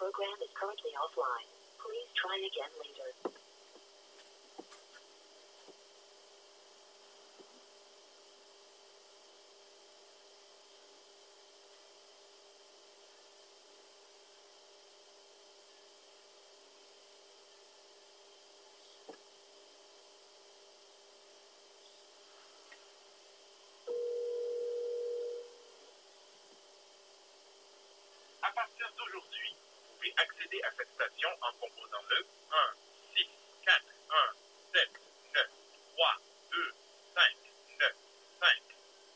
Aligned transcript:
program 0.00 0.32
is 0.40 0.48
currently 0.56 0.92
offline. 0.96 1.44
Please 1.76 2.08
try 2.16 2.32
again 2.40 2.72
later. 2.80 3.12
À 28.42 28.50
partir 28.52 28.88
d'aujourd'hui, 28.96 29.54
pouvez 30.00 30.14
accéder 30.16 30.60
à 30.62 30.70
cette 30.78 30.88
station 30.94 31.28
en 31.42 31.52
composant 31.60 32.02
le 32.08 32.24
1, 32.50 32.56
6, 33.16 33.26
4, 33.66 33.84
1, 34.10 34.32
7, 34.72 34.88
9, 35.34 35.44
3, 35.94 36.16
2, 36.52 36.72
5, 37.14 37.22
9, 37.80 37.92
5. 38.40 38.48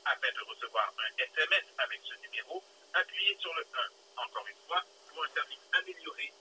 Afin 0.05 0.33
de 0.33 0.41
recevoir 0.45 0.93
un 0.99 1.23
SMS 1.23 1.65
avec 1.79 2.01
ce 2.05 2.15
numéro, 2.21 2.63
appuyez 2.93 3.37
sur 3.41 3.55
le 3.55 3.65
1. 4.17 4.23
Encore 4.25 4.47
une 4.47 4.67
fois, 4.67 4.83
pour 5.09 5.25
un 5.25 5.29
service 5.29 5.61
amélioré, 5.73 6.33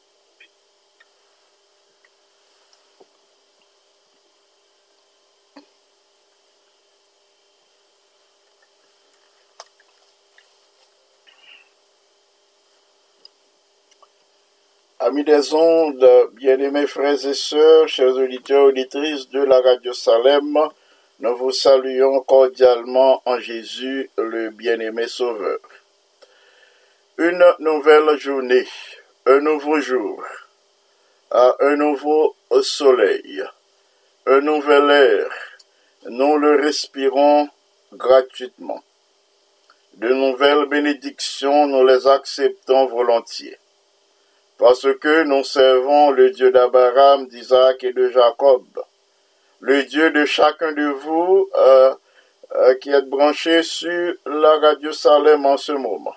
Amis 15.13 15.25
des 15.25 15.53
ondes, 15.53 16.31
bien-aimés 16.31 16.87
frères 16.87 17.23
et 17.23 17.35
sœurs, 17.35 17.87
chers 17.87 18.15
auditeurs 18.15 18.63
et 18.63 18.69
auditrices 18.69 19.29
de 19.29 19.43
la 19.43 19.61
radio 19.61 19.93
Salem, 19.93 20.57
nous 21.19 21.37
vous 21.37 21.51
saluons 21.51 22.21
cordialement 22.21 23.21
en 23.25 23.37
Jésus, 23.37 24.09
le 24.17 24.49
bien-aimé 24.49 25.07
Sauveur. 25.07 25.59
Une 27.19 27.45
nouvelle 27.59 28.17
journée, 28.17 28.65
un 29.27 29.39
nouveau 29.41 29.79
jour, 29.79 30.23
un 31.29 31.75
nouveau 31.75 32.35
soleil, 32.63 33.43
un 34.25 34.41
nouvel 34.41 34.89
air, 34.89 35.29
nous 36.09 36.37
le 36.39 36.55
respirons 36.55 37.49
gratuitement. 37.91 38.81
De 39.93 40.09
nouvelles 40.11 40.65
bénédictions, 40.65 41.67
nous 41.67 41.85
les 41.85 42.07
acceptons 42.07 42.87
volontiers 42.87 43.59
parce 44.57 44.87
que 44.99 45.23
nous 45.23 45.43
servons 45.43 46.11
le 46.11 46.31
Dieu 46.31 46.51
d'Abraham, 46.51 47.27
d'Isaac 47.27 47.83
et 47.83 47.93
de 47.93 48.09
Jacob, 48.09 48.63
le 49.59 49.83
Dieu 49.83 50.11
de 50.11 50.25
chacun 50.25 50.71
de 50.71 50.85
vous 50.87 51.49
euh, 51.55 51.93
euh, 52.55 52.75
qui 52.75 52.91
êtes 52.91 53.09
branché 53.09 53.63
sur 53.63 54.13
la 54.25 54.59
radio 54.59 54.91
Salem 54.91 55.45
en 55.45 55.57
ce 55.57 55.71
moment. 55.71 56.15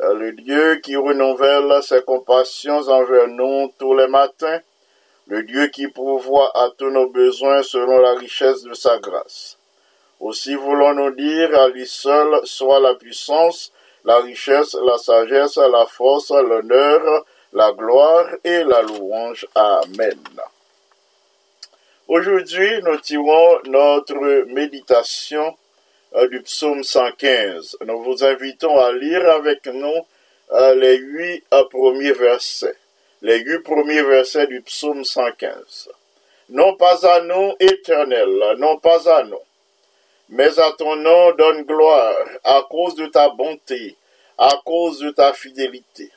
Euh, 0.00 0.14
le 0.14 0.32
Dieu 0.32 0.76
qui 0.76 0.96
renouvelle 0.96 1.82
ses 1.82 2.02
compassions 2.02 2.88
envers 2.88 3.28
nous 3.28 3.72
tous 3.78 3.96
les 3.96 4.08
matins, 4.08 4.60
le 5.26 5.44
Dieu 5.44 5.68
qui 5.68 5.86
pourvoit 5.88 6.50
à 6.54 6.70
tous 6.76 6.90
nos 6.90 7.08
besoins 7.08 7.62
selon 7.62 8.00
la 8.00 8.14
richesse 8.14 8.62
de 8.62 8.74
sa 8.74 8.98
grâce. 8.98 9.56
Aussi 10.20 10.54
voulons-nous 10.54 11.14
dire 11.14 11.58
à 11.60 11.68
lui 11.68 11.86
seul 11.86 12.40
soit 12.44 12.80
la 12.80 12.94
puissance, 12.94 13.72
la 14.04 14.18
richesse, 14.20 14.74
la 14.74 14.98
sagesse, 14.98 15.56
la 15.56 15.86
force, 15.86 16.30
l'honneur, 16.30 17.24
la 17.52 17.72
gloire 17.72 18.28
et 18.44 18.62
la 18.64 18.82
louange. 18.82 19.46
Amen. 19.54 20.20
Aujourd'hui, 22.06 22.82
nous 22.82 22.98
tirons 22.98 23.60
notre 23.64 24.44
méditation 24.52 25.56
euh, 26.14 26.28
du 26.28 26.42
psaume 26.42 26.84
115. 26.84 27.78
Nous 27.86 28.02
vous 28.02 28.22
invitons 28.24 28.78
à 28.78 28.92
lire 28.92 29.26
avec 29.30 29.66
nous 29.66 30.06
euh, 30.52 30.74
les 30.74 30.98
huit 30.98 31.44
euh, 31.54 31.64
premiers 31.70 32.12
versets. 32.12 32.76
Les 33.22 33.38
huit 33.38 33.60
premiers 33.60 34.02
versets 34.02 34.46
du 34.46 34.60
psaume 34.60 35.02
115. 35.02 35.88
Non 36.50 36.76
pas 36.76 37.06
à 37.10 37.22
nous, 37.22 37.54
éternel, 37.58 38.56
non 38.58 38.76
pas 38.76 39.08
à 39.10 39.22
nous 39.22 39.40
mais 40.28 40.58
à 40.58 40.72
ton 40.72 40.96
nom 40.96 41.32
donne 41.32 41.62
gloire 41.62 42.16
à 42.42 42.62
cause 42.68 42.94
de 42.94 43.06
ta 43.06 43.28
bonté, 43.30 43.96
à 44.38 44.60
cause 44.64 44.98
de 45.00 45.10
ta 45.10 45.32
fidélité. 45.32 46.10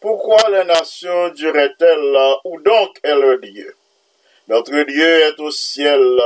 Pourquoi 0.00 0.38
les 0.50 0.64
nations 0.64 1.28
diraient-elles, 1.30 2.16
où 2.44 2.60
donc 2.60 2.98
est 3.02 3.14
le 3.14 3.38
Dieu? 3.38 3.74
Notre 4.48 4.82
Dieu 4.82 5.20
est 5.20 5.38
au 5.38 5.50
ciel, 5.50 6.20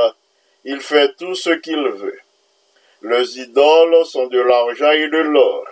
il 0.63 0.81
fait 0.81 1.15
tout 1.15 1.35
ce 1.35 1.51
qu'il 1.51 1.87
veut. 1.89 2.19
Les 3.03 3.39
idoles 3.39 4.05
sont 4.05 4.27
de 4.27 4.39
l'argent 4.39 4.91
et 4.91 5.07
de 5.07 5.17
l'or, 5.17 5.65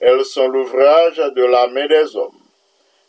elles 0.00 0.24
sont 0.24 0.48
l'ouvrage 0.48 1.16
de 1.16 1.44
la 1.44 1.66
main 1.68 1.86
des 1.86 2.16
hommes. 2.16 2.40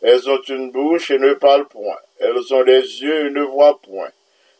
Elles 0.02 0.28
ont 0.28 0.42
une 0.42 0.70
bouche 0.70 1.10
et 1.10 1.18
ne 1.18 1.32
parlent 1.32 1.68
point, 1.68 1.98
elles 2.18 2.52
ont 2.52 2.64
des 2.64 3.02
yeux 3.02 3.26
et 3.26 3.30
ne 3.30 3.42
voient 3.42 3.80
point, 3.80 4.10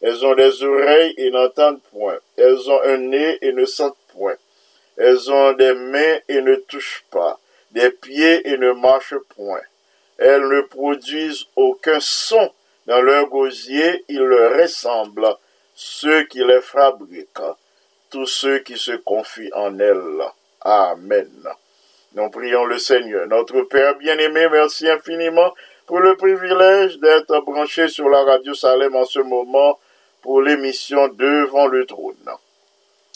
elles 0.00 0.24
ont 0.24 0.34
des 0.34 0.62
oreilles 0.62 1.14
et 1.16 1.30
n'entendent 1.30 1.82
point. 1.90 2.18
Elles 2.36 2.70
ont 2.70 2.80
un 2.82 2.98
nez 2.98 3.38
et 3.40 3.52
ne 3.52 3.64
sentent 3.64 3.96
point. 4.12 4.36
Elles 4.96 5.30
ont 5.30 5.52
des 5.52 5.74
mains 5.74 6.18
et 6.28 6.40
ne 6.40 6.56
touchent 6.56 7.04
pas. 7.10 7.38
Des 7.72 7.90
pieds 7.90 8.48
et 8.48 8.56
ne 8.56 8.72
marchent 8.72 9.18
point. 9.36 9.60
Elles 10.18 10.48
ne 10.48 10.62
produisent 10.62 11.46
aucun 11.56 11.98
son. 12.00 12.50
Dans 12.86 13.02
leur 13.02 13.26
gosier, 13.28 14.04
ils 14.08 14.22
leur 14.22 14.58
ressemblent. 14.60 15.36
Ceux 15.74 16.24
qui 16.24 16.42
les 16.42 16.62
fabriquent. 16.62 17.54
Tous 18.10 18.26
ceux 18.26 18.60
qui 18.60 18.78
se 18.78 18.92
confient 18.92 19.52
en 19.52 19.78
elles. 19.78 20.22
Amen. 20.62 21.30
Nous 22.14 22.30
prions 22.30 22.64
le 22.64 22.78
Seigneur. 22.78 23.26
Notre 23.26 23.60
Père 23.62 23.96
bien-aimé, 23.96 24.48
merci 24.50 24.88
infiniment 24.88 25.52
pour 25.86 26.00
le 26.00 26.16
privilège 26.16 26.98
d'être 26.98 27.40
branché 27.44 27.88
sur 27.88 28.08
la 28.08 28.24
radio 28.24 28.54
Salem 28.54 28.96
en 28.96 29.04
ce 29.04 29.20
moment 29.20 29.78
pour 30.22 30.40
l'émission 30.40 31.08
Devant 31.08 31.66
le 31.66 31.84
trône. 31.84 32.16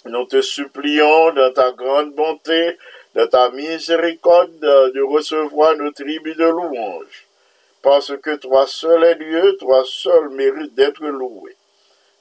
Nous 0.07 0.25
te 0.25 0.41
supplions 0.41 1.31
dans 1.33 1.53
ta 1.53 1.73
grande 1.73 2.15
bonté, 2.15 2.79
de 3.15 3.27
ta 3.27 3.51
miséricorde, 3.51 4.59
de 4.59 5.03
recevoir 5.03 5.77
nos 5.77 5.91
tribus 5.91 6.37
de 6.37 6.45
louange, 6.45 7.27
parce 7.83 8.17
que 8.17 8.37
toi 8.37 8.67
seul 8.67 9.05
est 9.05 9.17
Dieu, 9.17 9.57
toi 9.59 9.83
seul 9.85 10.31
mérite 10.31 10.75
d'être 10.75 11.05
loué. 11.05 11.55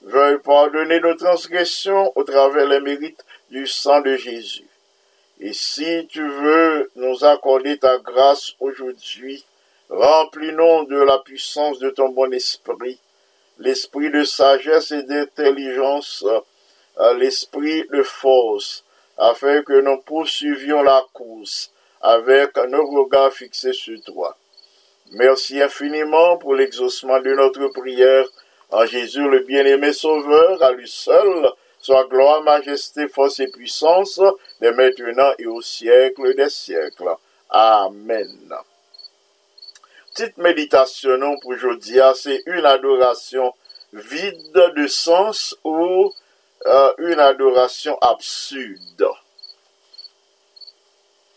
Veuille 0.02 0.40
pardonner 0.40 1.00
nos 1.00 1.16
transgressions 1.16 2.12
au 2.16 2.24
travers 2.24 2.68
les 2.68 2.82
mérites 2.82 3.24
du 3.50 3.66
sang 3.68 4.02
de 4.02 4.16
Jésus. 4.16 4.68
Et 5.40 5.54
si 5.54 6.06
tu 6.08 6.28
veux 6.28 6.92
nous 6.96 7.24
accorder 7.24 7.78
ta 7.78 7.98
grâce 7.98 8.56
aujourd'hui, 8.60 9.46
remplis-nous 9.90 10.86
de 10.86 11.02
la 11.02 11.20
puissance 11.20 11.80
de 11.80 11.90
ton 11.92 12.10
bon 12.10 12.34
esprit, 12.34 13.00
l'esprit 13.58 14.10
de 14.10 14.24
sagesse 14.24 14.92
et 14.92 15.04
d'intelligence, 15.04 16.26
l'esprit 17.18 17.86
de 17.92 18.04
force, 18.04 18.84
afin 19.18 19.62
que 19.64 19.82
nous 19.82 19.98
poursuivions 20.02 20.82
la 20.84 21.04
course 21.14 21.72
avec 22.02 22.56
nos 22.70 22.86
regards 22.86 23.34
fixés 23.34 23.74
sur 23.74 24.02
toi. 24.04 24.38
Merci 25.12 25.62
infiniment 25.62 26.38
pour 26.38 26.56
l'exaucement 26.56 27.20
de 27.20 27.34
notre 27.34 27.68
prière 27.68 28.26
en 28.72 28.86
Jésus 28.86 29.28
le 29.28 29.40
bien-aimé 29.40 29.92
Sauveur, 29.92 30.62
à 30.62 30.72
lui 30.72 30.88
seul, 30.88 31.50
soit 31.80 32.06
gloire, 32.06 32.44
majesté, 32.44 33.08
force 33.08 33.40
et 33.40 33.48
puissance, 33.48 34.22
de 34.62 34.70
maintenant 34.70 35.32
et 35.40 35.48
au 35.48 35.62
siècle 35.62 36.36
des 36.36 36.50
siècles. 36.50 37.16
Amen. 37.50 38.54
Petite 40.14 40.38
méditation 40.38 41.38
pour 41.42 41.52
aujourd'hui, 41.52 42.00
c'est 42.16 42.44
une 42.46 42.66
adoration 42.66 43.54
vide 43.94 44.74
de 44.76 44.86
sens 44.88 45.56
ou 45.64 46.12
euh, 46.66 46.94
une 46.98 47.20
adoration 47.20 47.98
absurde. 48.00 49.08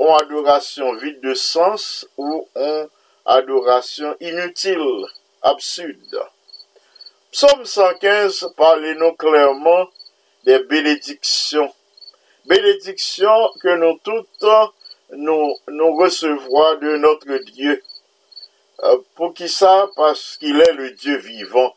Une 0.00 0.08
adoration 0.08 0.94
vide 0.96 1.20
de 1.20 1.34
sens 1.34 2.06
ou 2.16 2.48
une 2.56 2.88
adoration 3.24 4.16
inutile, 4.20 5.04
absurde. 5.42 6.26
Psaume 7.30 7.64
115 7.64 8.52
parle-nous 8.56 9.12
clairement 9.12 9.88
des 10.44 10.58
bénédictions. 10.64 11.72
Bénédictions 12.44 13.50
que 13.62 13.76
nous 13.76 13.98
toutes 14.02 14.44
nous, 15.12 15.96
recevrons 15.96 16.74
de 16.76 16.96
notre 16.96 17.38
Dieu. 17.52 17.82
Euh, 18.82 18.98
pour 19.14 19.34
qui 19.34 19.48
ça? 19.48 19.88
Parce 19.94 20.36
qu'il 20.38 20.60
est 20.60 20.72
le 20.72 20.90
Dieu 20.90 21.16
vivant. 21.18 21.74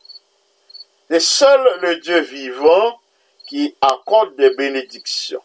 C'est 1.10 1.20
seul 1.20 1.80
le 1.82 1.98
Dieu 1.98 2.20
vivant 2.20 3.00
qui 3.48 3.76
accorde 3.82 4.36
des 4.36 4.56
bénédictions. 4.56 5.42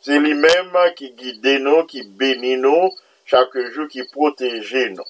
C'est 0.00 0.18
lui-même 0.18 0.76
qui 0.96 1.12
guide 1.12 1.60
nous, 1.60 1.84
qui 1.84 2.02
bénit 2.02 2.56
nous, 2.56 2.90
chaque 3.24 3.56
jour 3.72 3.88
qui 3.88 4.02
protège 4.04 4.74
nous. 4.90 5.04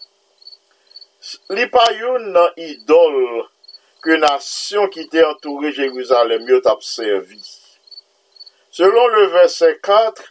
Li 1.54 1.68
pa 1.70 1.84
yon 1.94 2.32
nan 2.34 2.56
idol 2.58 3.44
ke 4.02 4.16
nasyon 4.18 4.88
ki 4.90 5.04
te 5.12 5.22
entoure 5.22 5.70
Jeruzalem 5.76 6.48
yo 6.50 6.58
tap 6.64 6.82
servi. 6.82 7.38
Selon 8.74 9.06
le 9.14 9.26
verset 9.30 9.78
4, 9.84 10.24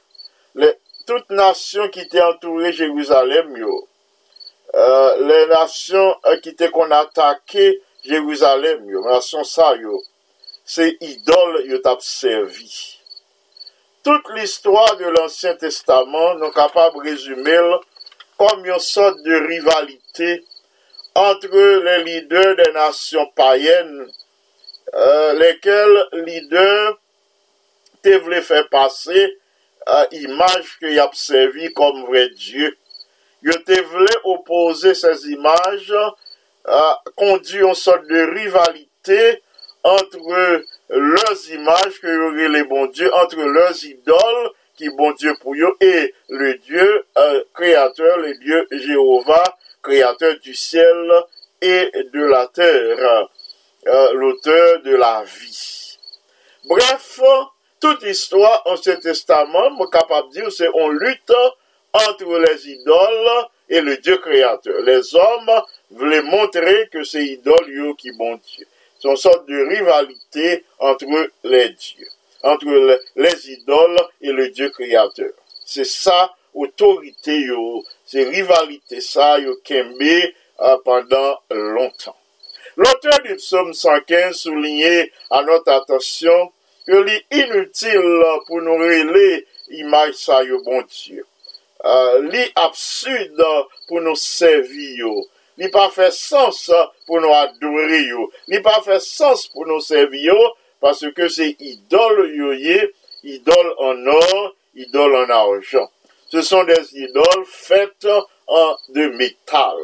le, 0.60 0.74
tout 1.08 1.32
nasyon 1.32 1.88
ki 1.96 2.10
te 2.12 2.20
entoure 2.26 2.74
Jeruzalem 2.76 3.56
yo, 3.62 3.78
euh, 4.76 5.16
le 5.30 5.40
nasyon 5.54 6.12
euh, 6.26 6.36
ki 6.44 6.58
te 6.60 6.68
kon 6.76 6.92
atake 6.98 7.70
Jeruzalem 8.04 8.84
yo, 8.92 9.06
nasyon 9.08 9.48
sa 9.48 9.72
yo, 9.80 10.02
se 10.72 10.88
idol 11.04 11.62
yo 11.68 11.82
tap 11.84 12.04
servi. 12.06 12.70
Tout 14.04 14.24
l'histoire 14.36 14.96
de 14.98 15.10
l'Ancien 15.18 15.56
Testament 15.60 16.40
nou 16.40 16.54
kapab 16.56 16.96
rezumel 17.04 17.76
kom 18.40 18.64
yon 18.66 18.80
sot 18.82 19.20
de 19.26 19.42
rivalité 19.44 20.40
entre 21.20 21.66
le 21.86 21.98
lider 22.06 22.56
de 22.62 22.70
nasyon 22.78 23.28
payen, 23.36 23.92
euh, 24.96 25.34
lekel 25.42 25.98
lider 26.24 26.96
te 28.02 28.16
vle 28.24 28.40
fè 28.46 28.64
pase 28.72 29.28
euh, 29.28 30.08
imaj 30.24 30.64
ki 30.80 30.96
yap 30.96 31.20
servi 31.20 31.70
kom 31.76 32.06
vre 32.08 32.30
Diyo. 32.32 32.72
Yo 33.44 33.60
te 33.68 33.84
vle 33.92 34.18
opose 34.38 34.96
sez 34.98 35.28
imaj, 35.36 35.92
euh, 35.92 36.94
kondi 37.20 37.60
yon 37.60 37.76
sot 37.78 38.08
de 38.08 38.28
rivalité 38.32 39.42
entre 39.84 40.64
leurs 40.90 41.50
images 41.52 42.00
que 42.02 42.08
auraient 42.08 42.50
les 42.50 42.64
bons 42.64 42.88
dieux, 42.88 43.14
entre 43.16 43.42
leurs 43.42 43.84
idoles 43.84 44.52
qui 44.76 44.90
bon 44.90 45.12
Dieu 45.12 45.34
pour 45.42 45.54
eux 45.54 45.76
et 45.80 46.14
le 46.30 46.56
Dieu 46.56 47.06
euh, 47.18 47.44
créateur, 47.54 48.18
le 48.18 48.34
Dieu 48.38 48.68
Jéhovah 48.72 49.58
créateur 49.82 50.36
du 50.40 50.54
ciel 50.54 51.12
et 51.62 51.92
de 52.14 52.24
la 52.26 52.48
terre, 52.48 53.30
euh, 53.88 54.14
l'auteur 54.14 54.82
de 54.84 54.96
la 54.96 55.24
vie. 55.24 55.98
Bref, 56.66 57.20
toute 57.80 58.04
histoire 58.04 58.62
Ancien 58.66 58.98
Testament, 58.98 59.70
je 59.72 59.76
suis 59.76 59.90
capable 59.92 60.30
de 60.30 60.34
dire, 60.34 60.52
c'est 60.52 60.70
on 60.74 60.90
lutte 60.90 61.34
entre 61.94 62.40
les 62.40 62.70
idoles 62.70 63.48
et 63.70 63.82
le 63.82 63.98
Dieu 63.98 64.18
créateur. 64.18 64.82
Les 64.82 65.16
hommes 65.16 65.62
voulaient 65.90 66.22
montrer 66.22 66.90
que 66.92 67.04
c'est 67.04 67.26
idoles 67.26 67.96
qui 67.98 68.12
bon 68.18 68.40
Dieu. 68.56 68.68
son 69.02 69.16
sorte 69.16 69.48
de 69.48 69.58
rivalité 69.68 70.64
entre 70.80 71.06
les 71.44 71.70
dieux, 71.70 72.08
entre 72.44 73.00
les 73.16 73.52
idoles 73.52 74.00
et 74.22 74.32
le 74.32 74.50
dieu 74.50 74.70
créateur. 74.70 75.32
C'est 75.66 75.86
ça, 75.86 76.34
autorité, 76.54 77.40
yo, 77.42 77.84
c'est 78.06 78.24
rivalité, 78.24 79.02
ça, 79.02 79.40
yo 79.40 79.56
kembe 79.64 80.02
euh, 80.62 80.78
pendant 80.86 81.40
longtemps. 81.50 82.16
L'auteur 82.76 83.20
du 83.24 83.36
psaume 83.36 83.74
115 83.74 84.36
soulignait 84.36 85.12
à 85.30 85.44
notre 85.44 85.72
attention 85.72 86.52
que 86.86 86.96
l'est 86.96 87.26
inutile 87.32 88.24
pour 88.48 88.62
nous 88.62 88.78
révéler 88.78 89.48
image 89.70 90.14
ça, 90.14 90.44
yo 90.44 90.62
bon 90.64 90.84
Dieu. 90.84 91.26
Euh, 91.84 92.22
l'est 92.30 92.52
absurde 92.56 93.44
pour 93.88 94.02
nous 94.02 94.16
servir, 94.16 94.98
yo. 94.98 95.28
Ni 95.62 95.70
pa 95.70 95.86
fè 95.94 96.08
sens 96.16 96.64
pou 97.06 97.22
nou 97.22 97.36
adouri 97.38 98.08
yo. 98.08 98.26
Ni 98.50 98.62
pa 98.66 98.80
fè 98.82 98.98
sens 99.04 99.46
pou 99.54 99.68
nou 99.70 99.84
servi 99.86 100.26
yo. 100.26 100.38
Paske 100.82 101.12
ke 101.14 101.28
se 101.30 101.52
idol 101.54 102.24
yo 102.34 102.56
ye, 102.58 102.80
idol 103.30 103.68
an 103.86 104.08
or, 104.10 104.56
idol 104.74 105.20
an 105.20 105.34
arjan. 105.36 105.86
Se 106.34 106.42
son 106.48 106.66
des 106.66 106.90
idol 106.98 107.46
fèt 107.46 108.10
an 108.10 108.74
de 108.96 109.06
metal. 109.20 109.84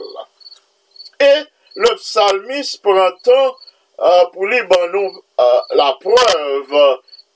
E 1.22 1.34
le 1.78 1.94
psalmis 2.00 2.74
prantan 2.82 3.52
euh, 3.52 4.24
pou 4.34 4.50
li 4.50 4.64
ban 4.72 4.88
nou 4.96 5.12
euh, 5.14 5.62
la 5.78 5.92
preuve 6.02 6.86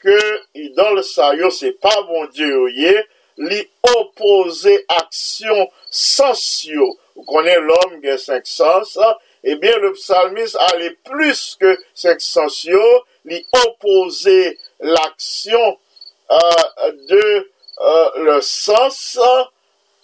ke 0.02 0.18
idol 0.58 1.04
sa 1.06 1.30
yo 1.38 1.52
se 1.54 1.76
pa 1.78 1.94
bon 2.08 2.26
diyo 2.34 2.66
ye, 2.74 2.96
li 3.42 3.62
opose 3.92 4.74
aksyon 4.98 5.68
sasyo 5.94 6.90
Vous 7.22 7.34
connaissez 7.34 7.60
l'homme 7.60 8.02
qui 8.02 8.10
a 8.10 8.18
cinq 8.18 8.48
sens. 8.48 8.98
Eh 9.44 9.56
bien, 9.56 9.78
le 9.78 9.94
psalmiste 9.94 10.58
allait 10.60 10.98
plus 11.04 11.56
que 11.60 11.78
cinq 11.94 12.20
sens, 12.20 12.68
lui 13.26 13.46
opposer 13.68 14.58
l'action 14.80 15.78
euh, 16.32 16.92
de 17.10 17.52
euh, 17.80 18.10
le 18.24 18.42
sens 18.42 19.20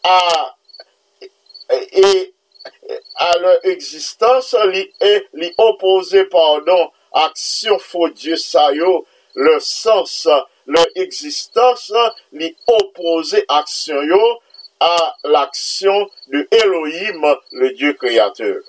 à, 0.04 0.56
et, 1.72 2.34
à 3.16 3.38
leur 3.40 3.66
existence, 3.66 4.56
li 5.34 5.54
opposé, 5.58 6.26
pardon, 6.26 6.92
action 7.14 7.80
faux 7.80 8.10
Dieu 8.10 8.36
ça 8.36 8.70
le 9.34 9.60
sens, 9.60 10.28
leur 10.68 10.86
existence, 10.96 11.92
li 12.32 12.56
opposé 12.68 13.44
action 13.48 14.04
yo 14.04 14.40
à 14.80 15.16
l'action 15.24 16.10
de 16.28 16.48
Elohim, 16.52 17.36
le 17.52 17.72
Dieu 17.72 17.94
créateur. 17.94 18.62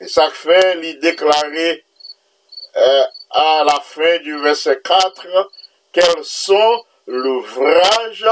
Et 0.00 0.08
ça 0.08 0.30
fait, 0.30 0.76
li 0.76 0.96
déclarer 0.98 1.84
euh, 2.76 3.04
à 3.30 3.64
la 3.64 3.80
fin 3.80 4.18
du 4.18 4.38
verset 4.38 4.80
4, 4.82 5.50
quels 5.92 6.24
sont 6.24 6.84
l'ouvrage 7.06 8.26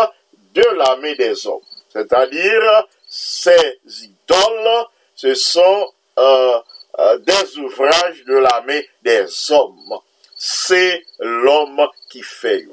de 0.54 0.64
la 0.76 0.96
main 0.96 1.14
des 1.14 1.46
hommes. 1.46 1.60
C'est-à-dire, 1.92 2.86
ces 3.08 3.78
idoles, 3.84 4.86
ce 5.14 5.34
sont 5.34 5.92
euh, 6.18 6.60
euh, 6.98 7.18
des 7.18 7.58
ouvrages 7.58 8.24
de 8.24 8.34
la 8.34 8.62
main 8.66 8.80
des 9.02 9.26
hommes. 9.50 9.98
C'est 10.36 11.04
l'homme 11.18 11.88
qui 12.10 12.22
fait. 12.22 12.66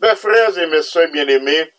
Mes 0.00 0.14
frères 0.16 0.56
et 0.58 0.66
mes 0.66 0.82
soeurs 0.82 1.10
bien-aimés, 1.10 1.72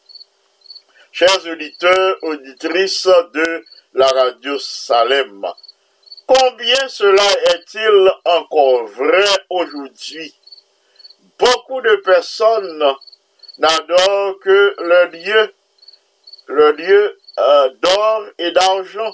chers 1.12 1.46
auditeurs, 1.46 2.18
auditrices 2.22 3.10
de 3.34 3.66
la 3.94 4.08
radio 4.08 4.58
Salem, 4.60 5.46
combien 6.28 6.88
cela 6.88 7.24
est-il 7.54 8.12
encore 8.25 8.86
vrai 8.86 9.25
aujourd'hui? 9.50 10.34
Beaucoup 11.38 11.82
de 11.82 11.96
personnes 11.98 12.84
n'adorent 13.58 14.39
que 14.39 14.75
le 14.78 15.08
Dieu, 15.18 15.54
le 16.48 16.74
Dieu 16.74 17.18
euh, 17.39 17.70
d'or 17.82 18.25
et 18.38 18.51
d'argent. 18.51 19.13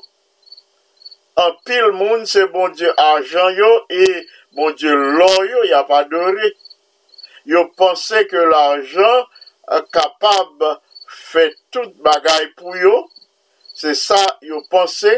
En 1.35 1.51
pile 1.65 1.91
monde, 1.91 2.25
c'est 2.25 2.47
bon 2.47 2.69
Dieu 2.69 2.91
argent 2.97 3.49
yo 3.49 3.85
et 3.89 4.27
bon 4.53 4.71
Dieu 4.71 4.93
l'or 4.93 5.45
yo, 5.45 5.63
y 5.65 5.73
a 5.73 5.83
pas 5.83 6.05
doré. 6.05 6.55
Yo 7.45 7.67
pensé 7.75 8.25
que 8.27 8.37
l'argent 8.37 9.27
euh, 9.71 9.81
capable 9.91 10.79
fè 11.15 11.47
tout 11.73 11.93
bagay 12.05 12.49
pou 12.59 12.75
yo, 12.79 12.95
se 13.75 13.93
sa 13.99 14.19
yo 14.45 14.61
pense 14.71 15.13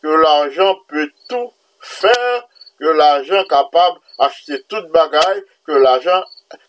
ke 0.00 0.20
l'arjan 0.24 0.78
pe 0.90 1.06
tout 1.30 1.52
fèr, 1.80 2.44
ke 2.80 2.94
l'arjan 2.96 3.44
kapab 3.50 3.98
achete 4.22 4.62
tout 4.70 4.88
bagay, 4.94 5.42
ke 5.66 5.82
l'arjan 5.82 6.24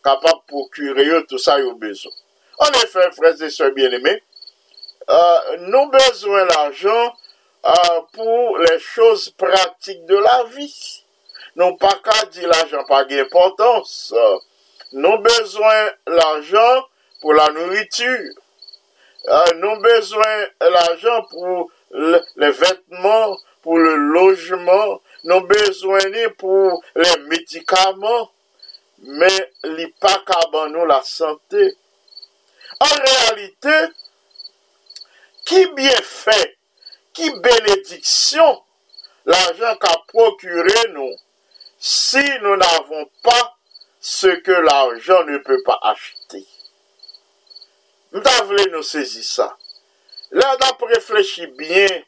kapab 0.06 0.44
pou 0.50 0.68
kure 0.74 1.06
yo 1.08 1.22
tout 1.30 1.42
sa 1.42 1.58
yo 1.62 1.74
bezon. 1.82 2.14
An 2.62 2.76
efè, 2.84 3.08
freze 3.16 3.50
se 3.54 3.70
bien 3.74 3.94
eme, 3.98 4.18
euh, 5.10 5.54
nou 5.64 5.90
bezwen 5.94 6.50
l'arjan 6.52 7.08
euh, 7.08 7.98
pou 8.14 8.58
le 8.62 8.76
chouz 8.78 9.30
pratik 9.42 10.04
de 10.10 10.20
la 10.22 10.44
vi. 10.54 10.70
Nou 11.60 11.76
pa 11.82 11.96
ka 12.06 12.20
di 12.32 12.46
l'arjan 12.48 12.86
pa 12.88 13.02
gen 13.10 13.26
importans, 13.26 14.12
euh, 14.14 14.38
nou 14.94 15.18
bezwen 15.26 15.90
l'arjan 16.20 16.86
pou 17.24 17.34
la 17.38 17.50
nouritur, 17.56 18.30
Euh, 19.28 19.46
nous 19.58 19.80
besoin 19.82 20.48
l'argent 20.62 21.24
pour 21.30 21.72
le- 21.92 22.22
les 22.38 22.52
vêtements, 22.52 23.38
pour 23.62 23.78
le 23.78 23.96
logement. 23.96 25.02
Nous 25.24 25.42
besoin 25.42 26.00
pour 26.38 26.84
les 26.96 27.18
médicaments. 27.30 28.32
Mais 29.04 29.52
li 29.64 29.88
pas 30.00 30.22
nous 30.70 30.86
la 30.86 31.02
santé. 31.04 31.76
En 32.80 32.86
réalité, 32.86 33.94
qui 35.46 35.68
bien 35.74 36.02
fait, 36.02 36.58
qui 37.14 37.30
bénédiction 37.40 38.64
l'argent 39.26 39.76
qu'a 39.80 39.98
procuré 40.08 40.90
nous 40.94 41.14
si 41.78 42.24
nous 42.42 42.56
n'avons 42.56 43.10
pas 43.24 43.56
ce 44.00 44.28
que 44.28 44.52
l'argent 44.52 45.24
ne 45.26 45.38
peut 45.40 45.62
pas 45.64 45.80
acheter? 45.84 46.46
Nou 48.12 48.24
ta 48.24 48.42
vle 48.48 48.68
nou 48.72 48.84
sezi 48.84 49.24
sa. 49.24 49.48
La 50.36 50.56
tap 50.60 50.84
reflechi 50.92 51.48
bien 51.60 52.02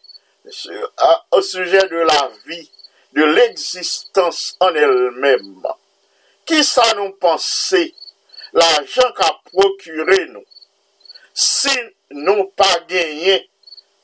au 1.32 1.42
sujet 1.42 1.88
de 1.92 2.04
la 2.04 2.22
vi, 2.46 2.60
de 3.14 3.24
l'existence 3.24 4.56
en 4.60 4.76
el 4.76 4.96
mèm. 5.24 5.64
Ki 6.48 6.60
sa 6.68 6.90
nou 6.98 7.16
panse 7.24 7.86
la 8.56 8.72
jan 8.84 9.14
ka 9.16 9.30
prokure 9.52 10.20
nou? 10.34 10.44
Si 11.34 11.74
nou 12.12 12.50
pa 12.60 12.70
genyen, 12.90 13.46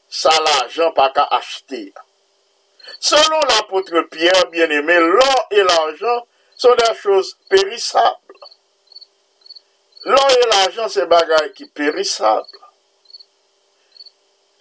sa 0.09 0.31
la 0.45 0.61
jan 0.71 0.95
pa 0.95 1.09
ka 1.15 1.27
achete. 1.35 1.89
Selon 2.99 3.43
l'apotre 3.51 4.01
Pierre, 4.09 4.47
bien 4.49 4.69
aimé, 4.69 4.97
l'or 4.99 5.47
et 5.51 5.63
l'argent 5.63 6.27
sont 6.55 6.75
des 6.75 6.95
choses 6.95 7.37
périssables. 7.49 8.28
L'or 10.05 10.31
et 10.31 10.47
l'argent, 10.49 10.87
c'est 10.87 11.05
bagaille 11.05 11.53
qui 11.53 11.65
périssables. 11.67 12.45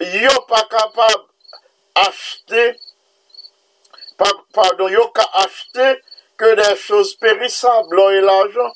Yo 0.01 0.41
pas 0.47 0.63
capable 0.69 1.23
acheter, 1.95 2.75
pa- 4.17 4.43
pardon, 4.53 4.87
yo 4.87 5.09
ka 5.09 5.25
acheter 5.33 6.01
que 6.37 6.55
des 6.55 6.75
choses 6.77 7.15
périssables, 7.15 7.95
l'or 7.95 8.11
et 8.11 8.21
l'argent. 8.21 8.73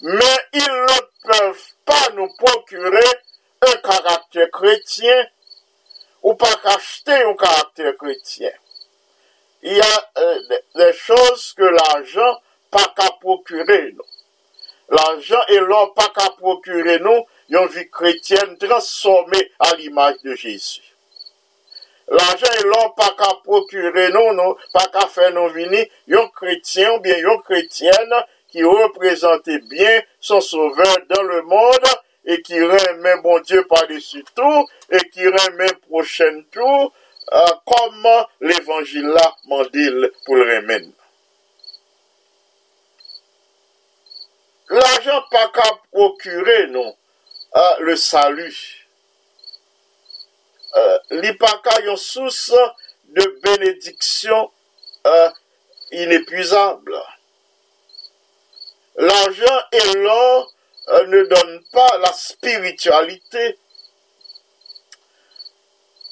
Mais 0.00 0.38
ils 0.52 0.60
ne 0.60 1.28
peuvent 1.30 1.66
pas 1.84 2.10
nous 2.14 2.28
procurer 2.36 3.10
un 3.66 3.76
caractère 3.76 4.50
chrétien 4.50 5.26
ou 6.22 6.34
pas 6.34 6.54
qu'acheter 6.62 7.12
un 7.24 7.34
caractère 7.34 7.94
chrétien. 7.98 8.50
Il 9.62 9.72
y 9.74 9.80
a 9.80 10.10
euh, 10.18 10.40
des- 10.74 10.92
choses 10.92 11.54
que 11.54 11.62
l'argent 11.64 12.40
pas 12.70 12.92
qu'à 12.96 13.10
procurer. 13.20 13.94
L'argent 14.90 15.40
et 15.48 15.58
l'or 15.58 15.94
pas 15.94 16.12
qu'à 16.14 16.30
procurer 16.30 16.98
nous 16.98 17.24
une 17.48 17.66
vie 17.68 17.88
chrétienne 17.90 18.56
transformée 18.58 19.50
à 19.58 19.74
l'image 19.76 20.16
de 20.24 20.34
Jésus. 20.34 20.82
L'argent 22.08 22.52
et 22.60 22.64
l'or 22.64 22.94
pas 22.94 23.14
qu'à 23.16 23.34
procurer 23.42 24.10
nous, 24.10 24.34
non, 24.34 24.56
pas 24.72 24.86
qu'à 24.88 25.06
faire 25.06 25.32
nous 25.32 25.48
venir 25.48 25.86
un 26.12 26.28
chrétien 26.28 26.92
ou 26.92 27.00
bien 27.00 27.16
une 27.16 27.42
chrétienne 27.42 28.14
qui 28.48 28.62
représentait 28.62 29.60
bien 29.60 30.02
son 30.20 30.40
sauveur 30.40 30.96
dans 31.08 31.22
le 31.22 31.42
monde 31.42 31.88
et 32.26 32.42
qui 32.42 32.60
remet 32.62 33.16
bon 33.22 33.40
Dieu 33.40 33.66
par-dessus 33.66 34.24
tout 34.34 34.66
et 34.90 35.08
qui 35.10 35.26
remet 35.26 35.72
prochain 35.88 36.42
tout 36.52 36.92
euh, 37.32 37.40
comme 37.64 38.06
l'évangile 38.40 39.14
dit 39.72 39.90
pour 40.26 40.36
le 40.36 40.56
remettre. 40.56 41.03
L'ajan 44.72 45.20
pa 45.30 45.48
ka 45.52 45.66
prokure 45.90 46.58
nou 46.72 46.88
uh, 46.88 47.60
ah, 47.60 47.76
le 47.84 47.96
salu. 48.00 48.48
Uh, 50.74 50.98
li 51.20 51.32
pa 51.38 51.52
ka 51.64 51.76
yon 51.84 51.98
sous 52.00 52.48
de 53.14 53.26
benediksyon 53.44 54.48
uh, 55.04 55.30
inepuizable. 55.92 57.02
L'ajan 58.96 59.60
et 59.72 59.94
l'or 59.94 60.52
euh, 60.88 61.06
ne 61.06 61.22
donne 61.24 61.60
pa 61.72 61.86
la 61.98 62.12
spiritualite. 62.12 63.58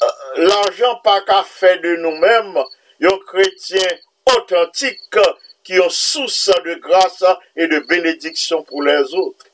Euh, 0.03 0.07
L'ajan 0.37 0.99
pa 1.05 1.21
ka 1.27 1.43
fe 1.47 1.77
de 1.85 1.97
nou 2.03 2.19
mem 2.19 2.57
yon 3.05 3.21
kretien 3.29 4.01
otantik 4.35 5.21
qui 5.65 5.79
ont 5.81 5.91
source 5.91 6.51
de 6.65 6.75
grâce 6.75 7.25
et 7.57 7.67
de 7.67 7.79
bénédiction 7.81 8.63
pour 8.63 8.83
les 8.83 9.15
autres. 9.15 9.47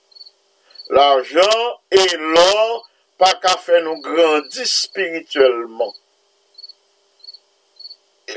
L'argent 0.91 1.81
et 1.91 2.17
l'or 2.17 2.89
pas 3.19 3.35
qu'à 3.35 3.57
faire 3.57 3.83
nous 3.83 4.01
grandir 4.01 4.67
spirituellement. 4.67 5.93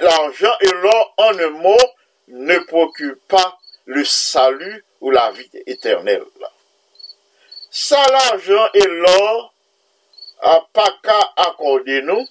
L'argent 0.01 0.54
et 0.62 0.72
l'or, 0.82 1.13
en 1.18 1.38
un 1.38 1.50
mot, 1.50 1.78
ne 2.30 2.58
procurent 2.60 3.20
pas 3.28 3.60
le 3.86 4.04
salut 4.04 4.84
ou 5.01 5.12
la 5.12 5.32
vie 5.32 5.50
éternelle. 5.68 6.25
Ça, 7.70 8.04
l'argent 8.10 8.68
et 8.74 8.88
l'or, 8.88 9.54
pas 10.74 10.98
qu'à 11.04 11.34
accorder 11.38 12.01
nous, 12.01 12.28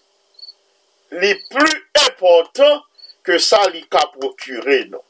les 1.12 1.34
plus 1.50 1.88
important 2.08 2.82
que 3.22 3.38
ça 3.38 3.60
qu'a 3.90 4.06
procuré 4.06 4.86
nous. 4.86 5.02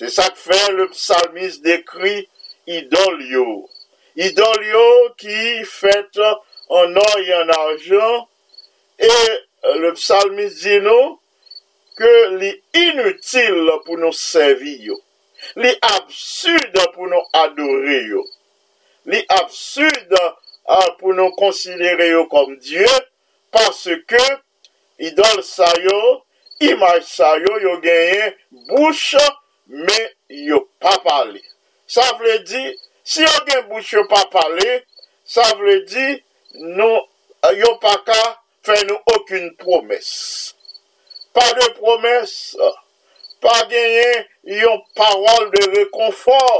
Se 0.00 0.08
sak 0.08 0.38
fe, 0.40 0.56
le 0.72 0.86
psalmis 0.94 1.58
dekri 1.60 2.22
idol 2.72 3.18
yo. 3.28 3.42
Idol 4.16 4.62
yo 4.64 4.84
ki 5.20 5.40
fet 5.68 6.16
an 6.72 6.96
or 7.02 7.18
yon 7.20 7.52
arjan, 7.52 8.22
e 8.96 9.10
le 9.82 9.90
psalmis 9.98 10.54
di 10.62 10.78
nou 10.80 11.18
ke 12.00 12.12
li 12.38 12.48
inutil 12.80 13.68
pou 13.84 13.98
nou 14.00 14.16
servi 14.16 14.78
yo. 14.86 14.96
Li 15.60 15.74
absurde 15.90 16.86
pou 16.94 17.10
nou 17.10 17.20
adore 17.42 17.98
yo. 18.08 18.24
Li 19.04 19.20
absurde 19.36 20.22
ah, 20.64 20.96
pou 20.96 21.12
nou 21.12 21.36
konsilere 21.36 22.08
yo 22.08 22.24
kom 22.32 22.56
Diyo, 22.56 22.88
parce 23.52 24.00
ke 24.08 24.24
idol 25.12 25.44
sa 25.44 25.68
yo, 25.84 26.00
imaj 26.72 27.04
sa 27.04 27.34
yo, 27.44 27.60
yo 27.60 27.76
genye 27.84 28.32
boucha 28.72 29.28
men 29.70 30.06
yo 30.28 30.64
pa 30.82 30.96
pale. 31.04 31.40
Sa 31.90 32.04
vle 32.18 32.38
di, 32.46 32.62
si 33.06 33.22
yo 33.22 33.32
gen 33.46 33.66
bouch 33.70 33.94
yo 33.94 34.04
pa 34.10 34.24
pale, 34.32 34.82
sa 35.26 35.46
vle 35.58 35.80
di, 35.86 36.06
nou, 36.76 37.00
yo 37.56 37.74
pa 37.82 37.96
ka 38.06 38.20
fè 38.66 38.80
nou 38.88 38.98
okun 39.14 39.50
promes. 39.60 40.10
Pa 41.34 41.46
de 41.56 41.70
promes, 41.78 42.34
pa 43.40 43.54
genyen 43.70 44.26
yon 44.60 44.82
parol 44.98 45.48
de 45.54 45.62
rekonfor 45.76 46.50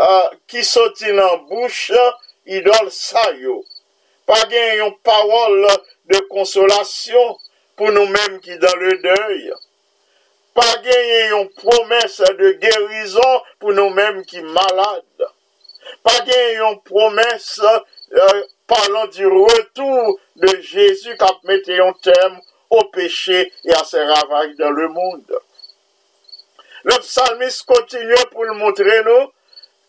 uh, 0.00 0.30
ki 0.50 0.64
soti 0.66 1.12
nan 1.14 1.44
bouch 1.50 1.92
idol 2.48 2.90
sa 2.94 3.28
yo. 3.38 3.60
Pa 4.26 4.40
genyen 4.48 4.86
yon 4.86 4.96
parol 5.06 5.68
de 6.10 6.24
konsolasyon 6.32 7.36
pou 7.78 7.92
nou 7.92 8.08
menm 8.10 8.40
ki 8.42 8.56
dan 8.62 8.80
le 8.80 8.96
dèy. 9.04 9.50
Pas 10.54 10.76
gagner 10.82 11.28
une 11.28 11.48
promesse 11.50 12.18
de 12.38 12.52
guérison 12.52 13.42
pour 13.58 13.72
nous-mêmes 13.72 14.24
qui 14.24 14.42
malades. 14.42 15.02
Pas 16.02 16.20
gagner 16.20 16.56
une 16.56 16.80
promesse 16.82 17.60
euh, 18.12 18.42
parlant 18.66 19.06
du 19.06 19.26
retour 19.26 20.18
de 20.36 20.60
Jésus 20.60 21.16
qui 21.16 21.24
a 21.24 21.38
mis 21.44 21.80
un 21.80 21.92
terme 22.02 22.40
au 22.70 22.84
péché 22.86 23.52
et 23.64 23.72
à 23.72 23.84
ses 23.84 24.02
ravages 24.02 24.56
dans 24.58 24.70
le 24.70 24.88
monde. 24.88 25.32
Le 26.84 26.96
psalmiste 27.00 27.64
continue 27.66 28.14
pour 28.30 28.46
nous 28.46 28.54
montrer 28.54 29.02
nous 29.04 29.32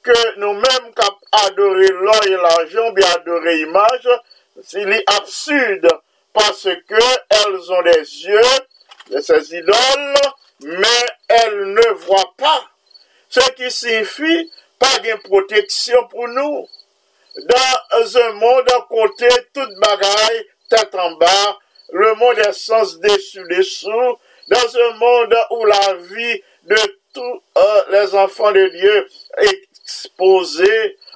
que 0.03 0.39
nous-mêmes 0.39 0.93
qui 0.95 1.07
adorer 1.45 1.87
l'or 1.87 2.25
et 2.25 2.31
l'argent, 2.31 2.91
bien 2.91 3.07
adorer 3.15 3.57
l'image, 3.57 4.09
c'est 4.63 5.03
absurde 5.07 5.87
parce 6.33 6.63
que 6.63 6.95
elles 7.29 7.71
ont 7.71 7.81
des 7.83 8.25
yeux 8.25 8.41
de 9.11 9.21
ces 9.21 9.55
idoles, 9.55 10.15
men 10.63 11.09
el 11.41 11.57
ne 11.75 11.87
vwa 12.05 12.21
pa, 12.39 12.53
se 13.31 13.43
ki 13.57 13.71
sifi 13.73 14.37
pa 14.81 14.91
gen 15.05 15.19
proteksyon 15.25 16.07
pou 16.11 16.29
nou. 16.31 16.65
Dan 17.47 18.05
zon 18.11 18.39
moun 18.41 18.65
dan 18.67 18.81
kote 18.91 19.29
tout 19.55 19.75
bagay 19.83 20.41
tet 20.71 20.95
an 20.99 21.15
ba, 21.21 21.35
le 21.95 22.13
moun 22.19 22.35
de 22.39 22.49
sens 22.55 22.97
desu 23.03 23.45
desu, 23.51 24.01
dan 24.51 24.67
zon 24.73 24.97
moun 24.99 25.29
dan 25.31 25.53
ou 25.55 25.69
la 25.69 25.93
vi 26.09 26.41
de 26.67 26.81
tout 27.13 27.41
euh, 27.57 27.81
les 27.91 28.15
enfans 28.15 28.51
de 28.51 28.67
Dieu 28.75 29.07
expose, 29.49 30.67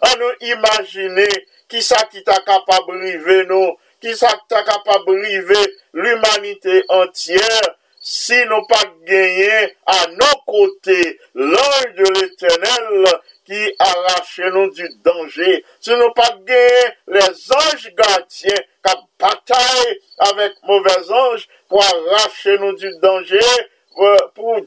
an 0.08 0.20
nou 0.20 0.32
imagine 0.56 1.28
ki 1.72 1.82
sa 1.84 2.02
ki 2.12 2.24
ta 2.28 2.40
kapab 2.48 2.90
rive 2.96 3.44
nou, 3.50 3.76
ki 4.04 4.16
sa 4.18 4.34
ki 4.40 4.48
ta 4.52 4.64
kapab 4.68 5.08
rive 5.12 5.62
l'humanite 5.96 6.82
entier, 7.02 7.76
si 8.08 8.36
nous 8.46 8.64
pas 8.68 8.84
gagné 9.04 9.76
à 9.88 10.06
nos 10.12 10.40
côtés 10.46 11.20
l'ange 11.34 11.96
de 11.98 12.22
l'éternel 12.22 13.20
qui 13.44 13.76
arrache 13.80 14.42
nous 14.54 14.70
du 14.70 14.88
danger, 15.04 15.66
si 15.82 15.90
nous 15.90 16.14
pas 16.14 16.38
gagné 16.44 16.70
les 17.08 17.52
anges 17.52 17.92
gardiens 17.98 18.64
qui 18.86 18.94
bataillent 19.18 20.00
avec 20.20 20.54
mauvais 20.68 21.12
anges 21.12 21.48
pour 21.68 21.84
arracher 21.84 22.60
nous 22.60 22.76
du 22.76 22.92
danger, 23.02 23.40
pour, 24.36 24.58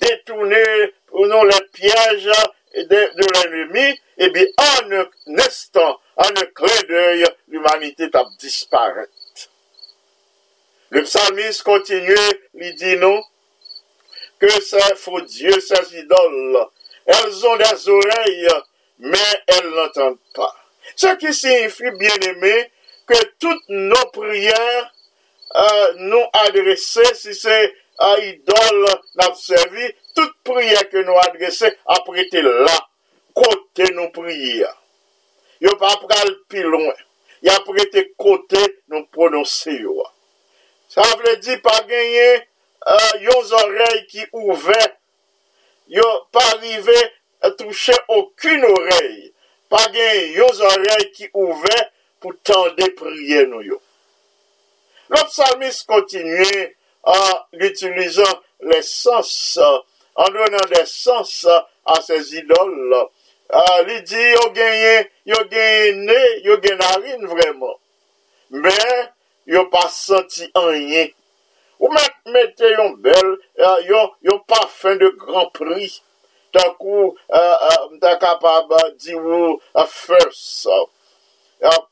détourner 0.00 0.94
nous 1.12 1.44
les 1.44 1.66
pièges 1.74 2.30
de, 2.74 2.84
de 2.84 3.50
l'ennemi, 3.50 4.00
et 4.16 4.30
bien 4.30 4.46
en 4.56 4.92
un 4.92 5.38
instant, 5.40 6.00
en 6.16 6.24
un 6.24 6.46
clin 6.54 6.82
d'œil, 6.88 7.26
l'humanité 7.48 8.08
a 8.14 8.24
disparu. 8.40 9.04
Le 10.90 11.02
psalmiste 11.02 11.64
continue, 11.64 12.14
li 12.58 12.72
di 12.78 12.96
nou, 13.00 13.22
ke 14.38 14.50
se 14.62 14.82
fò 15.00 15.20
Diyo, 15.24 15.58
se 15.64 15.80
idol, 16.00 16.58
el 17.18 17.30
zon 17.34 17.58
des 17.62 17.86
orey, 17.94 18.48
men 18.98 19.54
el 19.56 19.70
n'entende 19.74 20.18
pa. 20.36 20.50
Se 20.98 21.14
ki 21.20 21.32
signifi, 21.34 21.92
bien 22.00 22.26
eme, 22.30 22.54
ke 23.08 23.18
tout 23.40 23.70
nou 23.72 24.10
priyer 24.14 24.80
euh, 24.82 25.86
nou 26.02 26.24
adrese, 26.44 27.06
si 27.18 27.34
se 27.36 27.56
uh, 27.68 28.18
idol 28.28 28.84
n'abservi, 29.20 29.92
tout 30.16 30.34
priyer 30.46 30.90
ke 30.92 31.04
nou 31.06 31.18
adrese, 31.24 31.72
aprete 31.96 32.42
la, 32.44 32.76
kote 33.38 33.92
nou 33.94 34.12
priyer. 34.14 34.74
Yo 35.62 35.74
pa 35.78 35.94
pral 36.02 36.34
pi 36.50 36.62
loin. 36.62 36.94
Ya 37.42 37.54
prete 37.66 38.04
kote 38.18 38.60
nou 38.90 39.06
prononse 39.14 39.74
yo. 39.78 40.02
Sa 40.90 41.04
vle 41.18 41.36
di 41.42 41.58
pa 41.62 41.76
genye 41.86 42.28
uh, 42.86 43.14
yon 43.22 43.44
zorey 43.48 44.04
ki 44.10 44.26
ouve, 44.36 44.78
yon 45.88 46.22
pa 46.34 46.44
rive 46.62 46.98
touche 47.58 47.96
okun 48.12 48.66
orey, 48.68 49.28
pa 49.72 49.82
gen 49.94 50.34
yon 50.36 50.52
zorey 50.56 51.08
ki 51.16 51.30
ouve 51.34 51.76
pou 52.22 52.34
tende 52.46 52.90
priye 52.98 53.44
nou 53.50 53.64
yo. 53.66 53.80
Le 55.08 55.22
psalmis 55.30 55.82
kontinye 55.88 56.50
uh, 56.68 57.36
l'utilizan 57.56 58.42
le 58.68 58.82
sens, 58.84 59.32
uh, 59.62 59.80
an 60.18 60.34
donan 60.34 60.70
de 60.72 60.82
sens 60.90 61.44
a 61.48 62.00
se 62.04 62.20
zidol 62.30 62.74
la. 62.92 63.04
Li 63.86 64.00
di 64.04 64.24
yo 64.34 64.48
genye, 64.52 65.08
yo 65.24 65.44
genye 65.48 65.92
ne, 66.04 66.18
yo 66.44 66.58
genye 66.60 66.76
narin 66.76 67.28
vreman. 67.30 67.76
Men, 68.50 69.08
yo 69.46 69.64
pa 69.72 69.86
senti 69.88 70.50
anyen. 70.54 71.14
Ou 71.78 71.90
mat 71.94 72.14
mette 72.34 72.70
yon 72.74 72.96
bel, 73.02 73.34
eh, 73.58 73.64
uh, 73.64 73.80
yon, 73.86 74.14
yon 74.26 74.38
parfum 74.50 74.98
de 74.98 75.10
gran 75.20 75.46
pri. 75.54 75.86
Tak 76.54 76.80
ou, 76.82 77.12
eh, 77.28 77.66
eh, 77.68 77.84
mta 77.92 78.14
uh, 78.16 78.20
kapab 78.22 78.72
di 78.98 79.14
ou 79.14 79.58
fers. 79.92 80.66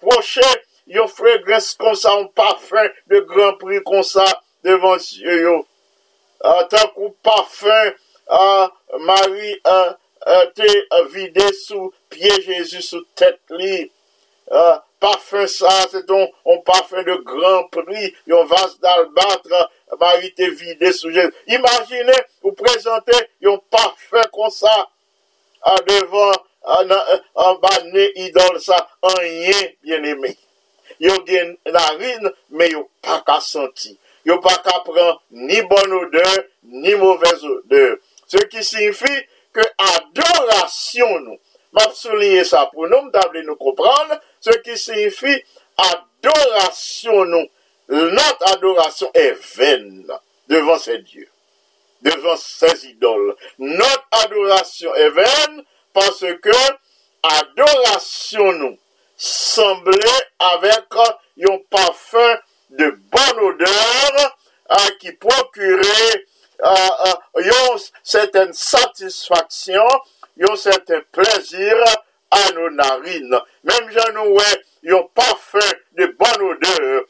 Proche, 0.03 0.49
yon 0.91 1.11
fregres 1.11 1.75
kon 1.79 1.95
sa, 1.99 2.17
yon 2.17 2.27
parfum 2.35 2.91
de 3.13 3.23
gran 3.31 3.55
pri 3.63 3.79
kon 3.87 4.03
sa 4.07 4.27
devan 4.67 4.99
siyo 5.03 5.39
yo. 5.45 5.57
Tak 6.73 6.99
ou 6.99 7.13
parfum, 7.27 7.95
mari 9.07 9.55
te 10.59 10.73
vide 11.15 11.47
sou 11.61 11.93
pie 12.11 12.35
Jezu 12.43 12.83
sou 12.83 13.07
tet 13.15 13.39
li. 13.55 13.87
A, 14.51 14.67
parfum 15.03 15.47
sa, 15.51 15.75
se 15.91 16.03
ton 16.09 16.27
on 16.45 16.61
parfum 16.67 17.03
de 17.07 17.17
gran 17.27 17.69
pri, 17.75 18.11
yon 18.31 18.47
vas 18.51 18.77
d'albatre, 18.83 19.63
mari 20.01 20.33
te 20.37 20.49
vide 20.59 20.93
souje. 20.97 21.29
Imagine 21.59 22.17
ou 22.45 22.55
prezante 22.59 23.21
yon 23.45 23.61
parfum 23.73 24.27
kon 24.35 24.53
sa, 24.55 24.75
a 25.67 25.77
devan, 25.87 26.35
an 26.67 27.61
banne 27.63 28.09
idol 28.27 28.59
sa, 28.63 28.81
an 29.07 29.23
yen 29.23 29.71
bien 29.85 30.11
eme. 30.15 30.35
Yon 31.03 31.23
gen 31.29 31.55
narine, 31.69 32.33
men 32.49 32.73
yon 32.73 32.87
pa 33.05 33.21
ka 33.27 33.39
senti. 33.45 33.95
Yon 34.27 34.41
pa 34.43 34.57
ka 34.65 34.81
pran 34.87 35.19
ni 35.31 35.61
bon 35.71 35.97
odeur, 36.01 36.45
ni 36.63 36.95
mouvez 36.99 37.45
odeur. 37.47 37.99
Se 38.27 38.43
ki 38.51 38.65
signifi 38.65 39.13
ke 39.55 39.67
adorasyon 39.93 41.21
nou. 41.27 41.39
Mab 41.77 41.93
souliye 41.93 42.45
sa 42.49 42.65
pou 42.71 42.89
nou, 42.89 43.05
mtable 43.11 43.43
nou 43.45 43.59
kompran, 43.61 44.15
ce 44.47 44.59
qui 44.59 44.79
signifie 44.79 45.43
adoration 45.77 47.25
nous. 47.25 47.47
Notre 47.89 48.53
adoration 48.53 49.11
est 49.15 49.37
vaine 49.57 50.07
devant 50.49 50.79
ces 50.79 50.99
dieux, 50.99 51.29
devant 52.03 52.37
ces 52.37 52.87
idoles. 52.87 53.35
Notre 53.59 54.07
adoration 54.25 54.95
est 54.95 55.11
vaine 55.11 55.65
parce 55.93 56.21
que 56.21 56.51
adoration 57.23 58.53
nous 58.53 58.79
semblait 59.17 60.27
avec 60.39 60.85
un 60.95 61.59
parfum 61.71 62.39
de 62.71 62.91
bonne 62.91 63.41
odeur 63.41 64.37
euh, 64.71 64.77
qui 65.01 65.13
procurait 65.13 66.25
euh, 66.65 66.75
euh, 67.07 67.43
une 67.43 67.79
certaine 68.03 68.53
satisfaction, 68.53 69.85
un 70.49 70.57
certain 70.57 71.01
plaisir 71.13 71.75
à 72.37 72.53
nos 72.53 72.71
narines. 72.71 73.39
Même 73.65 73.91
j'en 73.91 74.13
nous 74.13 74.37
un 74.89 75.03
parfum 75.15 75.59
de 75.97 76.07
bonne 76.07 76.43
odeur, 76.43 77.03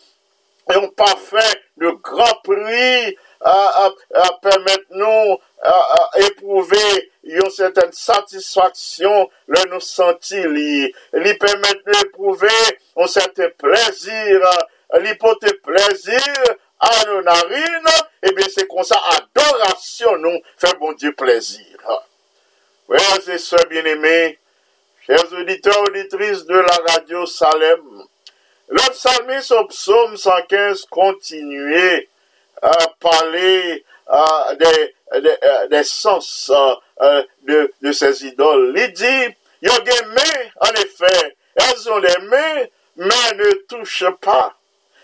un 0.69 0.89
parfum 0.89 1.39
de 1.77 1.91
grand 2.03 2.41
prix 2.43 3.17
euh, 3.45 3.51
euh, 3.81 3.91
euh, 4.17 4.21
permettre 4.41 4.87
nous 4.91 5.05
euh, 5.05 5.69
euh, 5.69 6.27
éprouver 6.27 7.11
une 7.23 7.51
certaine 7.51 7.93
satisfaction 7.93 9.29
le 9.47 9.71
nous 9.71 9.81
sentir 9.81 10.49
li, 10.49 10.93
li 11.12 11.35
permettre 11.35 11.83
nous 11.87 12.01
éprouver 12.01 12.49
un 12.97 13.07
certain 13.07 13.49
plaisir, 13.59 14.41
porter 15.21 15.53
plaisir 15.62 16.21
à 16.81 17.05
nos 17.07 17.23
narines, 17.23 17.89
et 18.23 18.33
bien 18.33 18.47
c'est 18.55 18.67
comme 18.67 18.85
ça, 18.85 19.01
adoration 19.11 20.17
nous 20.19 20.41
fait 20.57 20.77
bon 20.79 20.93
Dieu 20.93 21.12
plaisir. 21.12 21.65
Frères 22.87 23.29
et 23.29 23.39
sœurs 23.39 23.67
bien-aimés, 23.69 24.39
chers 25.07 25.33
auditeurs, 25.33 25.83
auditrices 25.83 26.45
de 26.47 26.55
la 26.55 26.92
radio 26.92 27.27
Salem, 27.27 27.81
le 28.69 28.90
psalmiste 28.90 29.53
au 29.53 29.64
psaume 29.66 30.16
115 30.16 30.87
continuait 30.90 32.09
à 32.61 32.73
parler 32.99 33.85
des, 34.59 34.95
des, 35.21 35.37
euh, 35.45 35.83
sens 35.85 36.51
euh, 36.53 36.75
euh, 37.03 37.23
de, 37.45 37.73
de 37.83 37.92
ces 37.92 38.27
idoles. 38.27 38.75
Il 38.77 38.92
dit, 38.92 39.37
il 39.62 39.71
y 39.71 39.83
des 39.85 40.07
mains, 40.07 40.51
en 40.61 40.73
effet, 40.73 41.37
elles 41.55 41.90
ont 41.90 42.01
des 42.01 42.19
mains, 42.23 42.64
mais 42.97 43.35
ne 43.37 43.53
touchent 43.69 44.11
pas. 44.21 44.57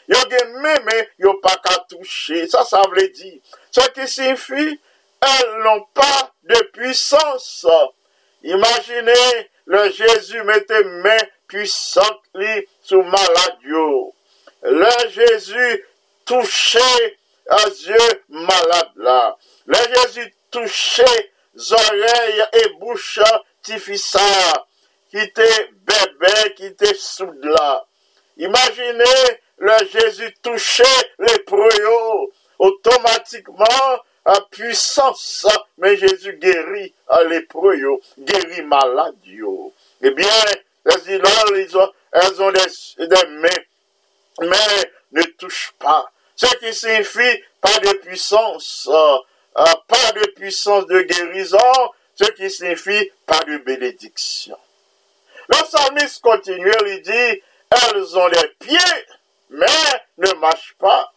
Il 0.09 0.17
y 0.17 0.29
des 0.29 0.45
mains, 0.61 0.81
mais 0.85 1.09
il 1.21 1.27
n'y 1.27 1.31
a 1.31 1.35
pas 1.41 1.57
qu'à 1.57 1.79
toucher. 1.89 2.49
Ça, 2.49 2.65
ça 2.65 2.83
veut 2.91 3.09
dire. 3.09 3.41
Ce 3.71 3.89
qui 3.91 4.09
signifie, 4.09 4.81
elles 5.21 5.63
n'ont 5.63 5.87
pas 5.95 6.33
de 6.43 6.59
puissance. 6.73 7.67
Imaginez, 8.43 9.51
le 9.67 9.91
Jésus 9.91 10.43
mettait 10.43 10.85
main 10.85 11.17
puissante 11.47 12.21
li 12.35 12.67
sous 12.83 13.03
maladio. 13.03 14.15
Le 14.63 15.09
Jésus 15.11 15.85
touchait 16.25 17.19
à 17.49 17.69
Dieu 17.71 18.23
malade 18.29 18.91
là. 18.97 19.37
Le 19.67 19.77
Jésus 19.95 20.35
touchait 20.51 21.31
oreilles 21.71 22.45
et 22.53 22.69
bouche 22.81 23.21
ça, 23.97 24.65
qui 25.11 25.19
était 25.19 25.71
bébé, 25.73 26.55
qui 26.57 26.67
était 26.67 26.95
sous 26.95 27.33
là. 27.43 27.87
Imaginez 28.37 29.41
le 29.59 29.73
Jésus 29.93 30.35
touchait 30.43 31.13
les 31.19 31.39
proyaux 31.41 32.33
automatiquement 32.59 34.01
à 34.25 34.41
puissance, 34.51 35.47
mais 35.79 35.97
Jésus 35.97 36.35
guérit 36.35 36.95
à 37.09 37.25
lépreux, 37.25 37.77
yo, 37.77 38.01
guérit 38.19 38.63
malade. 38.63 39.17
Eh 40.03 40.11
bien, 40.11 40.27
les 40.85 41.15
idoles, 41.15 41.93
elles 42.13 42.43
ont 42.43 42.53
des, 42.53 43.27
mains, 43.29 43.49
mais 44.41 44.93
ne 45.13 45.23
touchent 45.39 45.75
pas. 45.79 46.11
Ce 46.37 46.47
qui 46.57 46.75
signifie 46.75 47.43
pas 47.61 47.79
de 47.81 47.93
puissance, 47.99 48.89
euh, 48.91 49.17
euh, 49.59 49.65
pas 49.87 50.13
de 50.13 50.31
puissance 50.33 50.87
de 50.87 51.03
guérison, 51.03 51.59
ce 52.15 52.25
qui 52.33 52.51
signifie 52.51 53.11
pas 53.27 53.41
de 53.41 53.59
bénédiction. 53.59 54.59
Le 55.49 55.65
psalmiste 55.65 56.21
continue, 56.23 56.73
il 56.87 57.03
dit, 57.03 57.43
elles 57.71 58.19
ont 58.19 58.29
des 58.29 58.49
pieds, 58.61 58.79
mais 59.51 59.67
ne 60.19 60.33
marchent 60.35 60.77
pas. 60.79 61.13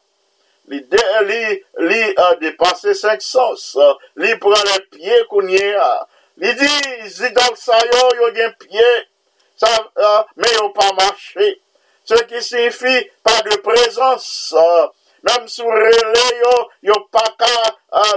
li, 0.72 0.82
de, 0.92 1.04
li, 1.28 1.42
li 1.90 2.02
uh, 2.14 2.34
depase 2.42 2.96
senk 2.98 3.24
sens, 3.26 3.68
uh, 3.80 3.94
li 4.22 4.34
pran 4.42 4.66
le 4.70 4.80
pie 4.94 5.22
kounye 5.32 5.68
a, 5.80 5.92
li 6.42 6.54
di 6.60 6.72
zidal 7.12 7.54
sayo 7.60 8.08
yo 8.22 8.32
gen 8.36 8.56
pie, 8.62 8.90
sa, 9.60 9.72
uh, 9.80 10.24
men 10.40 10.58
yo 10.58 10.70
pa 10.76 10.92
mache, 10.98 11.54
se 12.06 12.22
ki 12.30 12.42
sifi 12.44 12.98
pa 13.26 13.40
de 13.46 13.58
prezans, 13.66 14.28
menm 15.26 15.48
sou 15.50 15.72
rele 15.74 16.26
yo, 16.42 16.54
yo 16.92 17.00
pa 17.14 17.24
ka 17.40 17.54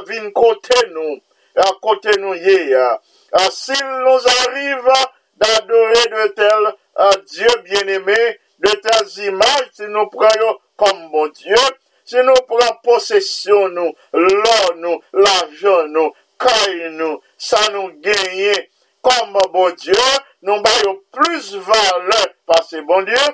vin 0.08 0.28
kote 0.36 0.82
nou, 0.92 1.16
kote 1.84 2.18
nou 2.20 2.36
ye 2.36 2.58
a. 2.76 2.90
Sil 3.52 3.86
nou 4.04 4.20
arrive 4.42 4.98
d'adore 5.40 6.04
de 6.12 6.28
tel 6.36 6.68
Diyo 7.30 7.54
bien 7.64 7.88
eme, 7.96 8.18
de 8.58 8.72
tel 8.84 9.04
zimaj, 9.08 9.68
si 9.76 9.88
nou 9.88 10.10
preyo 10.12 10.56
kom 10.80 11.06
bon 11.12 11.32
Diyo, 11.36 11.64
Si 12.08 12.16
nou 12.24 12.40
pran 12.48 12.78
posesyon 12.86 13.74
nou, 13.76 13.90
lor 14.16 14.76
nou, 14.80 14.96
l'ajon 15.12 15.90
nou, 15.92 16.14
kay 16.40 16.86
nou, 16.94 17.18
sa 17.36 17.60
nou 17.74 17.90
genye, 18.00 18.54
kom 19.04 19.36
bon 19.52 19.74
Diyo, 19.76 20.06
nou 20.48 20.64
bayo 20.64 20.94
plus 21.12 21.50
vale 21.66 22.22
pase 22.48 22.80
bon 22.88 23.04
Diyo, 23.04 23.26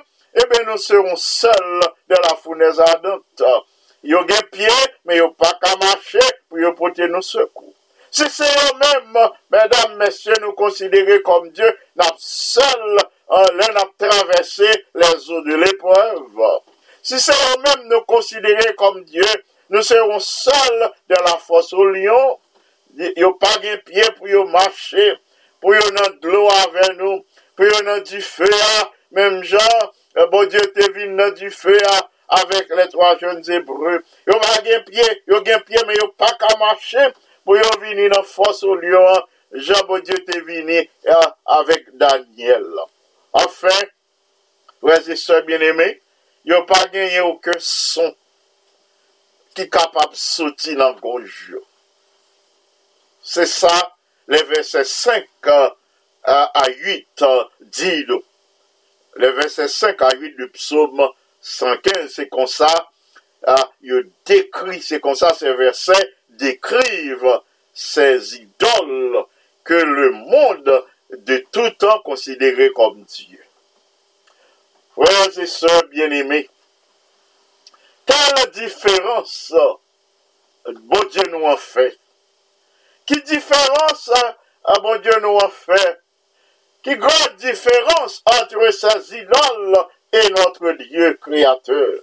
ebe 0.43 0.59
nou 0.67 0.81
seron 0.81 1.15
sel 1.21 1.87
de 2.11 2.19
la 2.19 2.33
founèz 2.41 2.83
adante. 2.83 3.53
Yo 4.03 4.25
gen 4.27 4.43
pie, 4.51 4.75
me 5.07 5.21
yo 5.21 5.31
pa 5.39 5.53
kamache, 5.63 6.27
pou 6.51 6.59
yo 6.59 6.75
pote 6.75 7.07
nou 7.07 7.23
sekou. 7.23 7.71
Si 8.11 8.27
se 8.31 8.51
yo 8.51 8.67
mèm, 8.83 9.15
mèdam, 9.55 9.95
mèsyen, 10.03 10.43
nou 10.43 10.51
konsidere 10.59 11.21
kom 11.23 11.47
Diyo, 11.55 11.71
nap 11.95 12.19
sel, 12.19 12.99
euh, 12.99 13.49
lè 13.55 13.71
nap 13.71 13.95
travesse 14.03 14.75
les 14.99 15.29
ou 15.31 15.47
de 15.47 15.63
l'épreuve. 15.63 16.55
si 17.05 17.19
c'est 17.19 17.55
nous-mêmes 17.55 17.87
nous 17.87 18.01
considérer 18.01 18.73
comme 18.75 19.03
Dieu, 19.03 19.23
nous 19.69 19.83
serons 19.83 20.19
seuls 20.19 20.91
de 21.07 21.15
la 21.15 21.37
fosse 21.37 21.71
au 21.73 21.85
lion. 21.85 22.39
Yo 22.95 23.33
pa 23.39 23.51
gen 23.59 23.81
piye 23.83 24.07
pou 24.15 24.29
yo 24.31 24.45
mache, 24.47 25.05
pou 25.59 25.75
yo 25.75 25.83
nan 25.91 26.13
dlo 26.23 26.45
ave 26.61 26.93
nou, 26.95 27.19
pou 27.57 27.67
yo 27.67 27.81
nan 27.83 27.99
di 28.07 28.21
fea, 28.23 28.85
mem 29.15 29.41
jan, 29.43 29.89
bon 30.31 30.47
dieu 30.47 30.63
te 30.75 30.87
vin 30.95 31.11
nan 31.17 31.33
di 31.35 31.49
fea, 31.51 31.95
avek 32.39 32.71
le 32.77 32.87
3 32.93 33.11
jen 33.19 33.43
zebreu. 33.43 33.99
Yo 34.29 34.39
pa 34.39 34.55
gen 34.63 34.85
piye, 34.87 35.09
yo 35.27 35.41
gen 35.43 35.59
piye, 35.67 35.83
men 35.83 35.99
yo 35.99 36.07
pa 36.15 36.31
ka 36.39 36.53
mache, 36.61 37.09
pou 37.43 37.59
yo 37.59 37.67
vini 37.83 38.07
nan 38.13 38.23
fos 38.27 38.63
ou 38.63 38.79
lion, 38.79 39.27
jan 39.67 39.83
bon 39.89 39.99
dieu 39.99 40.23
te 40.23 40.39
vini 40.47 40.79
euh, 40.79 41.29
avek 41.59 41.91
Daniel. 41.99 42.71
Afen, 43.35 43.91
wè 44.87 45.01
zi 45.03 45.19
se 45.19 45.41
bien 45.49 45.67
eme, 45.67 45.91
yo 46.45 46.61
pa 46.69 46.85
genye 46.93 47.23
ouke 47.25 47.57
son 47.59 48.13
ki 49.55 49.67
kapap 49.71 50.15
soti 50.19 50.75
nan 50.79 50.97
goj 51.01 51.27
yo. 51.51 51.61
Se 53.25 53.45
sa, 53.49 53.73
le 54.27 54.41
verse 54.49 54.83
5 54.85 55.51
a 56.25 56.65
8 56.69 57.25
di 57.73 57.93
nou. 58.05 58.21
Le 59.15 59.31
verse 59.37 59.67
5 59.71 60.01
a 60.05 60.11
8 60.13 60.35
du 60.37 60.49
psaume 60.53 61.07
115, 61.41 62.11
se 62.13 62.27
kon 62.29 62.49
sa, 62.49 62.69
yo 63.81 64.03
dekri, 64.27 64.81
se 64.81 64.99
kon 65.01 65.17
sa 65.17 65.33
se 65.37 65.53
verse 65.57 65.97
dekrive 66.41 67.39
se 67.73 68.07
idol 68.41 69.23
ke 69.65 69.79
le 69.81 70.11
monde 70.11 70.83
de 71.25 71.37
tout 71.51 71.87
an 71.89 72.01
konsidere 72.05 72.71
kom 72.75 73.03
Diyo. 73.09 73.44
Frères 74.95 75.39
et 75.39 75.45
sœurs 75.45 75.87
bien-aimés, 75.89 76.49
quelle 78.05 78.51
différence 78.51 79.53
euh, 80.67 80.73
bon 80.83 81.03
Dieu 81.11 81.23
nous 81.31 81.45
a 81.47 81.57
fait. 81.57 81.97
Qui 83.05 83.21
différence 83.21 84.09
euh, 84.09 84.31
euh, 84.69 84.79
bon 84.81 84.99
Dieu 85.01 85.19
nous 85.21 85.37
a 85.37 85.49
fait. 85.49 86.01
Qui 86.83 86.95
grande 86.95 87.35
différence 87.37 88.23
entre 88.25 88.71
ces 88.71 89.17
idoles 89.17 89.85
et 90.13 90.29
notre 90.29 90.71
Dieu 90.83 91.17
créateur. 91.21 91.99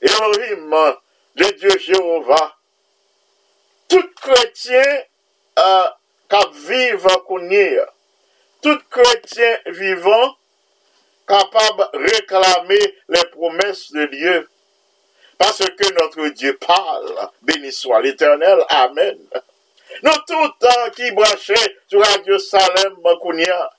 Elohim, 0.00 0.96
le 1.36 1.52
Dieu 1.52 1.78
Jéhovah, 1.78 2.56
tout 3.88 4.08
chrétien 4.20 5.02
euh, 5.58 5.88
qui 6.28 6.66
vivent 6.66 7.06
à 7.06 7.18
tout 8.62 8.78
chrétien 8.90 9.58
vivant 9.66 10.36
capable 11.32 11.88
de 11.94 11.98
réclamer 11.98 12.94
les 13.08 13.24
promesses 13.32 13.90
de 13.92 14.04
Dieu. 14.06 14.48
Parce 15.38 15.58
que 15.58 15.92
notre 15.94 16.28
Dieu 16.34 16.58
parle. 16.58 17.30
Béni 17.40 17.72
soit 17.72 18.02
l'éternel. 18.02 18.58
Amen. 18.68 19.18
Nous 20.02 20.10
tous 20.26 20.90
qui 20.94 21.10
branchés 21.12 21.76
sur 21.88 22.04
Radio 22.04 22.38
Salem 22.38 22.96
Kounia, 23.20 23.70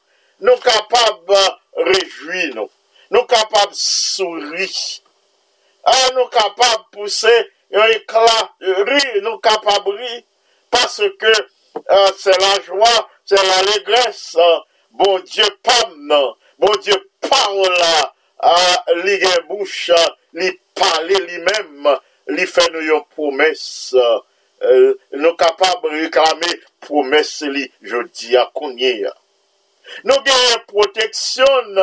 nous 0.42 0.56
capables 0.58 1.26
de 1.28 1.84
réjouir 1.84 2.56
nous. 2.56 2.70
Nous 3.12 3.24
capables 3.26 3.72
de 3.72 3.78
sourire. 3.78 4.70
Ah, 5.84 6.10
nous 6.16 6.26
capables 6.26 6.84
de 6.92 6.98
pousser 6.98 7.52
un 7.74 7.86
éclat 7.88 8.50
rire. 8.62 9.22
Nous 9.22 9.38
capables 9.38 9.86
de 9.86 9.98
rire. 9.98 10.24
Parce 10.72 11.02
que 11.20 11.48
euh, 11.92 12.08
c'est 12.18 12.40
la 12.40 12.62
joie, 12.64 13.10
c'est 13.26 13.36
l'allégresse. 13.36 14.38
Bon 14.92 15.20
Dieu 15.20 15.46
parle. 15.62 16.34
Bon 16.58 16.72
Dieu 16.82 17.10
parol 17.30 17.72
la 17.80 17.96
li 19.04 19.18
gen 19.22 19.48
bouch, 19.48 19.90
li 20.38 20.52
pale 20.76 21.20
li 21.28 21.40
mem, 21.46 21.90
li 22.36 22.46
fe 22.50 22.68
nou 22.74 22.84
yo 22.84 23.02
promes, 23.16 23.64
nou 25.20 25.34
kapab 25.40 25.86
reklame 25.92 26.54
promes 26.84 27.34
li 27.54 27.66
jodi 27.90 28.38
akounye. 28.40 29.12
Nou 30.08 30.24
gen 30.26 30.64
proteksyon, 30.70 31.76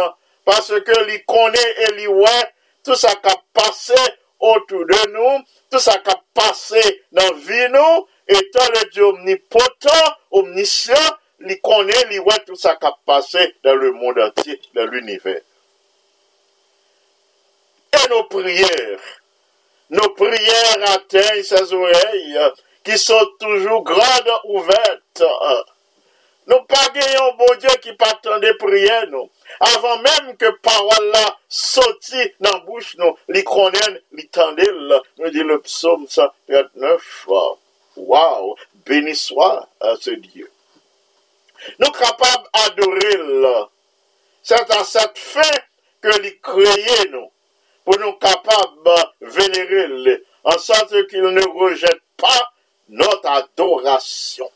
paske 0.48 1.02
li 1.06 1.20
kone 1.28 1.66
e 1.86 1.92
li 1.98 2.08
wè, 2.08 2.38
tout 2.84 2.98
sa 2.98 3.12
ka 3.20 3.36
pase 3.56 3.98
otou 4.40 4.86
de 4.88 5.00
nou, 5.12 5.40
tout 5.68 5.82
sa 5.84 5.98
ka 6.04 6.16
pase 6.36 6.82
nan 7.16 7.36
vi 7.44 7.68
nou, 7.72 8.06
etan 8.30 8.72
le 8.76 8.84
di 8.94 9.04
omnipotent, 9.04 10.16
omniscient, 10.40 11.19
li 11.40 11.60
connaît, 11.60 12.04
tout 12.46 12.56
ça 12.56 12.76
qui 12.76 12.86
a 12.86 12.96
passé 13.04 13.54
dans 13.64 13.74
le 13.74 13.92
monde 13.92 14.18
entier, 14.18 14.60
dans 14.74 14.86
l'univers. 14.86 15.40
Et 17.92 18.08
nos 18.08 18.24
prières, 18.24 19.00
nos 19.90 20.10
prières 20.10 20.90
atteignent 20.94 21.42
ses 21.42 21.72
oreilles 21.72 22.38
qui 22.84 22.96
sont 22.96 23.26
toujours 23.38 23.82
grandes 23.82 24.40
ouvertes. 24.44 25.22
Nous 26.46 26.62
pas 26.62 26.88
bon 27.38 27.54
Dieu 27.58 27.68
qui 27.82 27.92
pas 27.92 28.18
des 28.40 28.54
prières. 28.54 29.06
Avant 29.60 29.98
même 29.98 30.36
que 30.36 30.50
parole 30.62 31.10
là 31.12 31.38
dans 32.40 32.52
la 32.52 32.58
bouche, 32.60 32.96
nous, 32.98 33.16
les 33.28 33.44
tendent, 33.44 35.02
nous 35.18 35.30
dit 35.30 35.42
le 35.42 35.60
psaume 35.60 36.06
139. 36.08 37.28
Waouh, 37.96 38.56
béni 38.86 39.14
soit 39.14 39.68
à 39.80 39.94
ce 39.96 40.10
Dieu. 40.10 40.49
Nous 41.78 41.90
capables 41.90 42.48
d'adorer. 42.54 43.66
C'est 44.42 44.70
à 44.70 44.84
cette 44.84 45.18
fin 45.18 45.58
que 46.00 46.20
les 46.20 46.38
créés, 46.38 47.10
nous, 47.10 47.30
pour 47.84 47.98
nous 47.98 48.12
capables 48.14 48.84
de 48.84 49.26
vénérer 49.26 50.22
en 50.44 50.58
sorte 50.58 51.06
qu'il 51.08 51.22
ne 51.22 51.46
rejette 51.46 52.00
pas 52.16 52.52
notre 52.88 53.28
adoration. 53.28 54.50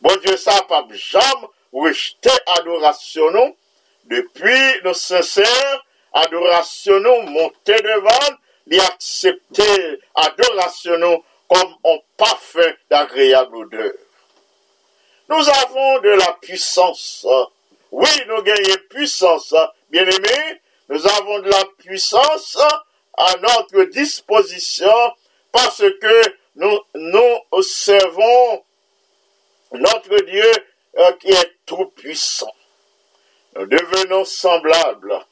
Bon 0.00 0.16
Dieu, 0.24 0.36
ça 0.36 0.62
pas 0.62 0.86
jamais 0.92 1.48
rejeté 1.72 2.30
adoration 2.58 3.30
nous. 3.30 3.56
Depuis 4.04 4.82
nos 4.84 4.94
sincères 4.94 5.84
adoration 6.12 7.00
nous 7.00 7.22
monter 7.22 7.80
devant, 7.82 8.36
lui 8.66 8.80
accepter 8.80 10.00
adoration 10.14 10.98
nous 10.98 11.24
comme 11.48 11.74
un 11.84 11.98
parfum 12.16 12.72
d'agréable 12.88 13.56
odeur. 13.56 13.92
Nous 15.30 15.48
avons 15.48 16.00
de 16.00 16.08
la 16.08 16.32
puissance. 16.42 17.24
Oui, 17.92 18.08
nous 18.26 18.42
gagnons 18.42 18.74
puissance, 18.88 19.54
bien 19.88 20.04
aimé. 20.04 20.60
Nous 20.88 21.06
avons 21.06 21.38
de 21.38 21.48
la 21.48 21.64
puissance 21.78 22.58
à 23.16 23.36
notre 23.36 23.84
disposition 23.90 24.92
parce 25.52 25.78
que 25.78 26.34
nous, 26.56 26.80
nous 26.94 27.62
servons 27.62 28.64
notre 29.72 30.20
Dieu 30.24 30.52
euh, 30.98 31.12
qui 31.12 31.28
est 31.28 31.52
tout 31.64 31.86
puissant. 31.94 32.52
Nous 33.54 33.66
devenons 33.66 34.24
semblables 34.24 35.24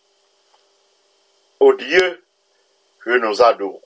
au 1.59 1.75
Dieu 1.75 2.25
que 3.01 3.19
nous 3.19 3.43
adorons. 3.43 3.83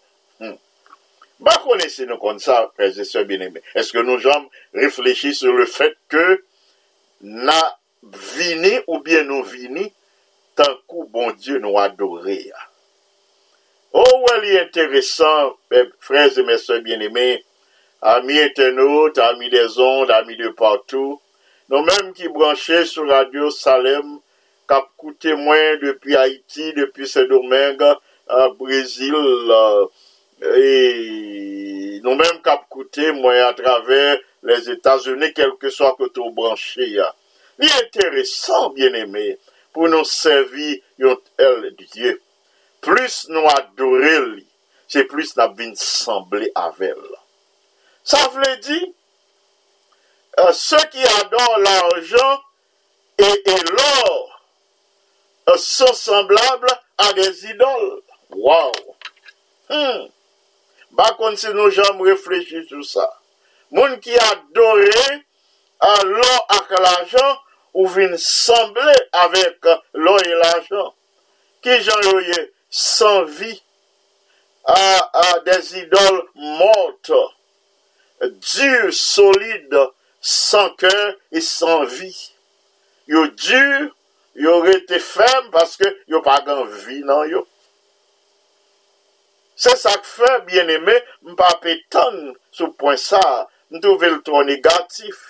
Bah, 1.42 1.60
connaissez-nous 1.64 2.18
comme 2.18 2.38
ça, 2.38 2.70
frères 2.76 2.96
et 2.96 3.04
sœurs 3.04 3.24
bien-aimés. 3.24 3.62
Est-ce 3.74 3.92
que 3.92 3.98
nous 3.98 4.24
avons 4.28 4.48
réfléchi 4.72 5.34
sur 5.34 5.52
le 5.52 5.66
fait 5.66 5.96
que 6.08 6.44
na 7.20 7.78
vini 8.02 8.78
ou 8.86 9.00
bien 9.00 9.24
nous 9.24 9.42
vini, 9.42 9.92
tant 10.54 10.76
que 10.88 11.04
bon 11.10 11.32
Dieu 11.32 11.58
nous 11.58 11.76
adorer. 11.76 12.52
Oh, 13.92 14.26
elle 14.36 14.44
est 14.44 14.60
intéressant, 14.60 15.56
mes 15.72 15.82
frères 15.98 16.38
et 16.38 16.42
mes 16.44 16.58
soeurs 16.58 16.80
bien-aimés, 16.80 17.44
amis 18.00 18.38
internautes, 18.38 19.18
amis 19.18 19.50
des 19.50 19.80
ondes, 19.80 20.12
amis 20.12 20.36
de 20.36 20.48
partout, 20.50 21.20
nous-mêmes 21.68 22.12
qui 22.12 22.28
branchés 22.28 22.84
sur 22.86 23.08
Radio 23.08 23.50
Salem, 23.50 24.20
cap 24.68 24.84
coûté 24.96 25.34
moins 25.34 25.76
depuis 25.82 26.14
Haïti, 26.14 26.72
depuis 26.74 27.08
Saint-Domingue, 27.08 27.82
Brésil, 28.58 29.14
e 30.42 32.00
nou 32.02 32.16
menm 32.18 32.40
kap 32.42 32.66
koute 32.72 33.12
mwen 33.14 33.40
a 33.44 33.52
traver 33.54 34.22
les 34.42 34.66
Etats-Unis 34.74 35.34
kelke 35.36 35.70
so 35.70 35.86
akoto 35.86 36.30
branche 36.34 36.88
ya. 36.90 37.08
Li 37.62 37.70
enteresan, 37.78 38.72
bien 38.74 38.96
eme, 38.98 39.36
pou 39.74 39.90
nou 39.90 40.06
servi 40.08 40.80
yon 41.00 41.20
el 41.38 41.68
diye. 41.78 42.16
Plus 42.82 43.22
nou 43.30 43.46
adore 43.52 44.14
li, 44.32 44.46
se 44.90 45.04
plus 45.10 45.36
na 45.38 45.46
bin 45.54 45.76
semble 45.78 46.48
avel. 46.58 47.02
Sa 48.02 48.24
vle 48.34 48.56
di, 48.64 48.80
euh, 50.40 50.50
se 50.58 50.80
ki 50.90 51.06
ador 51.20 51.60
l'arjan 51.62 52.40
e 53.22 53.58
l'or, 53.70 54.40
euh, 55.50 55.56
se 55.56 55.86
semblable 55.94 56.74
a 56.98 57.12
des 57.12 57.44
idol. 57.52 58.02
Waw! 58.30 58.72
Hmm! 59.68 60.10
Bakon 60.92 61.36
se 61.40 61.52
nou 61.56 61.72
jom 61.72 62.02
reflechi 62.04 62.62
sou 62.68 62.84
sa. 62.84 63.06
Moun 63.72 63.96
ki 64.04 64.16
adore 64.20 65.06
a 65.82 65.92
lò 66.04 66.32
ak 66.58 66.72
l'ajan 66.84 67.30
ou 67.72 67.88
vin 67.88 68.12
semble 68.20 68.96
avèk 69.24 69.70
lò 69.96 70.16
e 70.20 70.34
l'ajan. 70.42 70.90
Ki 71.64 71.78
jan 71.80 72.08
yoye 72.10 72.40
san 72.68 73.24
vi 73.24 73.54
a 74.64 75.38
des 75.44 75.72
idol 75.80 76.22
mort, 76.34 77.10
dur, 78.20 78.92
solide, 78.92 79.88
san 80.20 80.70
kèr 80.78 81.16
e 81.32 81.40
san 81.40 81.86
vi. 81.86 82.12
Yo 83.10 83.26
dur, 83.26 83.90
yo 84.34 84.60
rete 84.62 85.00
fem 85.02 85.50
paske 85.54 85.88
yo 86.06 86.22
pa 86.22 86.38
gan 86.46 86.62
vi 86.84 87.00
nan 87.02 87.28
yo. 87.30 87.46
Se 89.62 89.76
sak 89.78 90.02
fe, 90.02 90.28
bien 90.48 90.70
eme, 90.74 90.94
mpa 91.22 91.52
pe 91.62 91.76
ton 91.92 92.16
sou 92.50 92.72
pon 92.74 92.96
sa, 92.98 93.20
mtouve 93.70 94.08
l 94.10 94.16
tro 94.26 94.40
negatif. 94.42 95.20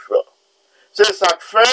Se 0.96 1.04
sak 1.12 1.42
fe, 1.44 1.66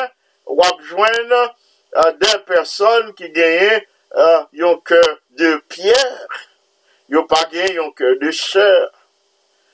wap 0.60 0.82
jwen 0.90 1.32
uh, 1.38 2.10
den 2.20 2.42
person 2.50 3.14
ki 3.16 3.30
genye 3.38 3.78
uh, 3.80 4.44
yon 4.60 4.76
ke 4.84 5.00
de 5.40 5.54
pier, 5.72 6.12
yon 7.08 7.30
pa 7.32 7.46
genye 7.54 7.78
yon 7.78 7.94
ke 7.96 8.18
de 8.26 8.34
chèr. 8.36 8.90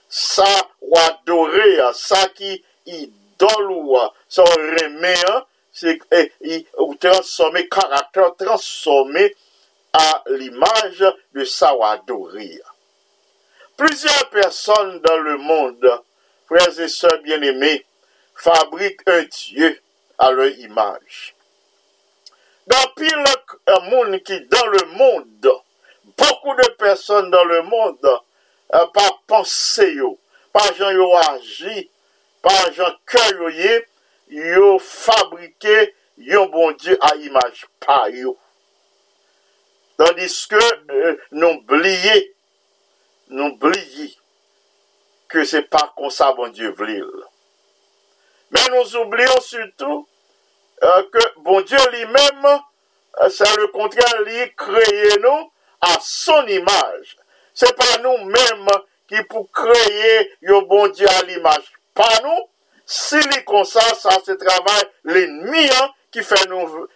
Sa 0.05 0.51
wadore, 0.93 1.89
sa 1.97 2.21
ki 2.37 2.53
idolou, 2.85 3.97
sa 4.29 4.45
reme, 4.75 5.15
se, 5.73 5.97
e, 6.13 6.21
e, 6.45 6.61
ou 6.77 6.93
transforme 7.01 7.65
karakter, 7.65 8.29
transforme 8.45 9.25
a 9.97 10.07
l'imaj 10.37 11.01
de 11.33 11.49
sa 11.49 11.73
wadore. 11.73 12.74
Plusieurs 13.77 14.29
personnes 14.29 14.99
dans 15.01 15.17
le 15.17 15.38
monde, 15.38 16.01
frères 16.47 16.79
et 16.79 16.88
sœurs 16.88 17.21
bien-aimés, 17.23 17.85
fabriquent 18.33 19.01
un 19.07 19.23
Dieu 19.23 19.79
à 20.17 20.31
leur 20.31 20.49
image. 20.49 21.35
Dans 22.67 22.88
pile 22.95 23.23
un 23.67 23.79
monde 23.89 24.17
qui 24.23 24.39
dans 24.47 24.67
le 24.67 24.85
monde, 24.93 25.51
beaucoup 26.17 26.55
de 26.55 26.69
personnes 26.77 27.29
dans 27.29 27.43
le 27.43 27.63
monde, 27.63 28.19
euh, 28.73 28.85
par 28.93 29.21
pensée, 29.27 29.97
par 30.53 30.73
gens 30.75 30.91
yo 30.91 31.13
agi, 31.15 31.89
par 32.41 32.71
gens 32.73 32.95
cœur, 33.05 33.49
yo 34.29 34.79
fabriqué 34.79 35.93
yon 36.17 36.45
bon 36.47 36.71
Dieu 36.71 36.97
à 37.01 37.15
image 37.17 37.67
par 37.79 38.09
yo. 38.09 38.38
Tandis 39.97 40.47
que 40.49 40.91
euh, 40.91 41.17
nous 41.31 41.49
oublions 41.49 42.21
nous 43.29 43.45
oublions 43.47 44.09
que 45.27 45.43
c'est 45.43 45.63
pas 45.63 45.93
comme 45.97 46.09
ça 46.09 46.33
bon 46.33 46.49
Dieu 46.49 46.69
voulait. 46.71 47.01
Mais 48.51 48.61
nous 48.71 48.95
oublions 48.97 49.41
surtout 49.41 50.07
euh, 50.83 51.03
que 51.11 51.39
bon 51.39 51.61
Dieu 51.61 51.77
lui-même, 51.91 52.45
euh, 53.21 53.29
c'est 53.29 53.55
le 53.57 53.67
contraire, 53.67 54.21
lui 54.21 54.55
créé 54.55 55.17
nous 55.21 55.51
à 55.81 55.97
son 56.01 56.45
image. 56.47 57.17
C'est 57.53 57.75
pas 57.75 57.97
nous-mêmes 58.03 58.67
qui 59.07 59.21
pour 59.23 59.49
créer 59.51 60.31
un 60.47 60.61
bon 60.61 60.88
Dieu 60.89 61.07
à 61.07 61.21
l'image. 61.23 61.71
Pas 61.93 62.19
nous. 62.23 62.49
Si 62.85 63.19
les 63.19 63.43
comme 63.45 63.65
ça, 63.65 63.81
ça 63.95 64.09
c'est 64.23 64.38
travail 64.38 64.83
l'ennemi 65.05 65.67
hein, 65.81 65.89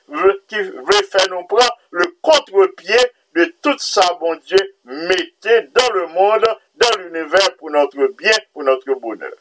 veut- 0.07 0.43
qui 0.47 0.59
veut 0.61 1.03
faire 1.09 1.29
nous 1.29 1.43
prendre 1.45 1.77
le 1.91 2.05
contre-pied 2.21 2.97
de 3.35 3.45
tout 3.61 3.77
ça, 3.77 4.17
bon 4.19 4.35
Dieu, 4.45 4.75
mettez 4.85 5.61
dans 5.73 5.93
le 5.93 6.07
monde, 6.07 6.45
dans 6.75 6.97
l'univers 6.97 7.55
pour 7.57 7.69
notre 7.69 8.07
bien, 8.17 8.37
pour 8.53 8.63
notre 8.63 8.93
bonheur. 8.95 9.31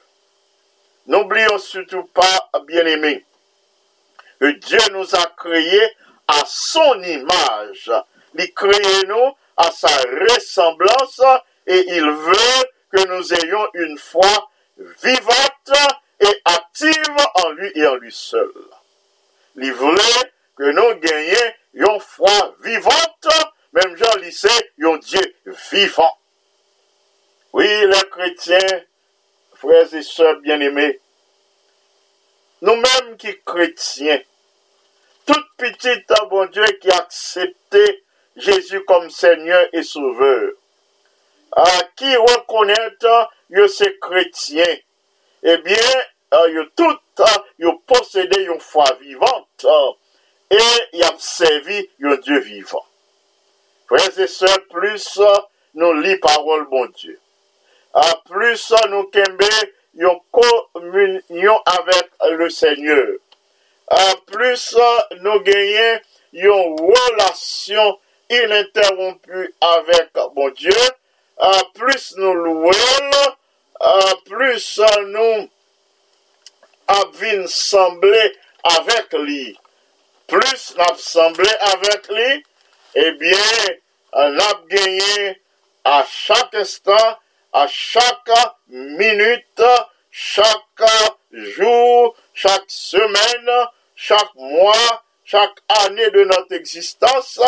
N'oublions 1.07 1.59
surtout 1.59 2.05
pas, 2.05 2.51
bien-aimés, 2.67 3.25
que 4.41 4.51
Dieu 4.59 4.79
nous 4.93 5.15
a 5.15 5.27
créés 5.37 5.97
à 6.27 6.43
son 6.47 7.03
image. 7.03 7.91
Il 8.35 8.53
crée 8.53 9.07
nous 9.07 9.35
à 9.57 9.71
sa 9.71 9.89
ressemblance 9.89 11.21
et 11.67 11.97
il 11.97 12.11
veut 12.11 12.65
que 12.93 13.07
nous 13.09 13.35
ayons 13.35 13.69
une 13.75 13.99
foi 13.99 14.51
vivante 15.03 15.73
et 16.21 16.43
active 16.45 17.17
en 17.43 17.51
lui 17.51 17.73
et 17.75 17.87
en 17.87 17.95
lui 17.97 18.13
seul. 18.13 18.53
Il 19.57 19.73
voulait 19.73 20.33
que 20.57 20.71
nous 20.71 21.01
gagnions 21.01 21.53
une 21.75 22.01
foi 22.01 22.55
vivante, 22.63 23.29
même 23.79 23.97
Jean 23.97 24.17
lycée, 24.21 24.73
un 24.83 24.97
Dieu 24.97 25.35
vivant. 25.71 26.19
Oui, 27.53 27.67
les 27.67 28.09
chrétiens, 28.11 28.83
frères 29.55 29.95
et 29.95 30.03
sœurs 30.03 30.41
bien-aimés, 30.41 31.01
nous-mêmes 32.63 33.17
qui 33.17 33.35
chrétiens, 33.45 34.21
toute 35.27 35.47
petite, 35.57 36.11
ah, 36.11 36.25
bon 36.27 36.47
Dieu, 36.47 36.65
qui 36.81 36.91
a 36.91 36.97
accepté 36.97 38.05
Jésus 38.37 38.85
comme 38.85 39.11
Seigneur 39.11 39.69
et 39.73 39.83
Sauveur, 39.83 40.53
à 41.53 41.83
qui 41.97 42.17
reconnaître 42.17 43.31
que 43.55 43.69
c'est 43.69 43.99
chrétien, 44.01 44.77
eh 45.43 45.59
bien, 45.59 45.77
euh, 46.35 46.51
yo 46.51 46.65
tout, 46.77 46.99
ah, 47.19 47.45
yo 47.59 47.79
possédé 47.87 48.43
une 48.43 48.61
foi 48.61 48.85
vivante, 49.01 49.67
ah, 49.67 49.91
et 50.51 50.97
y 50.97 51.03
a 51.03 51.15
servi 51.19 51.89
un 52.03 52.17
Dieu 52.17 52.41
vivant. 52.41 52.88
Frères 53.89 54.19
et 54.19 54.27
sœurs, 54.27 54.67
plus 54.69 55.19
nous 55.73 55.95
lit 55.95 56.19
parole, 56.19 56.69
bon 56.69 56.87
Dieu, 56.95 57.19
plus 58.29 58.73
nous 58.91 59.05
kembe 59.05 59.43
une 59.95 60.21
communion 60.31 61.63
avec 61.65 62.11
le 62.31 62.51
Seigneur, 62.51 63.07
plus 64.27 64.77
nous 65.21 65.41
gagnons 65.41 66.01
une 66.33 66.77
relation 66.79 67.99
ininterrompue 68.29 69.55
avec 69.61 70.11
mon 70.37 70.51
Dieu, 70.51 70.71
plus 71.75 72.15
nous 72.19 72.35
louons, 72.35 72.71
plus 74.27 74.81
nous 75.07 75.49
avons 76.89 77.47
semblé 77.47 78.37
avec 78.65 79.13
lui, 79.15 79.59
plus 80.27 80.75
nous 80.77 80.99
semblé 80.99 81.49
avec 81.61 82.09
lui, 82.11 82.45
Eh 82.99 83.07
ebyen, 83.07 83.81
an 84.13 84.39
ap 84.43 84.65
genye 84.71 85.37
a 85.85 86.03
chak 86.03 86.55
estan, 86.63 87.15
a 87.53 87.67
chak 87.69 88.27
minute, 88.99 89.71
chak 90.11 90.83
jou, 91.55 92.15
chak 92.35 92.65
semen, 92.67 93.47
chak 93.95 94.35
mwa, 94.35 94.75
chak 95.25 95.63
ane 95.83 96.11
de 96.15 96.25
nante 96.25 96.59
eksistans, 96.59 97.39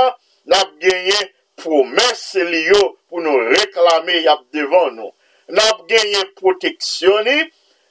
n 0.47 0.55
ap 0.61 0.71
genye 0.87 1.19
promes 1.59 2.23
li 2.53 2.63
yo 2.71 2.83
pou 3.09 3.19
nou 3.25 3.51
reklame 3.51 4.23
yap 4.23 4.47
devan 4.55 4.95
nou. 5.01 5.11
N 5.51 5.59
ap 5.67 5.83
genye 5.91 6.29
proteksyoni, 6.39 7.39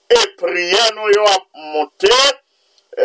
e 0.08 0.24
priye 0.40 0.88
nou 0.96 1.12
yo 1.12 1.28
ap 1.36 1.48
monte, 1.76 2.16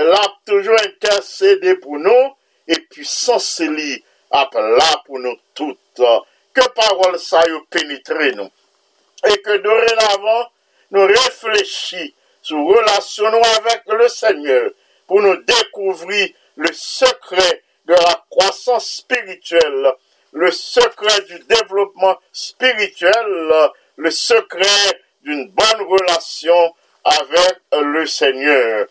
l 0.07 0.19
ap 0.23 0.43
toujou 0.47 0.79
intercede 0.87 1.81
pou 1.83 1.99
nou, 1.99 2.35
e 2.71 2.79
pwisanse 2.87 3.73
li 3.75 3.93
yo. 3.97 4.05
A 4.31 4.49
là 4.55 5.03
pour 5.07 5.19
nous 5.19 5.37
toutes. 5.55 5.79
Que 6.55 6.69
parole 6.75 7.19
ça 7.19 7.43
y 7.47 7.67
pénétre 7.71 8.15
nous 8.37 8.51
et 9.27 9.41
que 9.41 9.57
dorénavant, 9.59 10.51
nous 10.91 11.07
réfléchissons 11.07 12.13
sur 12.43 12.59
relation 12.59 13.31
nous 13.31 13.39
avec 13.39 13.83
le 13.87 14.07
Seigneur, 14.09 14.71
pour 15.07 15.23
nous 15.23 15.37
découvrir 15.37 16.29
le 16.57 16.69
secret 16.73 17.63
de 17.87 17.95
la 17.95 18.25
croissance 18.29 18.87
spirituelle, 18.87 19.93
le 20.33 20.51
secret 20.51 21.23
du 21.23 21.39
développement 21.49 22.17
spirituel, 22.33 23.71
le 23.97 24.11
secret 24.11 25.01
d'une 25.23 25.49
bonne 25.49 25.87
relation 25.89 26.75
avec 27.05 27.57
le 27.73 28.07
Seigneur. 28.07 28.87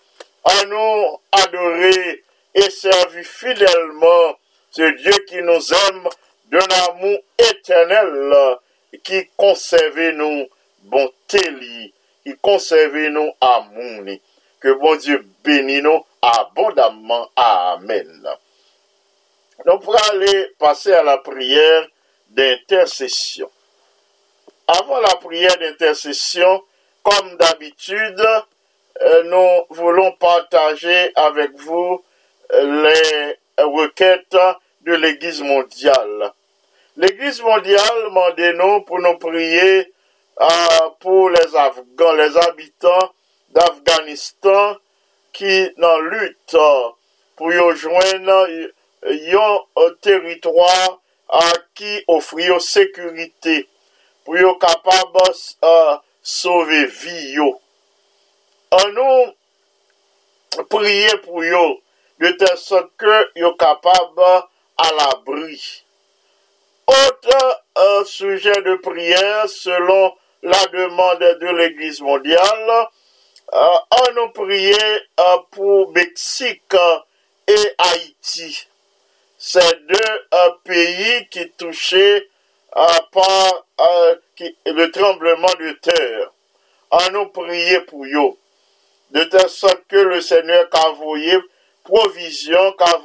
À 0.46 0.66
nous 0.66 1.20
adorer 1.32 2.24
et 2.56 2.70
servir 2.70 3.24
fidèlement 3.24 4.36
ce 4.76 4.82
Dieu 4.82 5.14
qui 5.28 5.42
nous 5.44 5.74
aime 5.88 6.10
d'un 6.52 6.68
amour 6.90 7.20
éternel, 7.38 8.58
qui 9.04 9.30
conserve 9.38 10.00
nous 10.16 10.48
bonté, 10.84 11.40
qui 12.24 12.36
conserve 12.42 12.98
nous 13.10 13.32
amour. 13.40 14.16
Que 14.60 14.74
bon 14.74 14.96
Dieu 14.96 15.26
bénisse 15.44 15.84
nous 15.84 16.04
abondamment. 16.22 17.30
Amen. 17.36 18.28
Nous 19.66 19.78
pourrons 19.80 19.98
aller 20.12 20.52
passer 20.58 20.94
à 20.94 21.04
la 21.04 21.18
prière 21.20 21.88
d'intercession. 22.30 23.50
Avant 24.68 25.00
la 25.02 25.16
prière 25.18 25.58
d'intercession, 25.60 26.64
comme 27.04 27.38
d'habitude, 27.38 28.26
euh, 29.02 29.24
nous 29.24 29.76
voulons 29.76 30.14
partager 30.14 31.12
avec 31.16 31.52
vous 31.58 32.04
euh, 32.54 32.84
les 32.84 33.64
requêtes 33.64 34.36
de 34.84 34.94
l'Eglise 34.94 35.44
mondiale. 35.44 36.32
L'Eglise 36.96 37.42
mondiale 37.42 38.10
mande 38.14 38.52
nou 38.54 38.84
pou 38.86 39.02
nou 39.02 39.18
priye 39.22 39.82
uh, 39.82 40.92
pou 41.02 41.30
les 41.34 41.56
Afgan, 41.58 42.14
les 42.20 42.38
habitants 42.38 43.14
d'Afganistan 43.56 44.78
ki 45.34 45.56
nan 45.82 46.10
lut 46.12 46.58
pou 47.40 47.50
yo 47.50 47.72
jwen 47.74 48.30
yon 49.32 49.98
teritwa 50.06 50.70
uh, 50.94 51.58
ki 51.74 52.04
ofri 52.14 52.52
yo 52.52 52.60
sekurite 52.62 53.64
pou 54.28 54.38
yo 54.38 54.54
kapab 54.62 55.18
uh, 55.18 55.98
sove 56.22 56.86
vi 57.02 57.34
yo. 57.40 57.50
An 58.78 58.94
nou 58.94 60.66
priye 60.70 61.18
pou 61.26 61.42
yo 61.42 61.66
de 62.22 62.36
tel 62.38 62.58
sot 62.62 62.94
ke 63.02 63.22
yo 63.42 63.56
kapab 63.58 64.22
à 64.84 64.92
l'abri. 64.92 65.84
Autre 66.88 67.62
euh, 67.78 68.04
sujet 68.06 68.62
de 68.62 68.76
prière 68.76 69.48
selon 69.48 70.14
la 70.42 70.66
demande 70.68 71.38
de 71.40 71.48
l'Église 71.58 72.02
mondiale, 72.02 72.88
euh, 73.54 73.58
on 73.92 74.14
nous 74.16 74.30
prier 74.32 74.76
euh, 75.20 75.38
pour 75.52 75.92
Mexique 75.94 76.76
et 77.48 77.76
Haïti. 77.78 78.68
Ces 79.38 79.74
deux 79.88 80.14
euh, 80.34 80.50
pays 80.66 81.28
qui 81.30 81.50
touchaient 81.52 82.28
euh, 82.76 82.86
par 83.12 83.66
euh, 83.80 84.16
le 84.66 84.92
tremblement 84.92 85.54
de 85.60 85.72
terre. 85.82 86.32
On 86.92 87.12
nous 87.12 87.28
prier 87.28 87.80
pour 87.82 88.06
eux. 88.06 88.38
De 89.12 89.24
telle 89.26 89.50
sorte 89.50 89.84
que 89.88 89.98
le 89.98 90.20
Seigneur 90.22 90.70
qu'a 90.70 90.94
provision, 91.84 92.72
qu'a 92.74 92.98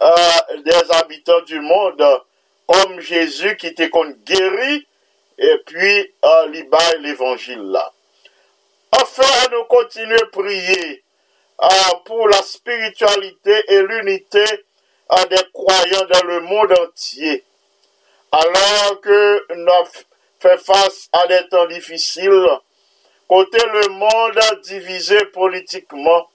euh, 0.00 0.16
des 0.64 0.92
habitants 0.92 1.40
du 1.42 1.60
monde, 1.60 2.02
comme 2.68 3.00
Jésus 3.00 3.56
qui 3.56 3.68
était 3.68 3.90
guéri, 4.24 4.86
et 5.38 5.56
puis 5.66 6.14
euh, 6.24 6.48
liba 6.48 6.78
l'évangile 7.00 7.62
là. 7.62 7.92
Enfin, 8.92 9.48
nous 9.52 9.64
continuer 9.64 10.20
à 10.20 10.26
prier 10.26 11.02
euh, 11.62 11.66
pour 12.04 12.28
la 12.28 12.42
spiritualité 12.42 13.64
et 13.68 13.82
l'unité 13.82 14.44
euh, 15.12 15.24
des 15.26 15.42
croyants 15.52 16.06
dans 16.12 16.26
le 16.26 16.40
monde 16.40 16.72
entier. 16.78 17.44
Alors 18.30 19.00
que 19.00 19.54
nous 19.54 19.88
fait 20.38 20.58
face 20.58 21.08
à 21.12 21.26
des 21.26 21.48
temps 21.48 21.66
difficiles, 21.66 22.46
côté 23.26 23.58
le 23.72 23.88
monde 23.88 24.40
divisé 24.64 25.18
politiquement, 25.26 26.28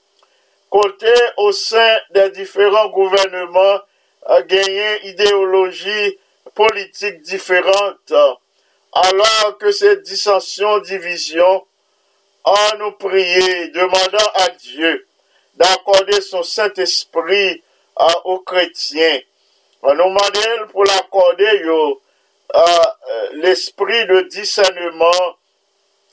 côté 0.70 1.14
au 1.38 1.52
sein 1.52 1.98
des 2.12 2.32
différents 2.32 2.90
gouvernements 2.90 3.80
a 4.26 4.42
gagné 4.42 5.08
idéologie 5.08 6.18
politique 6.56 7.22
différente, 7.22 8.14
alors 8.94 9.58
que 9.60 9.72
ces 9.72 9.98
dissensions, 10.02 10.80
divisions, 10.80 11.66
à 12.46 12.76
nous 12.78 12.92
prier, 12.94 13.70
demandant 13.70 14.32
à 14.36 14.50
Dieu 14.50 15.08
d'accorder 15.56 16.20
son 16.22 16.44
Saint-Esprit 16.44 17.64
euh, 18.00 18.04
aux 18.26 18.40
chrétiens. 18.40 19.22
On 19.82 19.94
nous 19.94 20.04
demande 20.04 20.72
pour 20.72 20.84
l'accorder 20.86 21.62
euh, 21.64 21.94
euh, 22.56 23.30
l'esprit 23.34 24.06
de 24.08 24.22
discernement 24.22 25.38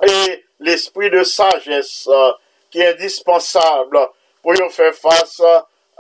et 0.07 0.45
l'esprit 0.59 1.11
de 1.11 1.22
sagesse 1.22 2.09
euh, 2.11 2.32
qui 2.70 2.80
est 2.80 2.95
indispensable 2.95 3.99
pour 4.43 4.55
nous 4.55 4.70
faire 4.70 4.95
face 4.95 5.41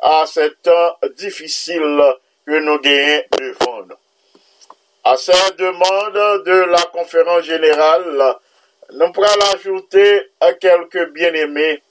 à 0.02 0.24
ces 0.26 0.50
temps 0.62 0.96
difficiles 1.16 2.02
que 2.46 2.58
nous 2.58 2.78
gagnons 2.80 3.22
devant 3.38 3.82
nous. 3.82 4.09
À 5.10 5.16
cette 5.16 5.56
demande 5.56 6.44
de 6.44 6.70
la 6.70 6.82
conférence 6.82 7.42
générale, 7.42 8.36
nous 8.92 9.10
pourrons 9.10 9.26
ajouter 9.54 10.30
quelques 10.60 11.10
bien-aimés. 11.10 11.82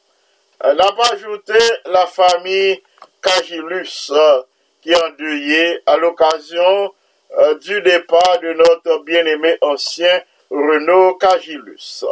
Euh, 0.64 0.74
Nous 0.74 0.82
avons 0.82 1.02
ajouté 1.02 1.60
la 1.88 2.06
famille 2.06 2.82
Cagilus 3.22 4.10
euh, 4.12 4.42
qui 4.82 4.92
est 4.92 5.04
endeuillée 5.04 5.82
à 5.86 5.98
l'occasion 5.98 6.94
euh, 7.40 7.56
du 7.56 7.82
départ 7.82 8.40
de 8.42 8.54
notre 8.54 9.04
bien-aimé 9.04 9.58
ancien 9.60 10.22
Renaud 10.50 11.16
Cagilus. 11.16 12.06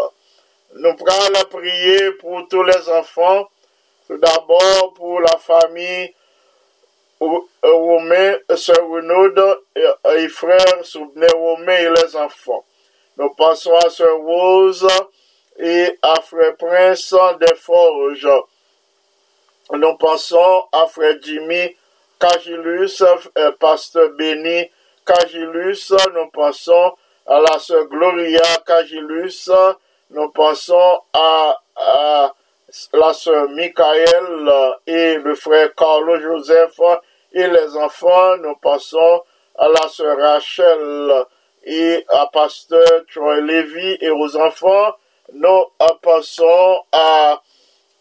Nous 0.75 0.93
pourrons 0.95 1.29
la 1.33 1.45
prier 1.45 2.11
pour 2.19 2.45
tous 2.49 2.63
les 2.63 2.89
enfants, 2.89 3.47
tout 4.07 4.17
d'abord 4.17 4.93
pour 4.93 5.21
la 5.21 5.37
famille 5.37 6.13
Romain, 7.19 8.37
Sœur 8.55 8.87
Renaud 8.87 9.33
et, 10.15 10.27
frère 10.29 10.83
Souvenir 10.83 11.35
Romain 11.35 11.77
et 11.77 11.89
les 11.89 12.15
enfants. 12.15 12.63
Nous 13.17 13.29
passons 13.31 13.75
à 13.75 13.89
Sœur 13.89 14.17
Rose 14.19 14.87
et 15.57 15.97
à 16.01 16.21
Frère 16.21 16.55
Prince 16.57 17.15
des 17.39 17.55
Forges. 17.55 18.29
Nous 19.73 19.97
pensons 19.97 20.63
à 20.71 20.85
Frère 20.87 21.15
Jimmy 21.21 21.75
Cagilus, 22.19 23.03
pasteur 23.59 24.09
Béni 24.11 24.69
Cagilus, 25.05 25.93
nous 26.13 26.29
pensons 26.31 26.93
à 27.25 27.39
la 27.39 27.59
sœur 27.59 27.85
Gloria 27.85 28.41
Cagilus, 28.65 29.49
nous 30.11 30.29
pensons 30.29 31.01
à, 31.13 31.61
à 31.75 32.33
la 32.93 33.13
sœur 33.13 33.49
Michael 33.49 34.51
et 34.85 35.17
le 35.17 35.35
frère 35.35 35.73
Carlo 35.75 36.19
Joseph 36.19 36.79
et 37.33 37.47
les 37.47 37.75
enfants, 37.75 38.37
nous 38.37 38.55
pensons 38.55 39.23
à 39.57 39.67
la 39.67 39.87
sœur 39.89 40.17
Rachel 40.17 41.25
et 41.63 42.05
à 42.09 42.27
pasteur 42.27 43.03
Troy 43.13 43.41
Levy 43.41 43.97
et 44.01 44.09
aux 44.09 44.35
enfants, 44.37 44.95
nous 45.33 45.63
pensons 46.01 46.79
à, 46.91 47.41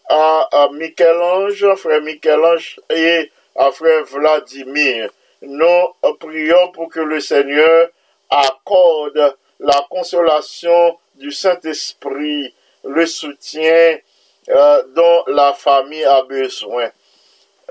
à, 0.08 0.48
à 0.52 0.68
Michel-Ange, 0.72 1.74
frère 1.76 2.02
Michel-Ange 2.02 2.80
et 2.90 3.30
à 3.56 3.70
frère 3.72 4.04
Vladimir. 4.04 5.10
Nous 5.42 6.14
prions 6.20 6.70
pour 6.72 6.88
que 6.88 7.00
le 7.00 7.20
Seigneur 7.20 7.88
accorde 8.30 9.36
la 9.58 9.86
consolation 9.90 10.98
du 11.14 11.32
Saint-Esprit, 11.32 12.54
le 12.84 13.06
soutien 13.06 13.98
euh, 14.48 14.82
dont 14.94 15.24
la 15.28 15.52
famille 15.54 16.04
a 16.04 16.22
besoin. 16.22 16.90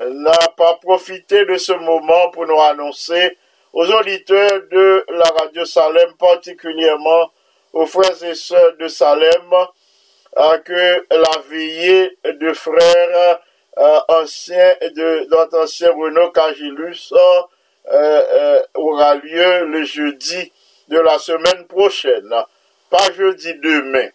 N'a 0.02 0.38
pas 0.58 0.76
profité 0.82 1.46
de 1.46 1.58
ce 1.58 1.72
moment 1.72 2.30
pour 2.32 2.46
nous 2.46 2.60
annoncer 2.60 3.38
aux 3.72 3.90
auditeurs 3.92 4.62
de 4.70 5.06
la 5.10 5.30
radio 5.40 5.64
Salem, 5.64 6.14
particulièrement 6.20 7.32
aux 7.72 7.86
frères 7.86 8.24
et 8.24 8.36
sœurs 8.36 8.76
de 8.78 8.88
Salem, 8.90 9.54
euh, 10.38 10.58
que 10.60 11.06
la 11.12 11.42
veillée 11.50 12.18
de 12.26 12.54
frères 12.54 13.40
euh, 13.78 14.00
anciens 14.10 14.76
de 14.82 15.28
notre 15.30 15.60
ancien 15.60 15.94
Renaud 15.94 16.32
Cagilus 16.32 17.14
euh, 17.88 18.64
aura 18.74 19.16
lieu 19.16 19.66
le 19.66 19.86
jeudi 19.86 20.52
de 20.90 21.00
la 21.00 21.20
semaine 21.20 21.68
prochaine. 21.68 22.34
Pas 22.90 23.12
jeudi 23.14 23.54
demain, 23.56 24.10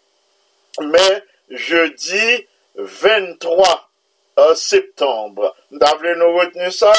mais 0.79 1.23
jeudi 1.49 2.47
23 2.75 3.90
euh, 4.39 4.53
septembre. 4.55 5.53
Davle 5.71 6.15
nou 6.19 6.39
retene 6.39 6.71
sa, 6.75 6.93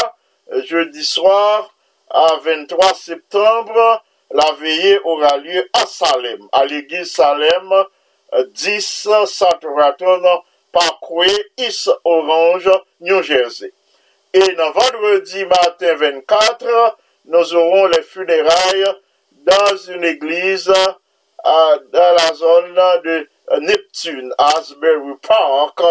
jeudi 0.69 1.05
soir, 1.05 1.69
a 2.13 2.37
23 2.45 2.93
septembre, 2.99 3.85
la 4.33 4.49
veye 4.61 4.99
ora 5.05 5.37
liye 5.41 5.65
a 5.77 5.85
Salem, 5.89 6.49
a 6.53 6.65
l'Eglise 6.65 7.13
Salem, 7.13 7.73
10 8.33 9.27
Saturaton, 9.29 10.25
Parkway, 10.73 11.37
East 11.59 11.91
Orange, 12.05 12.71
New 13.01 13.23
Jersey. 13.23 13.73
E 14.33 14.41
nan 14.57 14.73
vendredi 14.73 15.45
matin 15.45 15.99
24, 16.01 16.95
nou 17.29 17.45
zoron 17.45 17.91
le 17.93 18.01
funerail 18.01 18.87
dans 19.45 19.91
un 19.93 20.07
eglise 20.09 20.79
dan 21.93 22.15
la 22.17 22.33
zon 22.39 22.73
de 23.05 23.29
Neptune, 23.61 24.33
Asbury 24.39 25.17
Park, 25.21 25.83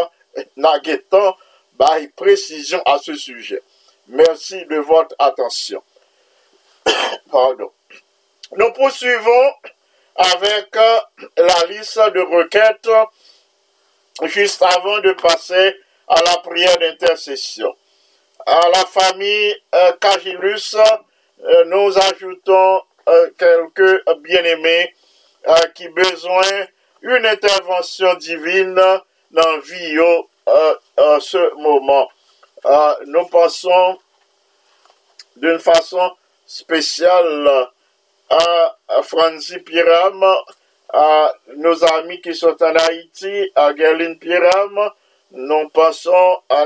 Nagetan, 0.55 1.36
by 1.77 2.07
précision 2.15 2.82
à 2.86 2.97
ce 2.99 3.15
sujet. 3.15 3.61
Merci 4.07 4.65
de 4.65 4.77
votre 4.77 5.15
attention. 5.19 5.82
Pardon. 7.32 7.71
Nous 8.57 8.71
poursuivons 8.73 9.53
avec 10.15 10.75
euh, 10.75 10.99
la 11.38 11.65
liste 11.69 11.99
de 12.13 12.19
requêtes 12.19 12.89
juste 14.23 14.61
avant 14.61 14.99
de 14.99 15.13
passer 15.13 15.75
à 16.07 16.21
la 16.23 16.38
prière 16.38 16.77
d'intercession. 16.77 17.73
À 18.45 18.69
la 18.69 18.86
famille 18.86 19.55
euh, 19.73 19.93
Cagilus, 20.01 20.75
euh, 20.75 21.65
nous 21.65 21.97
ajoutons 21.97 22.82
quelques 23.38 24.03
bien-aimés 24.19 24.93
qui 25.73 25.89
besoin 25.89 26.67
une 27.01 27.25
intervention 27.25 28.13
divine 28.13 28.79
nan 29.36 29.61
vi 29.67 29.93
yo 29.95 30.09
euh, 30.47 30.73
an 30.97 31.19
se 31.23 31.41
mouman. 31.57 32.07
Euh, 32.65 32.95
nou 33.09 33.25
pason 33.34 33.97
d'un 35.41 35.59
fason 35.59 36.11
spesyal 36.45 37.47
a 38.32 39.01
Franzi 39.03 39.59
Piram, 39.65 40.21
a 40.93 41.05
nou 41.57 41.73
zami 41.79 42.19
ki 42.23 42.36
sot 42.38 42.61
an 42.67 42.77
Haiti, 42.79 43.47
a 43.55 43.71
Gerline 43.77 44.19
Piram, 44.21 44.77
nou 45.32 45.69
pason 45.73 46.38
a 46.51 46.65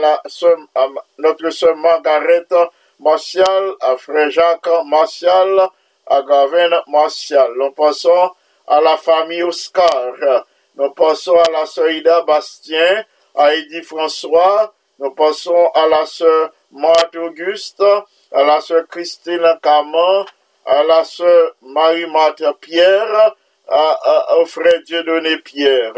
notre 1.22 1.53
se 1.53 1.72
Margaret 1.78 2.51
Martial, 2.99 3.76
a 3.82 3.95
Frère 3.97 4.32
Jacques 4.32 4.84
Martial, 4.86 5.70
a 6.07 6.22
Gavin 6.22 6.76
Martial. 6.88 7.55
Nou 7.57 7.72
pason 7.72 8.34
a 8.68 8.82
la 8.82 8.95
fami 8.97 9.41
Oscar, 9.43 10.43
Nous 10.78 10.89
pensons 10.91 11.36
à 11.38 11.51
la 11.51 11.65
sœur 11.65 11.89
Ida 11.89 12.21
Bastien, 12.21 13.03
à 13.36 13.53
Eddie 13.55 13.82
François. 13.84 14.73
Nous 14.99 15.11
pensons 15.11 15.67
à 15.73 15.88
la 15.88 16.05
sœur 16.05 16.51
Marthe 16.71 17.15
Auguste, 17.15 17.84
à 18.32 18.43
la 18.43 18.59
sœur 18.61 18.88
Christine 18.88 19.45
Caman, 19.61 20.26
à 20.65 20.84
la 20.84 21.03
sœur 21.03 21.53
Marie-Marthe 21.61 22.43
Pierre, 22.61 23.36
à, 23.67 23.97
à- 24.03 24.38
au 24.38 24.45
frère 24.45 24.82
Dieudonné 24.86 25.38
Pierre. 25.38 25.93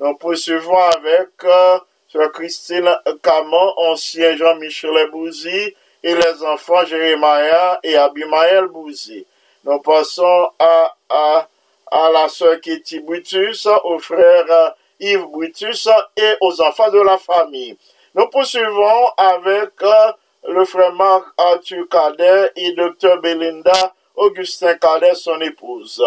Nous 0.00 0.14
poursuivons 0.16 0.78
avec 0.78 1.28
euh, 1.44 1.78
sœur 2.12 2.30
Christine 2.32 2.88
Caman, 3.22 3.72
ancien 3.76 4.36
Jean-Michel 4.36 5.10
Bouzy, 5.10 5.74
et 6.04 6.14
les 6.14 6.42
enfants 6.44 6.84
Jérémia 6.84 7.80
et 7.82 7.96
Abimaël 7.96 8.66
Bouzy. 8.66 9.26
Nous 9.64 9.80
passons 9.80 10.48
à, 10.58 10.94
à, 11.10 11.48
à 11.90 12.10
la 12.10 12.28
sœur 12.28 12.60
Kitty 12.60 13.00
Brutus, 13.00 13.66
au 13.84 13.98
frère 13.98 14.44
euh, 14.50 14.70
Yves 15.00 15.26
Brutus 15.26 15.88
et 16.16 16.34
aux 16.40 16.60
enfants 16.60 16.90
de 16.90 17.00
la 17.00 17.18
famille. 17.18 17.76
Nous 18.14 18.26
poursuivons 18.28 19.06
avec 19.16 19.70
euh, 19.82 20.12
le 20.48 20.64
frère 20.64 20.92
Marc 20.92 21.26
Arthur 21.36 21.88
Cadet 21.88 22.52
et 22.56 22.72
docteur 22.72 23.20
Belinda 23.20 23.94
Augustin 24.16 24.74
Cadet, 24.74 25.14
son 25.14 25.40
épouse. 25.40 26.02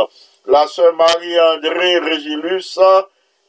La 0.46 0.68
sœur 0.68 0.94
Marie-André 0.96 2.00
Régilus 2.00 2.80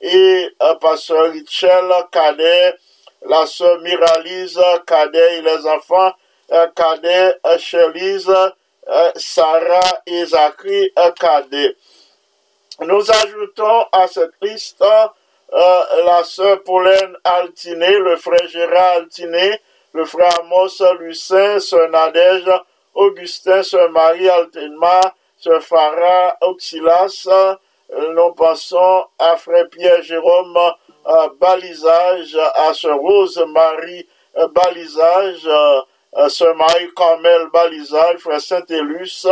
et 0.00 0.48
euh, 0.62 0.74
pasteur 0.76 1.32
Richel 1.32 1.90
Cadet, 2.12 2.74
la 3.26 3.46
sœur 3.46 3.80
Miralise 3.80 4.60
Cadet 4.86 5.38
et 5.38 5.42
les 5.42 5.66
enfants 5.66 6.12
Cadet, 6.76 7.34
euh, 8.88 9.10
Sarah 9.16 10.02
et 10.06 10.24
Zachary 10.26 10.92
Cadet. 11.18 11.76
Nous 12.80 13.10
ajoutons 13.10 13.86
à 13.92 14.06
cette 14.08 14.32
liste 14.40 14.82
euh, 14.82 15.82
la 16.06 16.24
sœur 16.24 16.62
Pauline 16.62 17.16
Altiné, 17.22 17.98
le 17.98 18.16
frère 18.16 18.48
Gérard 18.48 18.96
Altiné, 18.96 19.60
le 19.92 20.04
frère 20.06 20.40
Amos 20.40 20.82
Lucin, 21.00 21.60
sœur 21.60 21.90
Nadège 21.90 22.50
Augustin, 22.94 23.62
sœur 23.62 23.90
Marie 23.90 24.28
Altenma, 24.28 25.00
sœur 25.36 25.62
Farah 25.62 26.36
Auxilas. 26.40 27.28
Euh, 27.28 27.56
Nous 28.14 28.32
pensons 28.34 29.04
à 29.18 29.36
frère 29.36 29.68
Pierre 29.70 30.02
Jérôme 30.02 30.56
euh, 31.06 31.28
Balisage, 31.38 32.38
à 32.54 32.72
sœur 32.72 32.96
Rose 32.98 33.44
Marie 33.48 34.06
euh, 34.38 34.48
Balisage, 34.48 35.46
euh, 35.46 36.28
sœur 36.28 36.54
Marie 36.56 36.88
Carmel 36.96 37.48
Balisage, 37.52 38.18
frère 38.18 38.40
Saint-Élus 38.40 39.26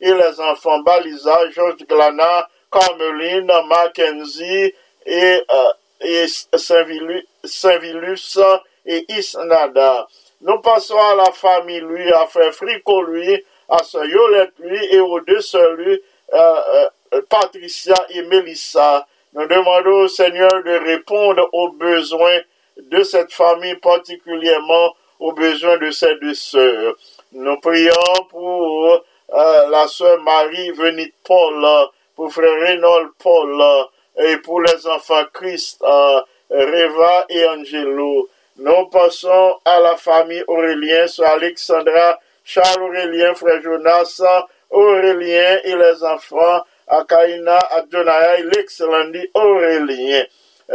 et 0.00 0.12
les 0.12 0.40
enfants 0.40 0.78
Balisage, 0.80 1.50
Georges 1.54 1.84
Glana, 1.88 2.48
Carmeline, 2.74 3.50
Mackenzie 3.68 4.74
et, 5.06 5.40
euh, 5.50 5.72
et 6.00 6.26
Saint-Vilus 6.56 8.38
et 8.86 9.04
Isnada. 9.08 10.08
Nous 10.40 10.58
passons 10.58 10.98
à 10.98 11.14
la 11.14 11.30
famille, 11.32 11.80
lui, 11.80 12.12
à 12.12 12.26
frère 12.26 12.52
Frico, 12.52 13.02
lui, 13.02 13.44
à 13.68 13.82
sœur 13.82 14.04
Yolette, 14.04 14.52
lui, 14.58 14.84
et 14.90 15.00
aux 15.00 15.20
deux 15.20 15.40
sœurs, 15.40 15.72
lui, 15.74 16.02
euh, 16.32 16.88
euh, 17.14 17.22
Patricia 17.28 17.94
et 18.10 18.22
Mélissa. 18.22 19.06
Nous 19.34 19.46
demandons 19.46 20.02
au 20.02 20.08
Seigneur 20.08 20.50
de 20.64 20.84
répondre 20.84 21.48
aux 21.52 21.70
besoins 21.70 22.40
de 22.76 23.02
cette 23.04 23.32
famille, 23.32 23.76
particulièrement 23.76 24.94
aux 25.20 25.32
besoins 25.32 25.78
de 25.78 25.90
ces 25.90 26.16
deux 26.16 26.34
sœurs. 26.34 26.94
Nous 27.32 27.58
prions 27.60 28.24
pour 28.28 29.04
la 29.32 29.88
sœur 29.88 30.20
Marie 30.22 30.70
Venite 30.72 31.14
Paul, 31.24 31.88
pour 32.14 32.32
frère 32.32 32.60
Reynold 32.60 33.10
Paul, 33.18 33.60
euh, 33.60 33.84
et 34.16 34.36
pour 34.38 34.60
les 34.60 34.86
enfants 34.86 35.24
Christ, 35.32 35.82
euh, 35.82 36.20
Reva 36.50 37.26
et 37.28 37.46
Angelo. 37.48 38.28
Nous 38.56 38.86
passons 38.86 39.58
à 39.64 39.80
la 39.80 39.96
famille 39.96 40.44
Aurélien, 40.46 41.06
sur 41.08 41.24
Alexandra, 41.24 42.20
Charles 42.44 42.82
Aurélien, 42.82 43.34
frère 43.34 43.60
Jonas, 43.62 44.22
Aurélien 44.70 45.58
et 45.64 45.74
les 45.74 46.04
enfants, 46.04 46.62
à 46.86 47.04
Kaina, 47.04 47.58
à 47.58 47.82
Jonaya 47.90 48.38
et 48.38 48.42
l'excellent 48.44 49.10
Aurélien. 49.34 50.24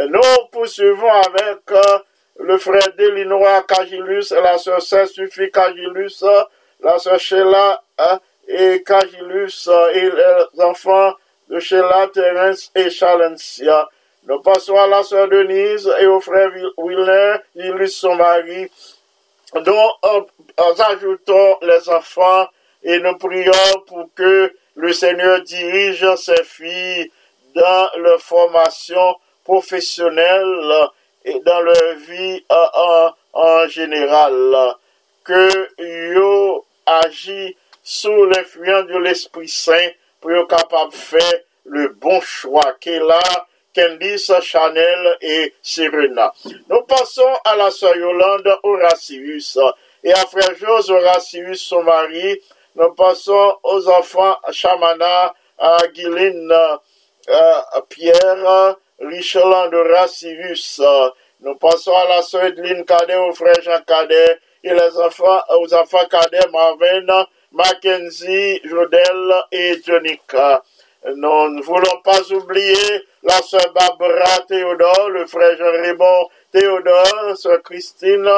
Nous 0.08 0.20
poursuivons 0.52 1.10
avec 1.10 1.60
euh, 1.70 1.98
le 2.40 2.58
frère 2.58 2.92
Delinois 2.98 3.62
Cagilus, 3.62 4.32
la 4.32 4.58
sœur 4.58 4.82
Saint-Suffit 4.82 5.50
Cagilus, 5.50 6.24
la 6.80 6.98
sœur 6.98 7.18
Sheila 7.18 7.82
hein, 7.98 8.20
et 8.46 8.82
Cagilus 8.84 9.68
et 9.94 10.10
les 10.10 10.62
enfants 10.62 11.14
de 11.50 11.58
Sheila, 11.58 12.08
Terence 12.14 12.70
et 12.76 12.90
Chalencia. 12.90 13.88
Nous 14.24 14.40
passons 14.40 14.76
à 14.76 14.86
la 14.86 15.02
sœur 15.02 15.28
Denise 15.28 15.92
et 16.00 16.06
au 16.06 16.20
frère 16.20 16.50
Wilner, 16.78 17.36
Ilus 17.56 17.88
son 17.88 18.14
mari, 18.14 18.70
dont 19.54 19.90
nous 20.04 20.82
ajoutons 20.82 21.58
les 21.62 21.88
enfants 21.88 22.46
et 22.84 23.00
nous 23.00 23.16
prions 23.18 23.80
pour 23.86 24.08
que 24.14 24.52
le 24.76 24.92
Seigneur 24.92 25.42
dirige 25.42 26.06
ses 26.16 26.44
filles 26.44 27.10
dans 27.54 27.88
leur 27.96 28.20
formation 28.20 29.16
professionnelle 29.42 30.88
et 31.24 31.40
dans 31.40 31.60
leur 31.60 31.94
vie 32.06 32.44
en, 32.48 33.10
en 33.32 33.66
général. 33.66 34.76
Que 35.24 35.68
yo 36.14 36.64
agit 36.86 37.56
sous 37.82 38.24
l'influence 38.26 38.86
de 38.86 38.98
l'Esprit 38.98 39.48
Saint 39.48 39.90
pour 40.20 40.30
être 40.32 40.46
capable 40.48 40.92
de 40.92 40.96
faire 40.96 41.40
le 41.64 41.88
bon 41.88 42.20
choix 42.20 42.74
qu'elle 42.80 43.10
a 43.10 43.46
Candice, 43.74 44.32
Chanel 44.42 45.16
et 45.20 45.54
Serena. 45.62 46.32
Nous 46.68 46.82
passons 46.82 47.32
à 47.44 47.56
la 47.56 47.70
sœur 47.70 47.96
Yolande 47.96 48.48
Horatius 48.64 49.58
et 50.02 50.12
à 50.12 50.26
frère 50.26 50.54
Jose 50.56 50.90
Horatius, 50.90 51.62
son 51.62 51.82
mari. 51.84 52.40
Nous 52.74 52.92
passons 52.94 53.54
aux 53.62 53.88
enfants 53.88 54.36
Chamana, 54.50 55.32
Guyline, 55.94 56.52
euh, 56.52 57.80
Pierre, 57.88 58.76
Richeland 58.98 59.72
Horatius. 59.72 60.80
Nous 61.40 61.54
passons 61.54 61.94
à 61.94 62.08
la 62.08 62.22
sœur 62.22 62.44
Edline 62.44 62.84
Cadet, 62.84 63.16
au 63.16 63.32
frère 63.32 63.60
Jean 63.62 63.80
Cadet 63.86 64.38
et 64.64 64.74
les 64.74 64.98
enfants, 64.98 65.40
aux 65.58 65.72
enfants 65.74 66.06
Cadet, 66.10 66.48
Marvin, 66.52 67.26
Mackenzie, 67.52 68.60
Jodel 68.64 69.34
et 69.50 69.80
Jonica. 69.84 70.62
Nous 71.04 71.48
ne 71.48 71.62
voulons 71.62 72.00
pas 72.04 72.20
oublier 72.32 73.04
la 73.22 73.40
sœur 73.42 73.72
Barbara 73.72 74.40
Théodore, 74.46 75.08
le 75.10 75.26
frère 75.26 75.56
Jean-Raymond 75.56 76.28
Théodore, 76.52 77.36
sœur 77.36 77.62
Christine 77.62 78.28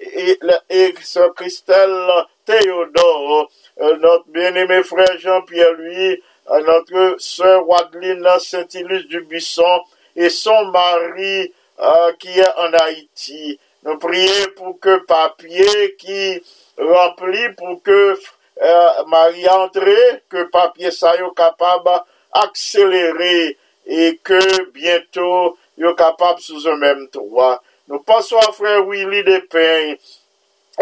et, 0.00 0.38
et 0.70 0.94
sœur 1.02 1.34
Christelle 1.34 2.08
Théodore, 2.44 3.50
euh, 3.80 3.96
notre 3.98 4.28
bien-aimé 4.28 4.82
frère 4.82 5.18
Jean-Pierre 5.18 5.72
lui, 5.72 6.22
euh, 6.50 6.60
notre 6.60 7.16
sœur 7.18 7.68
Wadeline 7.68 8.28
Saint-Ilus 8.38 9.06
du 9.06 9.22
Buisson 9.22 9.80
et 10.16 10.28
son 10.28 10.66
mari 10.66 11.52
euh, 11.78 12.12
qui 12.18 12.38
est 12.38 12.54
en 12.58 12.72
Haïti. 12.74 13.58
Nous 13.84 13.98
prions 13.98 14.50
pour 14.56 14.78
que 14.78 14.98
papier 15.04 15.96
qui 15.98 16.42
remplit 16.78 17.54
pour 17.56 17.82
que 17.82 18.18
euh, 18.60 19.04
Marie 19.08 19.48
André, 19.48 20.22
que 20.28 20.44
papier 20.44 20.90
ça 20.90 21.14
est 21.14 21.34
capable 21.34 21.90
d'accélérer 22.34 23.56
et 23.86 24.20
que 24.22 24.70
bientôt 24.70 25.56
est 25.78 25.96
capable 25.96 26.40
sous 26.40 26.68
un 26.68 26.76
même 26.76 27.08
toit. 27.08 27.62
Nous 27.88 28.00
passons 28.00 28.38
à 28.38 28.52
frère 28.52 28.84
Willy 28.86 29.24
Despeignes 29.24 29.96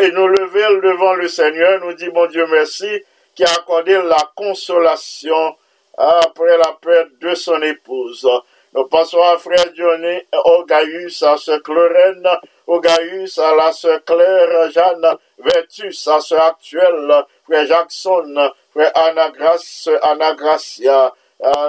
et 0.00 0.10
nous 0.12 0.28
lever 0.28 0.80
devant 0.82 1.14
le 1.14 1.28
Seigneur, 1.28 1.80
nous 1.80 1.94
dit 1.94 2.08
mon 2.10 2.26
Dieu 2.26 2.46
merci 2.46 3.02
qui 3.34 3.44
a 3.44 3.52
accordé 3.52 3.94
la 3.94 4.30
consolation 4.34 5.56
après 5.96 6.56
la 6.56 6.76
perte 6.80 7.18
de 7.20 7.34
son 7.34 7.60
épouse. 7.62 8.28
Nous 8.72 8.84
passons 8.84 9.20
à 9.20 9.36
frère 9.36 9.66
Johnny 9.74 10.20
Ogaius, 10.32 11.24
à 11.24 11.36
sœur 11.36 11.60
Clorène 11.60 12.28
Ogaius, 12.68 13.36
à 13.38 13.52
la 13.56 13.72
sœur 13.72 14.04
Claire 14.04 14.70
Jeanne 14.70 15.16
Vertus, 15.38 16.06
à 16.06 16.20
sœur 16.20 16.42
actuelle, 16.42 17.24
frère 17.44 17.66
Jackson, 17.66 18.52
frère 18.72 18.92
Anna, 18.94 19.30
Grace, 19.30 19.88
Anna 20.02 20.34
Gracia, 20.34 21.12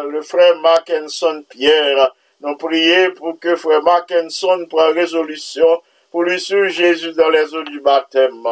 le 0.08 0.22
frère 0.22 0.56
Mackinson 0.58 1.44
Pierre. 1.50 2.14
Nous 2.40 2.56
prions 2.58 3.14
pour 3.16 3.40
que 3.40 3.56
frère 3.56 3.82
Mackinson 3.82 4.68
prenne 4.70 4.94
résolution 4.94 5.82
pour 6.12 6.22
lui 6.22 6.40
suivre 6.40 6.68
Jésus 6.68 7.14
dans 7.14 7.30
les 7.30 7.56
eaux 7.56 7.64
du 7.64 7.80
baptême. 7.80 8.46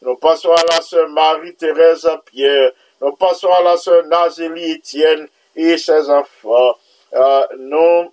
Nous 0.00 0.16
passons 0.16 0.50
à 0.50 0.62
la 0.74 0.80
sœur 0.80 1.08
Marie-Thérèse 1.08 2.10
Pierre. 2.26 2.72
Nous 3.00 3.12
passons 3.12 3.52
à 3.52 3.62
la 3.62 3.76
sœur 3.76 4.04
Nazélie 4.06 4.72
Étienne 4.72 5.28
et 5.54 5.78
ses 5.78 6.10
enfants. 6.10 6.76
Euh, 7.14 7.46
nous 7.58 8.12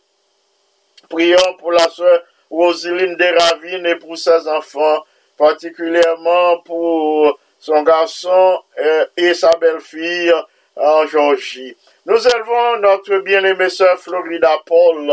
prions 1.09 1.53
pour 1.57 1.71
la 1.71 1.87
sœur 1.89 2.21
Roseline 2.49 3.15
Desravines 3.15 3.85
et 3.85 3.95
pour 3.95 4.17
ses 4.17 4.47
enfants, 4.47 5.03
particulièrement 5.37 6.59
pour 6.59 7.39
son 7.59 7.83
garçon 7.83 8.59
euh, 8.79 9.05
et 9.17 9.33
sa 9.33 9.55
belle-fille 9.57 10.33
en 10.75 11.05
Georgie. 11.05 11.75
Nous 12.05 12.27
élevons 12.27 12.79
notre 12.79 13.17
bien-aimée 13.19 13.69
sœur 13.69 13.97
Florida 13.99 14.57
Paul, 14.65 15.11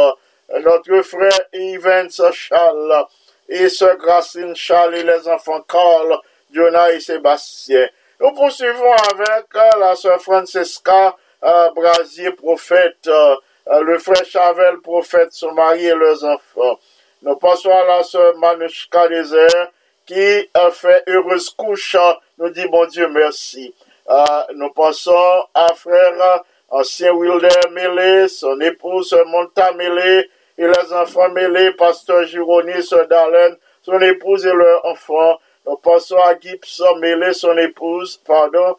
notre 0.62 1.02
frère 1.02 1.40
Evans 1.52 2.10
Charles 2.32 3.06
et 3.48 3.68
sœur 3.68 3.96
Gracine 3.96 4.54
Charles 4.54 4.96
et 4.96 5.02
les 5.02 5.28
enfants 5.28 5.62
Carl, 5.62 6.18
Jonah 6.52 6.92
et 6.92 7.00
Sébastien. 7.00 7.88
Nous 8.20 8.32
poursuivons 8.32 8.92
avec 8.92 9.46
euh, 9.54 9.78
la 9.78 9.94
sœur 9.94 10.20
Francesca 10.20 11.16
euh, 11.44 11.70
Brasier, 11.72 12.32
prophète, 12.32 13.06
euh, 13.08 13.36
le 13.66 13.98
frère 13.98 14.24
Chavel, 14.24 14.80
prophète, 14.80 15.32
son 15.32 15.52
mari 15.52 15.86
et 15.86 15.94
leurs 15.94 16.24
enfants. 16.24 16.78
Nous 17.22 17.36
passons 17.36 17.70
à 17.70 17.84
la 17.84 18.02
sœur 18.02 18.36
Manushka 18.38 19.08
Désert, 19.08 19.70
qui 20.06 20.48
a 20.54 20.70
fait 20.70 21.02
heureuse 21.08 21.50
couche. 21.50 21.96
Nous 22.38 22.50
dit 22.50 22.66
bon 22.68 22.86
Dieu 22.86 23.08
merci. 23.08 23.74
Euh, 24.08 24.24
nous 24.54 24.70
passons 24.70 25.44
à 25.52 25.74
frère 25.74 26.42
ancien 26.68 27.12
Wilder 27.12 27.70
Mélé, 27.72 28.28
son 28.28 28.60
épouse 28.60 29.16
Monta 29.26 29.72
Mélé, 29.72 30.30
et 30.58 30.66
les 30.66 30.92
enfants 30.92 31.30
Mélé, 31.30 31.72
pasteur 31.72 32.24
Gironi, 32.24 32.82
sœur 32.82 33.08
Darlene, 33.08 33.56
son 33.82 34.00
épouse 34.00 34.46
et 34.46 34.52
leurs 34.52 34.84
enfants. 34.84 35.40
Nous 35.66 35.76
passons 35.76 36.16
à 36.18 36.38
Gibbs 36.38 36.82
Mélé, 37.00 37.32
son 37.32 37.56
épouse, 37.56 38.20
pardon, 38.24 38.76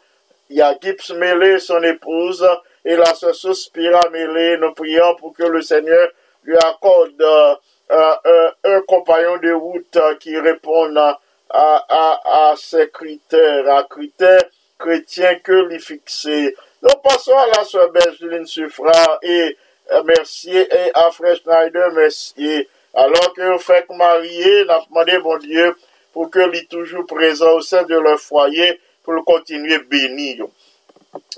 il 0.48 0.56
y 0.56 0.62
a 0.62 0.74
Gibbs 0.80 1.14
Mélé, 1.14 1.58
son 1.58 1.82
épouse, 1.82 2.46
et 2.84 2.96
la 2.96 3.14
sœur 3.14 3.34
Suspira 3.34 4.08
Mélé. 4.10 4.56
Nous 4.58 4.72
prions 4.72 5.14
pour 5.16 5.32
que 5.34 5.44
le 5.44 5.62
Seigneur 5.62 6.08
lui 6.44 6.56
accorde 6.56 7.20
euh, 7.20 7.54
euh, 7.90 8.50
un 8.64 8.80
compagnon 8.82 9.38
de 9.38 9.52
route 9.52 9.98
qui 10.20 10.36
réponde 10.38 10.96
à, 10.98 11.18
à, 11.50 12.50
à 12.50 12.54
ses 12.56 12.90
critères, 12.90 13.68
à 13.70 13.84
critères 13.84 14.44
chrétiens 14.78 15.36
que 15.36 15.52
lui 15.68 15.80
fixer. 15.80 16.54
Nous 16.82 16.94
passons 17.02 17.36
à 17.36 17.46
la 17.48 17.64
sœur 17.64 17.90
Benjeline 17.90 18.46
Suffra 18.46 19.18
et 19.22 19.56
euh, 19.92 20.02
Mercier 20.04 20.60
et 20.60 20.90
à 20.94 21.10
Frère 21.10 21.36
Schneider 21.36 21.90
Mercier. 21.92 22.68
Alors 22.94 23.32
que 23.34 23.52
vous 23.52 23.58
faites 23.58 23.90
marier, 23.90 24.64
nous 24.64 24.86
demandé 24.88 25.18
mon 25.18 25.36
Dieu 25.38 25.76
pour 26.12 26.30
que 26.30 26.40
lui 26.40 26.66
toujours 26.66 27.06
présent 27.06 27.52
au 27.52 27.60
sein 27.60 27.82
de 27.82 27.96
leur 27.96 28.18
foyer 28.18 28.80
pour 29.02 29.12
le 29.12 29.22
continuer 29.22 29.78
béni. 29.78 30.40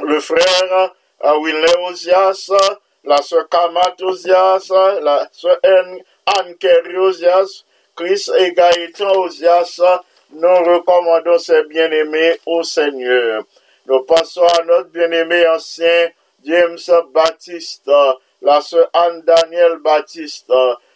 Le 0.01 0.21
frère 0.21 0.95
euh, 1.25 1.39
Wilner 1.39 1.77
Osias, 1.89 2.51
la 3.05 3.23
sœur 3.23 3.49
Kamat 3.49 3.97
Osias, 4.03 4.71
la 5.03 5.29
sœur 5.33 5.59
Anne 5.63 6.57
Kerry 6.59 6.97
Osias, 6.97 7.65
Chris 7.97 8.29
et 8.39 8.53
Gaëtan 8.53 9.15
Osias, 9.17 9.81
nous 10.33 10.65
recommandons 10.65 11.39
ces 11.39 11.65
bien-aimés 11.65 12.39
au 12.47 12.63
Seigneur. 12.63 13.43
Nous 13.87 14.01
passons 14.03 14.45
à 14.45 14.63
notre 14.65 14.91
bien-aimé 14.91 15.47
ancien 15.49 16.09
James 16.45 16.79
Baptiste, 17.13 17.91
la 18.41 18.61
sœur 18.61 18.89
Anne 18.93 19.23
Daniel 19.23 19.79
Baptiste. 19.79 20.53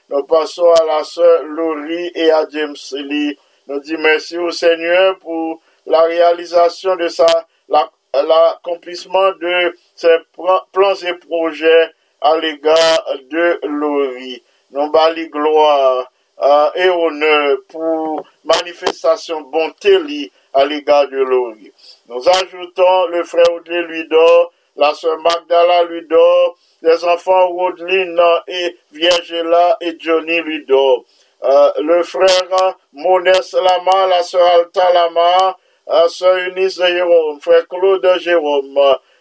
Nous 0.09 0.23
passons 0.25 0.71
à 0.71 0.85
la 0.85 1.05
sœur 1.05 1.43
Laurie 1.45 2.13
et 2.15 2.31
à 2.31 2.47
James 2.51 2.77
Lee. 2.93 3.37
Nous 3.67 3.81
disons 3.81 4.01
merci 4.01 4.39
au 4.39 4.51
Seigneur 4.51 5.19
pour 5.19 5.61
la 5.87 6.03
réalisation 6.03 6.95
de 6.97 7.09
sa, 7.09 7.27
l'accomplissement 8.23 9.33
de 9.33 9.77
ses 9.95 10.19
plans 10.33 10.95
et 10.95 11.15
projets 11.15 11.91
à 12.21 12.37
l'égard 12.39 13.05
de 13.31 13.61
Laurie. 13.65 14.43
Nous 14.71 14.91
bali 14.91 15.29
gloire 15.29 16.11
euh, 16.43 16.71
et 16.75 16.89
honneur 16.89 17.59
pour 17.69 18.27
manifestation 18.45 19.43
bonté 19.43 20.31
à 20.53 20.65
l'égard 20.65 21.09
de 21.09 21.19
Laurie. 21.19 21.73
Nous 22.09 22.29
ajoutons 22.29 23.07
le 23.09 23.25
frère 23.25 23.53
Audley 23.53 23.83
Ludor, 23.83 24.53
la 24.77 24.95
sœur 24.95 25.19
Magdala 25.19 25.85
Ludor, 25.85 26.57
les 26.83 27.05
enfants 27.05 27.49
Rodline 27.49 28.21
et 28.49 28.77
Viergela 28.93 29.77
et 29.81 29.97
Johnny 29.99 30.41
Ludor. 30.41 31.05
Euh, 31.43 31.73
le 31.83 32.03
frère 32.03 32.77
Monès 32.93 33.53
Lama, 33.53 34.07
la 34.07 34.23
sœur 34.23 34.47
Alta 34.47 34.93
Lama, 34.93 35.57
la 35.87 36.09
sœur 36.09 36.37
Eunice 36.37 36.77
Jérôme, 36.77 37.41
frère 37.41 37.67
Claude 37.69 38.19
Jérôme, 38.19 38.79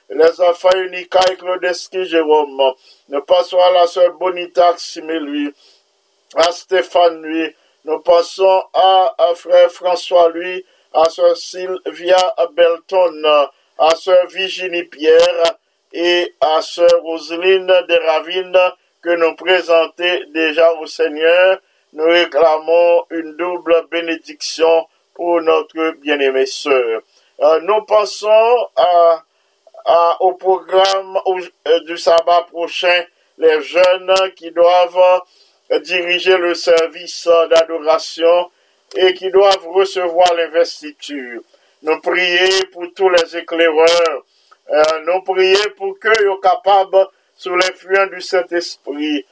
les 0.09 0.41
enfants 0.41 0.69
Unica 0.75 1.19
et 1.31 1.35
Claudeski 1.35 2.05
Jérôme. 2.05 2.73
Nous 3.09 3.21
passons 3.21 3.59
à 3.59 3.71
la 3.71 3.87
sœur 3.87 4.13
Bonita 4.13 4.75
lui, 5.01 5.53
à 6.35 6.51
Stéphane, 6.51 7.21
lui, 7.21 7.55
Nous 7.85 7.99
pensons 7.99 8.63
à, 8.73 9.13
à 9.17 9.35
frère 9.35 9.69
François 9.71 10.29
Louis, 10.29 10.63
à 10.93 11.09
sœur 11.09 11.35
Sylvia 11.35 12.35
Belton, 12.53 13.23
à 13.77 13.95
sœur 13.95 14.25
Virginie 14.27 14.83
Pierre. 14.83 15.57
Et 15.95 16.33
à 16.41 16.59
sœur 16.63 16.89
Roseline 17.03 17.67
de 17.67 18.07
Ravine 18.07 18.57
que 19.03 19.15
nous 19.15 19.35
présentons 19.35 20.19
déjà 20.33 20.73
au 20.73 20.87
Seigneur. 20.87 21.59
Nous 21.93 22.05
réclamons 22.05 23.05
une 23.11 23.37
double 23.37 23.85
bénédiction 23.91 24.87
pour 25.13 25.41
notre 25.41 25.91
bien-aimée 26.01 26.45
sœur. 26.45 27.01
Euh, 27.41 27.59
nous 27.61 27.81
pensons 27.83 28.67
à, 28.75 29.23
à- 29.85 30.17
au 30.21 30.33
programme 30.33 31.17
euh, 31.67 31.79
du 31.81 31.97
sabbat 31.97 32.43
prochain, 32.51 33.03
les 33.37 33.61
jeunes 33.61 34.13
qui 34.35 34.51
doivent 34.51 35.21
diriger 35.81 36.37
le 36.37 36.53
service 36.53 37.27
d'adoration 37.49 38.51
et 38.95 39.13
qui 39.13 39.31
doivent 39.31 39.67
recevoir 39.69 40.33
l'investiture. 40.35 41.41
Nous 41.81 41.99
prions 42.01 42.65
pour 42.71 42.85
tous 42.95 43.09
les 43.09 43.37
éclaireurs. 43.37 44.23
Euh, 44.69 44.81
nous 45.05 45.21
prions 45.23 45.57
pour 45.75 45.99
qu'ils 45.99 46.13
soient 46.25 46.39
capables, 46.41 47.07
sous 47.35 47.55
l'influence 47.55 48.11
du 48.11 48.21
Saint-Esprit, 48.21 49.25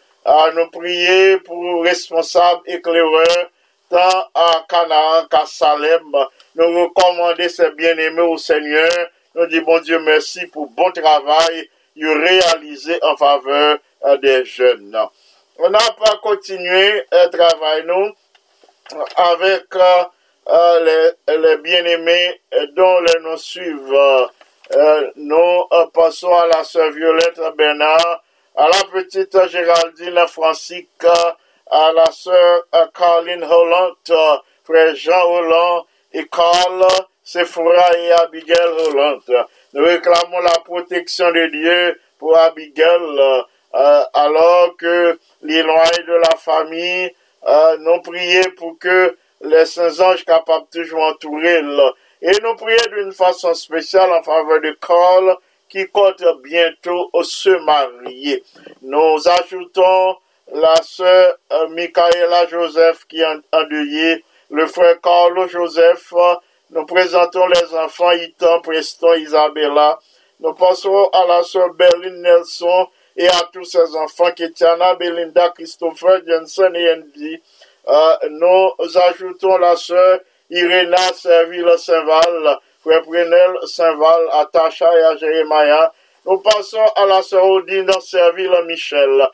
nous 0.55 0.69
prier 0.71 1.37
pour 1.37 1.83
responsables 1.83 2.61
éclaireurs, 2.65 3.49
tant 3.91 4.29
à 4.33 4.65
Canaan 4.67 5.27
qu'à 5.29 5.45
Salem. 5.45 6.15
Nous 6.55 6.83
recommander 6.83 7.49
ces 7.49 7.71
bien-aimés 7.71 8.21
au 8.21 8.37
Seigneur. 8.37 8.89
Nous 9.35 9.45
disons, 9.47 9.65
bon 9.65 9.79
Dieu, 9.79 9.99
merci 9.99 10.47
pour 10.47 10.67
bon 10.67 10.91
travail 10.91 11.69
réalisé 11.97 12.97
en 13.03 13.15
faveur 13.17 13.77
euh, 14.05 14.17
des 14.17 14.45
jeunes. 14.45 14.97
On 15.59 15.69
n'a 15.69 15.79
pas 16.03 16.17
continué 16.21 17.03
le 17.11 17.27
travail, 17.27 17.83
nous, 17.85 18.11
avec 19.15 19.75
euh, 19.75 20.03
euh, 20.47 21.11
les, 21.27 21.57
bien-aimés 21.57 22.41
euh, 22.53 22.67
dont 22.75 23.01
les 23.01 23.19
noms 23.21 23.37
suivent. 23.37 23.93
Euh, 23.93 24.25
euh, 24.73 25.11
nous 25.17 25.63
euh, 25.73 25.85
passons 25.93 26.33
à 26.33 26.47
la 26.47 26.63
sœur 26.63 26.91
Violette 26.91 27.41
Bernard, 27.57 28.23
à 28.55 28.67
la 28.67 28.83
petite 28.91 29.37
Géraldine 29.49 30.25
Francique, 30.27 30.89
euh, 31.03 31.31
à 31.71 31.91
la 31.93 32.11
sœur 32.11 32.63
euh, 32.75 32.85
Caroline 32.93 33.43
Holland, 33.43 33.95
euh, 34.09 34.37
frère 34.63 34.95
Jean 34.95 35.25
Holland 35.25 35.85
et 36.13 36.27
Carl, 36.27 36.85
Sephora 37.23 37.97
et 37.97 38.11
Abigail 38.11 38.57
Holland. 38.87 39.21
Nous 39.73 39.83
réclamons 39.83 40.39
la 40.41 40.59
protection 40.65 41.31
de 41.31 41.47
Dieu 41.47 41.99
pour 42.19 42.37
Abigail, 42.37 43.45
euh, 43.73 44.03
alors 44.13 44.75
que 44.77 45.17
l'éloigné 45.41 46.03
de 46.05 46.13
la 46.13 46.35
famille, 46.37 47.09
euh, 47.47 47.77
nous 47.79 48.01
prions 48.01 48.51
pour 48.57 48.77
que 48.77 49.17
les 49.41 49.65
saints 49.65 49.99
anges 50.01 50.25
capables 50.25 50.67
toujours 50.71 51.03
entourer. 51.03 51.61
là. 51.61 51.93
Et 52.21 52.31
nous 52.43 52.55
prions 52.55 52.91
d'une 52.91 53.13
façon 53.13 53.53
spéciale 53.53 54.11
en 54.11 54.21
faveur 54.21 54.59
de 54.61 54.77
Carl 54.85 55.37
qui 55.69 55.87
compte 55.87 56.23
bientôt 56.43 57.09
se 57.23 57.49
marier. 57.63 58.43
Nous 58.81 59.17
ajoutons 59.27 60.17
la 60.51 60.75
sœur 60.83 61.37
euh, 61.51 61.67
Michaela 61.69 62.47
Joseph 62.47 63.05
qui 63.07 63.21
est 63.21 63.41
endeuillée, 63.51 64.23
le 64.49 64.67
frère 64.67 64.99
Carlo 65.01 65.47
Joseph. 65.47 66.13
Nous 66.71 66.85
présentons 66.85 67.47
les 67.47 67.75
enfants 67.75 68.11
Ethan, 68.11 68.61
Preston, 68.61 69.13
Isabella. 69.13 69.99
Nous 70.39 70.53
passons 70.53 71.09
à 71.13 71.25
la 71.27 71.43
sœur 71.43 71.73
Berlin 71.73 72.11
Nelson 72.17 72.87
et 73.15 73.27
à 73.27 73.49
tous 73.51 73.65
ses 73.65 73.95
enfants, 73.95 74.31
Ketiana, 74.31 74.95
Belinda, 74.95 75.49
Christopher, 75.49 76.21
Jensen 76.25 76.75
et 76.75 76.93
Andy. 76.93 77.41
Euh, 77.87 78.15
nous 78.29 78.97
ajoutons 78.97 79.57
la 79.57 79.75
sœur 79.75 80.19
Irena 80.49 80.97
Serville 81.13 81.73
Saint-Val, 81.77 82.57
frère 82.81 83.01
Prenel 83.03 83.53
Saint-Val, 83.65 84.23
à 84.33 84.45
Tasha 84.45 84.97
et 84.97 85.03
à 85.03 85.15
Jérémia. 85.15 85.93
Nous 86.25 86.37
passons 86.37 86.85
à 86.95 87.05
la 87.05 87.21
sœur 87.21 87.45
Odine 87.45 87.91
Serville 88.01 88.55
Michel, 88.67 89.27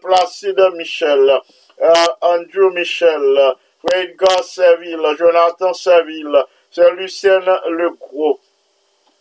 Placide 0.00 0.70
Michel, 0.74 1.40
euh, 1.80 1.92
Andrew 2.20 2.70
Michel, 2.72 3.54
frère 3.86 4.02
Edgar 4.02 4.44
Serville, 4.44 5.06
Jonathan 5.18 5.72
Serville, 5.72 6.44
sœur 6.70 6.92
Lucienne 6.94 7.50
Legros, 7.68 8.40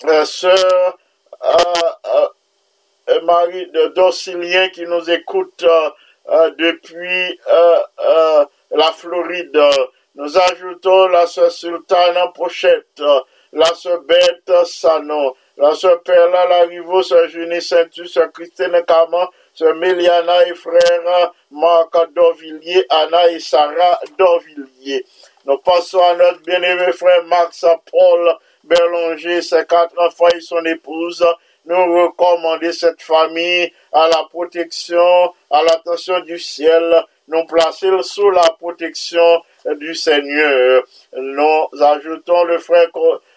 euh, 0.05 0.25
sœur 0.25 0.97
euh, 1.43 2.27
euh, 3.09 3.21
Marie 3.23 3.67
de 3.71 3.87
Docilien 3.87 4.69
qui 4.69 4.83
nous 4.83 5.09
écoute 5.09 5.65
depuis 6.57 7.39
la 7.47 8.91
Floride. 8.93 9.59
Nous 10.15 10.37
ajoutons 10.37 11.07
la 11.07 11.27
sœur 11.27 11.51
Sultana 11.51 12.27
Pochette, 12.27 13.01
la 13.51 13.65
sœur 13.73 14.01
Bête 14.01 14.65
Sanon, 14.65 15.35
la 15.57 15.75
sœur 15.75 16.01
Perla 16.03 16.45
Larivo, 16.47 17.03
sœur 17.03 17.27
Junie 17.27 17.61
Saintu, 17.61 18.07
sœur 18.07 18.31
Christine 18.31 18.81
Caman, 18.87 19.27
sœur 19.53 19.75
Méliana 19.75 20.47
et 20.47 20.55
frère 20.55 21.31
Marc 21.51 22.13
Dorvilliers, 22.13 22.85
Anna 22.89 23.29
et 23.29 23.39
Sarah 23.39 23.99
Dorvilliers. 24.17 25.05
Nous 25.45 25.57
passons 25.57 25.99
à 25.99 26.15
notre 26.15 26.41
bien-aimé 26.41 26.91
frère 26.93 27.23
Max 27.25 27.65
Paul 27.91 28.35
Berlonger, 28.63 29.41
ses 29.41 29.65
quatre 29.65 29.97
enfants 29.97 30.27
et 30.35 30.41
son 30.41 30.63
épouse. 30.65 31.25
Nous 31.65 31.75
recommandons 31.75 32.71
cette 32.71 33.01
famille 33.01 33.71
à 33.91 34.07
la 34.07 34.23
protection, 34.29 35.33
à 35.49 35.63
l'attention 35.63 36.19
du 36.21 36.39
ciel. 36.39 37.03
Nous 37.27 37.45
placer 37.45 37.89
sous 38.01 38.29
la 38.31 38.49
protection 38.59 39.41
du 39.77 39.95
Seigneur. 39.95 40.83
Nous 41.15 41.67
ajoutons 41.81 42.43
le 42.43 42.57
frère 42.57 42.87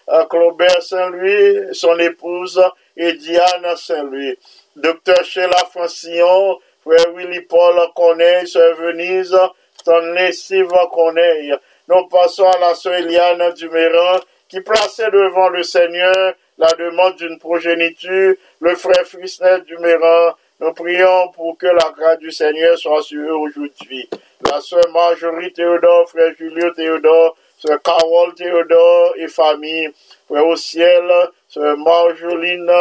euh, 0.09 0.25
Claubert 0.25 0.81
Saint-Louis, 0.81 1.73
son 1.73 1.97
épouse, 1.99 2.61
et 2.97 3.13
Diane 3.13 3.75
Saint-Louis. 3.77 4.37
Docteur 4.75 5.23
Sheila 5.23 5.63
Francillon, 5.71 6.59
frère 6.83 7.13
Willy 7.15 7.41
Paul 7.41 7.79
Corneille, 7.95 8.45
sœur 8.45 8.75
Venise, 8.75 9.37
Stanley 9.77 10.33
Silva 10.33 10.89
Corneille. 10.91 11.55
Nous 11.87 12.07
passons 12.07 12.45
à 12.45 12.59
la 12.59 12.75
sœur 12.75 12.95
Eliane 12.95 13.53
Duméran, 13.53 14.19
qui 14.49 14.59
plaçait 14.59 15.09
devant 15.11 15.47
le 15.47 15.63
Seigneur 15.63 16.33
la 16.57 16.67
demande 16.73 17.15
d'une 17.15 17.39
progéniture, 17.39 18.35
le 18.59 18.75
frère 18.75 19.05
Frisnet 19.05 19.61
Duméran. 19.61 20.33
Nous 20.59 20.73
prions 20.73 21.29
pour 21.29 21.57
que 21.57 21.67
la 21.67 21.93
grâce 21.95 22.19
du 22.19 22.31
Seigneur 22.31 22.77
soit 22.77 23.01
sur 23.01 23.21
eux 23.21 23.35
aujourd'hui. 23.35 24.09
La 24.51 24.59
sœur 24.59 24.83
Marjorie 24.93 25.53
Théodore, 25.53 26.09
frère 26.09 26.33
Julio 26.37 26.71
Théodore, 26.71 27.37
sœur 27.59 27.81
Carole 27.81 28.33
Théodore 28.35 29.13
et 29.15 29.29
famille, 29.29 29.89
frère 30.27 30.45
au 30.45 30.57
ciel, 30.57 31.09
sœur 31.47 31.77
Marjoline, 31.77 32.71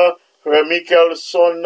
frère 0.45 0.65
Michelson, 0.67 1.63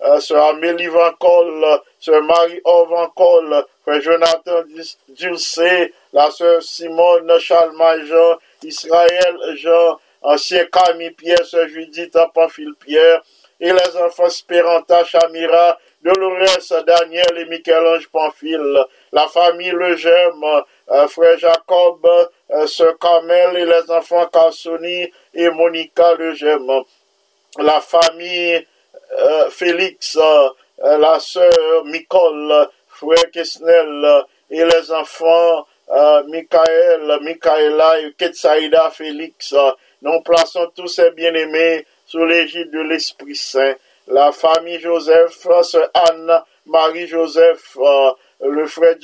euh, 0.00 0.20
sœur 0.20 0.48
Amélie 0.48 0.86
Van 0.86 1.12
Col, 1.18 1.64
sœur 1.98 2.22
Marie-Ove 2.22 2.88
Van 2.88 3.08
Col, 3.08 3.64
frère 3.82 4.00
Jonathan 4.02 4.62
Dulcé, 5.08 5.94
la 6.12 6.30
sœur 6.30 6.62
Simone 6.62 7.38
Chalma 7.38 8.04
Jean, 8.04 8.38
Israël 8.62 9.36
Jean, 9.54 9.98
ancien 10.22 10.66
Camille 10.66 11.12
Pierre, 11.12 11.44
sœur 11.44 11.68
Judith 11.68 12.16
Pamphile 12.34 12.74
Pierre, 12.78 13.22
et 13.60 13.72
les 13.72 13.96
enfants 13.96 14.30
Spéranta, 14.30 15.04
Chamira, 15.04 15.78
Dolores, 16.02 16.84
Daniel 16.86 17.38
et 17.38 17.46
Michel-Ange 17.46 18.08
Pamphile, 18.08 18.84
la 19.12 19.26
famille 19.26 19.70
Le 19.70 19.96
Gemme, 19.96 20.62
euh, 20.90 21.08
frère 21.08 21.38
Jacob, 21.38 22.06
euh, 22.50 22.66
sœur 22.66 22.96
Carmel 22.98 23.56
et 23.56 23.64
les 23.64 23.90
enfants 23.90 24.26
Carsoni 24.26 25.10
et 25.34 25.50
Monica 25.50 26.14
Le 26.14 26.34
Gemme, 26.34 26.84
la 27.58 27.80
famille 27.80 28.66
euh, 29.18 29.50
Félix, 29.50 30.16
euh, 30.16 30.98
la 30.98 31.18
sœur 31.18 31.84
Nicole, 31.86 32.68
frère 32.88 33.30
Kesnel 33.32 34.24
et 34.50 34.64
les 34.64 34.92
enfants 34.92 35.66
euh, 35.90 36.22
Michael, 36.28 37.18
Michaela 37.22 38.00
et 38.00 38.12
Ketsaïda 38.12 38.90
Félix. 38.90 39.54
nous 40.02 40.20
plaçons 40.20 40.70
tous 40.76 40.88
ces 40.88 41.10
bien-aimés 41.12 41.86
sous 42.06 42.24
l'égide 42.24 42.70
de 42.70 42.80
l'Esprit 42.80 43.36
Saint. 43.36 43.74
La 44.06 44.32
famille 44.32 44.80
Joseph, 44.80 45.46
sœur 45.62 45.90
Anne, 45.92 46.42
Marie-Joseph, 46.66 47.76
le 48.40 48.66
frère 48.66 48.96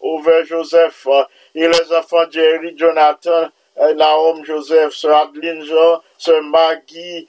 Auvert 0.00 0.44
Joseph 0.46 1.06
et 1.54 1.68
les 1.68 1.92
enfants 1.92 2.30
Jerry, 2.30 2.74
Jonathan, 2.76 3.48
euh, 3.78 3.94
Naom 3.94 4.44
Joseph, 4.44 4.92
sœur 4.92 5.22
Adeline 5.22 5.64
Jean, 5.64 6.02
sœur 6.18 6.42
Maggie, 6.42 7.26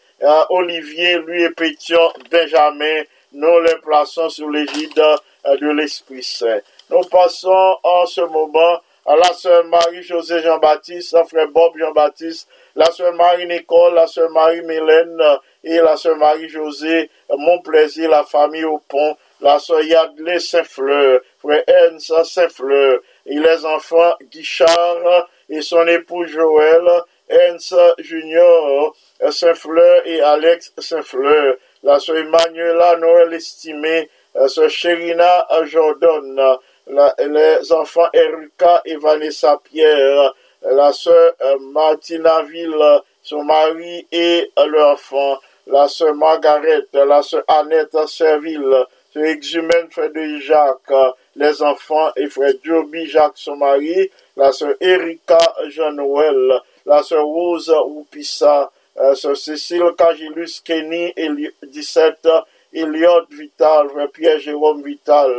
Olivier, 0.50 1.20
lui 1.20 1.44
et 1.44 1.50
Pétion, 1.50 2.12
Benjamin, 2.32 3.04
nous 3.34 3.60
les 3.62 3.76
plaçons 3.78 4.30
sous 4.30 4.50
l'égide 4.50 5.00
euh, 5.00 5.58
de 5.58 5.70
l'Esprit 5.72 6.24
Saint. 6.24 6.60
Nous 6.90 7.02
passons 7.10 7.78
en 7.84 8.06
ce 8.06 8.22
moment 8.22 8.80
à 9.06 9.16
la 9.18 9.34
sœur 9.34 9.66
Marie-José 9.66 10.42
Jean-Baptiste, 10.42 11.14
à 11.16 11.26
frère 11.26 11.50
Bob 11.50 11.78
Jean-Baptiste, 11.78 12.48
la 12.76 12.86
sœur 12.86 13.14
Marie-Nicole, 13.14 13.96
la 13.96 14.08
sœur 14.08 14.30
Marie-Mélène 14.30 15.22
et 15.64 15.78
la 15.78 15.98
sœur 15.98 16.16
Marie-José, 16.16 17.10
mon 17.38 17.60
plaisir, 17.60 18.10
la 18.10 18.24
famille 18.24 18.64
au 18.64 18.78
pont, 18.78 19.18
la 19.42 19.60
sœur 19.60 19.82
Yadley 19.82 20.40
Saint-Fleur, 20.40 21.20
frère 21.40 21.64
Ernst 21.68 22.24
Saint-Fleur, 22.24 23.00
et 23.26 23.40
les 23.40 23.66
enfants 23.66 24.14
Guichard 24.32 25.28
et 25.50 25.62
son 25.62 25.86
époux 25.88 26.26
Joël, 26.26 26.88
Hens 27.34 27.74
Junior 28.00 28.96
Saint-Fleur 29.32 30.02
et 30.06 30.22
Alex 30.22 30.74
Saint-Fleur, 30.78 31.56
la 31.84 32.00
sœur 32.00 32.18
Emmanuela 32.18 32.98
Noël 32.98 33.34
estimée, 33.34 34.10
la 34.36 34.48
sœur 34.48 34.70
Chérina 34.70 35.48
Jordan, 35.66 36.58
les 36.88 37.72
enfants 37.72 38.10
Erika 38.14 38.82
et 38.86 38.96
Vanessa 38.96 39.60
Pierre, 39.64 40.34
la 40.62 40.92
sœur 40.94 41.34
euh, 41.42 41.58
Martina 41.60 42.42
Ville, 42.44 43.02
son 43.22 43.44
mari 43.44 44.08
et 44.12 44.50
leur 44.68 44.94
enfant, 44.94 45.38
la 45.68 45.88
sœur 45.88 46.16
Margaret, 46.16 46.86
la 46.94 47.22
sœur 47.22 47.44
Annette 47.48 47.98
Serville, 48.08 48.86
sœur 49.14 49.26
Exumène 49.26 49.90
Frédéric 49.92 50.42
Jacques, 50.42 50.92
les 51.36 51.62
enfants 51.62 52.12
et 52.16 52.28
frère 52.28 52.54
Joby 52.64 53.08
Jacques, 53.08 53.34
son 53.36 53.58
mari, 53.58 54.10
la 54.38 54.52
sœur 54.52 54.74
Erika 54.80 55.40
Jean-Noël, 55.68 56.62
la 56.86 57.02
sœur 57.04 57.24
Rose 57.26 57.74
Oupissa, 57.88 58.72
euh, 59.00 59.16
sœur 59.16 59.38
Cécile 59.38 59.92
Cagilus 59.98 60.62
Kenny, 60.64 61.14
Eli- 61.16 61.52
17, 61.64 62.28
Eliot 62.74 63.26
Vital, 63.30 63.90
frère 63.90 64.10
Pierre-Jérôme 64.12 64.82
Vital, 64.84 65.32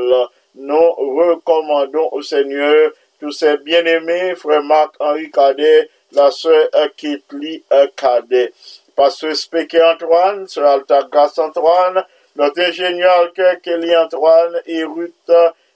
nous 0.56 0.90
recommandons 0.92 2.08
au 2.12 2.22
Seigneur 2.22 2.92
tous 3.20 3.32
ces 3.32 3.56
bien-aimés, 3.58 4.34
frère 4.34 4.62
Marc-Henri 4.62 5.30
Cadet, 5.30 5.88
la 6.12 6.30
sœur 6.30 6.68
euh, 6.74 6.88
Ketli 6.96 7.62
euh, 7.72 7.86
Cadet, 7.96 8.52
pasteur 8.94 9.34
Spéké 9.34 9.82
Antoine, 9.82 10.46
sœur 10.46 10.68
Altagas 10.68 11.34
Antoine, 11.38 12.04
notre 12.36 12.60
ingénieur 12.60 13.32
Kelly 13.62 13.96
Antoine 13.96 14.60
et 14.66 14.84
Ruth 14.84 15.30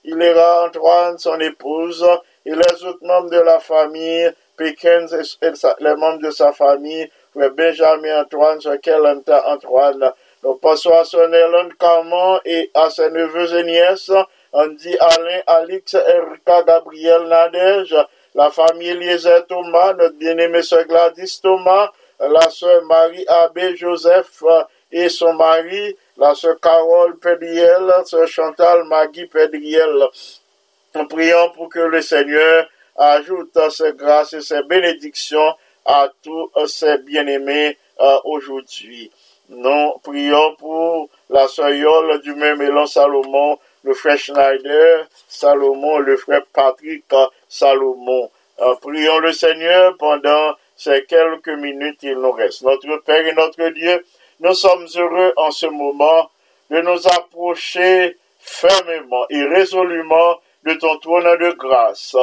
Hilera 0.04 0.66
Antoine, 0.66 1.18
son 1.18 1.38
épouse, 1.40 2.06
et 2.46 2.50
les 2.50 2.84
autres 2.84 3.04
membres 3.04 3.30
de 3.30 3.40
la 3.40 3.58
famille, 3.60 4.30
Pickens 4.58 5.12
et, 5.40 5.52
les 5.80 5.94
membres 5.94 6.20
de 6.20 6.30
sa 6.30 6.52
famille, 6.52 7.10
Benjamin 7.34 8.22
Antoine, 8.22 8.60
sœur 8.60 8.80
Kelanta 8.82 9.44
Antoine, 9.46 10.12
nous 10.42 10.54
passons 10.54 10.92
à 10.92 11.04
son 11.04 11.32
Hélène 11.32 11.72
Carman 11.78 12.40
et 12.44 12.70
à 12.74 12.90
ses 12.90 13.10
neveux 13.10 13.58
et 13.58 13.64
nièces, 13.64 14.10
Andy 14.52 14.96
Alain, 14.98 15.40
Alix, 15.46 15.94
Erika, 15.94 16.62
Gabriel, 16.62 17.22
Nadège, 17.28 17.96
la 18.34 18.50
famille 18.50 18.90
Eliezer 18.90 19.46
Thomas, 19.46 19.94
notre 19.94 20.14
bien-aimée 20.14 20.62
sœur 20.62 20.84
Gladys 20.84 21.40
Thomas, 21.42 21.90
la 22.20 22.48
sœur 22.50 22.82
Marie 22.84 23.24
Abbé 23.26 23.76
Joseph 23.76 24.42
et 24.90 25.08
son 25.08 25.34
mari, 25.34 25.96
la 26.16 26.34
sœur 26.34 26.58
Carole 26.60 27.18
Pédriel, 27.18 27.92
sœur 28.04 28.26
Chantal 28.26 28.84
Maggie 28.84 29.26
Pédriel. 29.26 30.04
Nous 30.94 31.06
prions 31.06 31.50
pour 31.50 31.68
que 31.68 31.80
le 31.80 32.00
Seigneur 32.00 32.66
ajoute 32.98 33.58
ses 33.70 33.92
grâces 33.92 34.34
et 34.34 34.40
ses 34.40 34.62
bénédictions 34.64 35.54
à 35.86 36.10
tous 36.22 36.50
ses 36.66 36.98
bien-aimés 36.98 37.78
euh, 38.00 38.18
aujourd'hui. 38.24 39.10
Nous 39.48 39.94
prions 40.02 40.54
pour 40.56 41.08
la 41.30 41.48
sœur 41.48 41.70
Yole 41.70 42.20
du 42.20 42.34
même 42.34 42.60
élan 42.60 42.86
Salomon, 42.86 43.58
le 43.82 43.94
frère 43.94 44.18
Schneider 44.18 45.08
Salomon, 45.26 45.98
le 45.98 46.16
frère 46.16 46.42
Patrick 46.52 47.04
Salomon. 47.48 48.30
Euh, 48.60 48.74
prions 48.82 49.18
le 49.20 49.32
Seigneur 49.32 49.96
pendant 49.98 50.54
ces 50.76 51.04
quelques 51.06 51.48
minutes 51.48 52.02
il 52.02 52.18
nous 52.18 52.32
reste. 52.32 52.62
Notre 52.62 52.98
Père 52.98 53.26
et 53.26 53.32
notre 53.32 53.68
Dieu, 53.70 54.04
nous 54.40 54.54
sommes 54.54 54.86
heureux 54.96 55.32
en 55.36 55.50
ce 55.50 55.66
moment 55.66 56.30
de 56.70 56.80
nous 56.80 57.06
approcher 57.08 58.18
fermement 58.38 59.24
et 59.30 59.42
résolument 59.44 60.38
de 60.64 60.74
ton 60.74 60.98
trône 60.98 61.36
de 61.38 61.52
grâce 61.52 62.14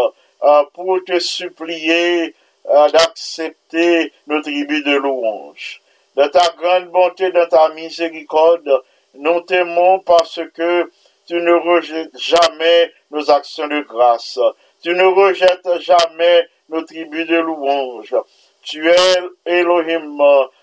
pour 0.74 1.00
te 1.06 1.20
supplier 1.20 2.34
euh, 2.68 2.90
d'accepter 2.90 4.12
nos 4.26 4.42
tribus 4.42 4.84
de 4.84 4.96
louange. 4.96 5.82
De 6.16 6.26
ta 6.26 6.50
grande 6.58 6.90
bonté, 6.90 7.32
de 7.32 7.46
ta 7.46 7.70
miséricorde, 7.70 8.82
nous 9.14 9.42
t'aimons 9.42 10.00
parce 10.00 10.40
que 10.54 10.90
tu 11.28 11.36
ne 11.36 11.54
rejettes 11.54 12.18
jamais 12.18 12.92
nos 13.12 13.30
actions 13.30 13.68
de 13.68 13.82
grâce. 13.82 14.40
Tu 14.82 14.96
ne 14.96 15.04
rejettes 15.04 15.80
jamais 15.82 16.48
nos 16.70 16.82
tribus 16.82 17.28
de 17.28 17.38
louange. 17.38 18.16
Tu 18.64 18.90
es 18.90 19.20
Elohim, 19.46 20.18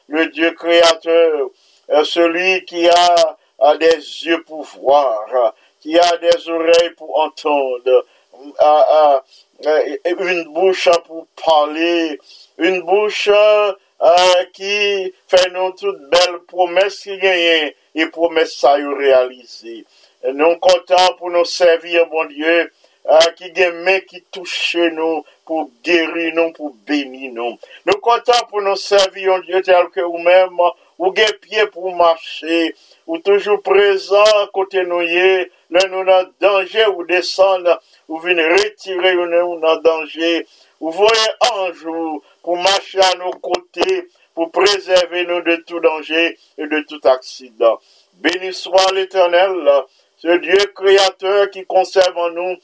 le 0.09 0.27
Dieu 0.27 0.51
créateur, 0.53 1.51
euh, 1.91 2.03
celui 2.03 2.65
qui 2.65 2.89
a, 2.89 3.77
des 3.79 3.95
yeux 4.25 4.43
pour 4.43 4.65
voir, 4.65 5.55
qui 5.81 5.97
a 5.97 6.17
des 6.17 6.49
oreilles 6.49 6.95
pour 6.97 7.21
entendre, 7.21 8.05
une 10.05 10.45
bouche 10.53 10.89
pour 11.07 11.27
parler, 11.45 12.19
une 12.59 12.83
bouche 12.83 13.31
qui 14.53 15.15
fait 15.29 15.51
nous 15.53 15.71
toutes 15.73 16.01
belles 16.11 16.41
promesses 16.47 17.01
qui 17.01 17.19
gagnent 17.19 17.73
et 17.95 18.07
promesses 18.07 18.57
ça 18.57 18.79
y 18.79 18.85
réaliser. 18.85 19.85
Nous 20.33 20.57
comptons 20.57 21.15
pour 21.19 21.31
nous 21.31 21.45
servir, 21.45 22.07
mon 22.09 22.25
Dieu, 22.27 22.73
qui 23.37 23.51
gagne 23.53 24.01
qui 24.03 24.23
touche 24.31 24.77
nous 24.77 25.25
pour 25.45 25.71
guérir 25.83 26.35
nous, 26.35 26.53
pour 26.53 26.75
bénir 26.87 27.33
nous. 27.33 27.59
Nous 27.87 27.99
comptons 28.01 28.47
pour 28.49 28.63
nous 28.63 28.77
servir, 28.77 29.33
mon 29.33 29.39
Dieu, 29.41 29.61
tel 29.63 29.89
que 29.91 30.01
vous-même, 30.01 30.59
ou 31.03 31.11
gen 31.17 31.33
piye 31.43 31.67
pou 31.73 31.91
mache, 31.99 32.73
ou 33.09 33.19
toujou 33.25 33.59
prezant 33.67 34.53
kote 34.55 34.85
nou 34.87 35.03
ye, 35.03 35.49
lè 35.75 35.83
nou 35.91 36.07
nan 36.07 36.29
danje 36.43 36.85
ou 36.93 37.07
desan 37.09 37.65
nan 37.67 37.81
ou 38.13 38.19
venez 38.19 38.47
retirer 38.47 39.15
nous 39.15 39.59
danger, 39.83 40.47
ou 40.81 40.91
voyez 40.91 41.31
ange 41.51 41.87
ou 41.87 42.23
pour 42.43 42.59
marcher 42.59 43.01
à 43.01 43.15
nos 43.15 43.31
côtés, 43.31 44.07
pour 44.35 44.51
préserver 44.51 45.25
nous 45.25 45.41
de 45.41 45.57
tout 45.67 45.81
danger 45.81 46.39
et 46.59 46.67
de 46.67 46.81
tout 46.87 47.01
accident. 47.09 47.81
Béni 48.17 48.53
soit 48.53 48.93
l'éternel, 48.93 49.67
ce 50.19 50.29
Dieu 50.29 50.59
créateur 50.75 51.49
qui 51.49 51.65
conserve 51.65 52.19
en 52.19 52.29
nous 52.33 52.57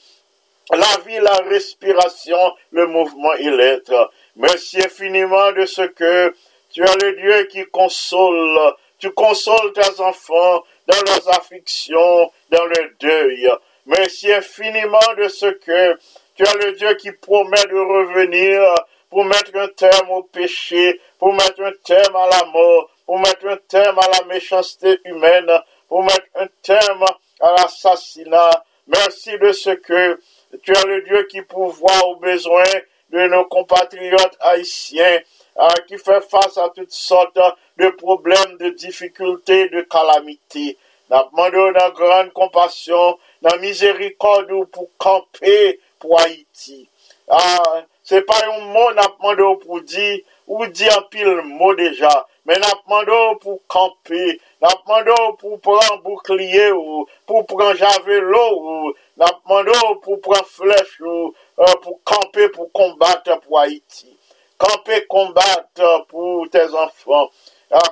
la 0.70 1.00
vie, 1.06 1.18
la 1.18 1.38
respiration, 1.48 2.52
le 2.72 2.86
mouvement 2.86 3.32
et 3.32 3.50
l'être. 3.50 4.10
Merci 4.36 4.82
infiniment 4.82 5.52
de 5.52 5.64
ce 5.64 5.80
que 5.80 6.34
tu 6.74 6.82
es 6.82 6.96
le 7.02 7.16
Dieu 7.16 7.44
qui 7.44 7.64
console. 7.70 8.74
Tu 8.98 9.10
consoles 9.12 9.72
tes 9.72 9.98
enfants 10.02 10.62
dans 10.86 11.02
leurs 11.06 11.28
afflictions, 11.30 12.30
dans 12.50 12.66
leur 12.66 12.88
deuil. 13.00 13.48
Merci 13.88 14.30
infiniment 14.30 15.14
de 15.16 15.28
ce 15.28 15.46
que 15.46 15.98
tu 16.34 16.42
es 16.42 16.66
le 16.66 16.72
Dieu 16.72 16.92
qui 16.96 17.10
promet 17.10 17.64
de 17.70 17.78
revenir 17.78 18.62
pour 19.08 19.24
mettre 19.24 19.56
un 19.56 19.68
terme 19.68 20.10
au 20.10 20.24
péché, 20.24 21.00
pour 21.18 21.32
mettre 21.32 21.62
un 21.62 21.72
terme 21.82 22.16
à 22.16 22.28
la 22.28 22.44
mort, 22.52 22.90
pour 23.06 23.18
mettre 23.18 23.46
un 23.46 23.56
terme 23.56 23.98
à 23.98 24.20
la 24.20 24.26
méchanceté 24.26 25.00
humaine, 25.06 25.50
pour 25.88 26.02
mettre 26.02 26.26
un 26.34 26.48
terme 26.62 27.06
à 27.40 27.52
l'assassinat. 27.52 28.62
Merci 28.88 29.38
de 29.38 29.52
ce 29.52 29.70
que 29.70 30.20
tu 30.62 30.72
es 30.72 30.86
le 30.86 31.00
Dieu 31.04 31.22
qui 31.30 31.40
pourvoit 31.40 32.08
aux 32.08 32.16
besoins 32.16 32.64
de 33.08 33.26
nos 33.26 33.46
compatriotes 33.46 34.36
haïtiens, 34.40 35.18
euh, 35.56 35.68
qui 35.86 35.96
fait 35.96 36.20
face 36.28 36.58
à 36.58 36.68
toutes 36.76 36.92
sortes 36.92 37.38
de 37.78 37.88
problèmes, 37.88 38.58
de 38.58 38.68
difficultés, 38.68 39.70
de 39.70 39.80
calamités. 39.80 40.76
Nous 41.10 41.16
demandons 41.32 41.72
dans 41.72 41.90
grande 41.92 42.32
compassion, 42.34 43.18
nan 43.44 43.60
mizerikod 43.62 44.50
ou 44.54 44.66
pou 44.72 44.88
kampe 45.00 45.78
pou 46.00 46.18
Haiti. 46.18 46.86
Ah, 47.28 47.84
se 48.06 48.22
pa 48.24 48.38
yon 48.46 48.68
moun 48.72 48.98
apman 49.02 49.36
do 49.36 49.52
pou 49.60 49.80
di, 49.84 50.22
ou 50.48 50.66
di 50.72 50.88
apil 50.88 51.42
moun 51.44 51.76
deja, 51.76 52.12
men 52.48 52.64
apman 52.64 53.04
do 53.04 53.18
pou 53.42 53.60
kampe, 53.68 54.38
apman 54.64 55.04
do 55.04 55.16
pou 55.40 55.58
pran 55.64 55.98
boukliye 56.04 56.70
ou, 56.72 57.04
pou 57.28 57.44
pran 57.50 57.76
javelo 57.76 58.44
ou, 58.56 58.94
apman 59.28 59.68
do 59.68 59.80
pou 60.04 60.16
pran 60.24 60.46
flech 60.48 60.96
ou, 61.04 61.34
uh, 61.60 61.74
pou 61.84 62.00
kampe 62.08 62.48
pou 62.56 62.70
kombat 62.72 63.28
pou 63.44 63.60
Haiti. 63.60 64.14
Kampe 64.58 65.04
kombat 65.06 65.84
pou 66.08 66.48
tes 66.50 66.72
anfan. 66.74 67.28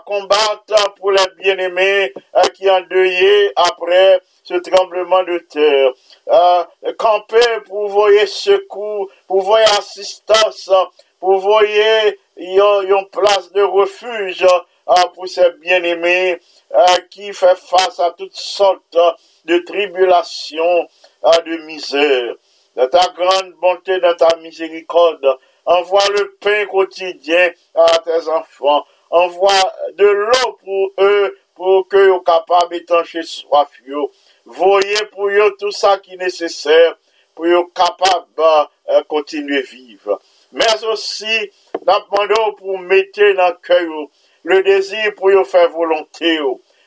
Combattre 0.06 0.94
pour 0.94 1.10
les 1.10 1.26
bien-aimés 1.38 2.12
euh, 2.36 2.42
qui 2.54 2.70
ont 2.70 2.80
deuillé 2.88 3.52
après 3.56 4.20
ce 4.44 4.54
tremblement 4.54 5.22
de 5.24 5.38
terre. 5.38 5.92
Euh, 6.28 6.64
camper 6.96 7.60
pour 7.66 7.88
voyer 7.88 8.26
secours, 8.26 9.10
pour 9.26 9.42
voyer 9.42 9.66
assistance, 9.76 10.70
pour 11.20 11.38
voyer 11.38 12.18
une 12.36 13.06
place 13.10 13.52
de 13.52 13.62
refuge 13.62 14.44
euh, 14.44 14.92
pour 15.14 15.28
ces 15.28 15.50
bien-aimés 15.60 16.38
qui 17.10 17.32
fait 17.32 17.56
face 17.56 17.98
à 18.00 18.12
toutes 18.12 18.36
sortes 18.36 18.96
de 19.44 19.58
tribulations, 19.58 20.86
de 21.44 21.56
misère. 21.64 22.34
De 22.76 22.84
ta 22.86 23.08
grande 23.16 23.54
bonté, 23.60 23.98
de 23.98 24.12
ta 24.12 24.36
miséricorde, 24.36 25.38
envoie 25.64 26.06
le 26.10 26.36
pain 26.40 26.66
quotidien 26.66 27.50
à 27.74 27.98
tes 27.98 28.28
enfants. 28.28 28.84
Envoie 29.10 29.72
de 29.94 30.06
l'eau 30.06 30.52
pour 30.64 30.92
eux, 30.98 31.38
pour 31.54 31.88
qu'ils 31.88 32.06
soient 32.06 32.22
capables 32.24 32.72
d'étancher 32.72 33.22
soif. 33.22 33.70
Voyez 34.44 35.06
pour 35.12 35.28
eux 35.28 35.56
tout 35.58 35.70
ça 35.70 35.98
qui 35.98 36.14
est 36.14 36.16
nécessaire 36.16 36.96
pour 37.36 37.46
yo 37.46 37.66
capable 37.66 38.26
euh, 38.88 39.02
continuer 39.04 39.60
vivre. 39.60 40.20
Mais 40.52 40.84
aussi, 40.90 41.50
demandons 41.82 42.54
pour 42.56 42.78
mettre 42.78 43.20
dans 43.36 43.48
le 43.48 43.56
cœur 43.62 44.08
le 44.42 44.62
désir 44.62 45.14
pour 45.16 45.30
yo 45.30 45.44
faire 45.44 45.68
volonté, 45.70 46.38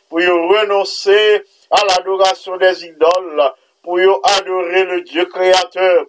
pour 0.09 0.19
yo 0.19 0.47
renoncer 0.47 1.43
à 1.69 1.85
l'adoration 1.85 2.57
des 2.57 2.85
idoles, 2.85 3.53
pour 3.83 3.99
yo 3.99 4.19
adorer 4.23 4.85
le 4.85 5.01
Dieu 5.01 5.25
créateur, 5.25 6.05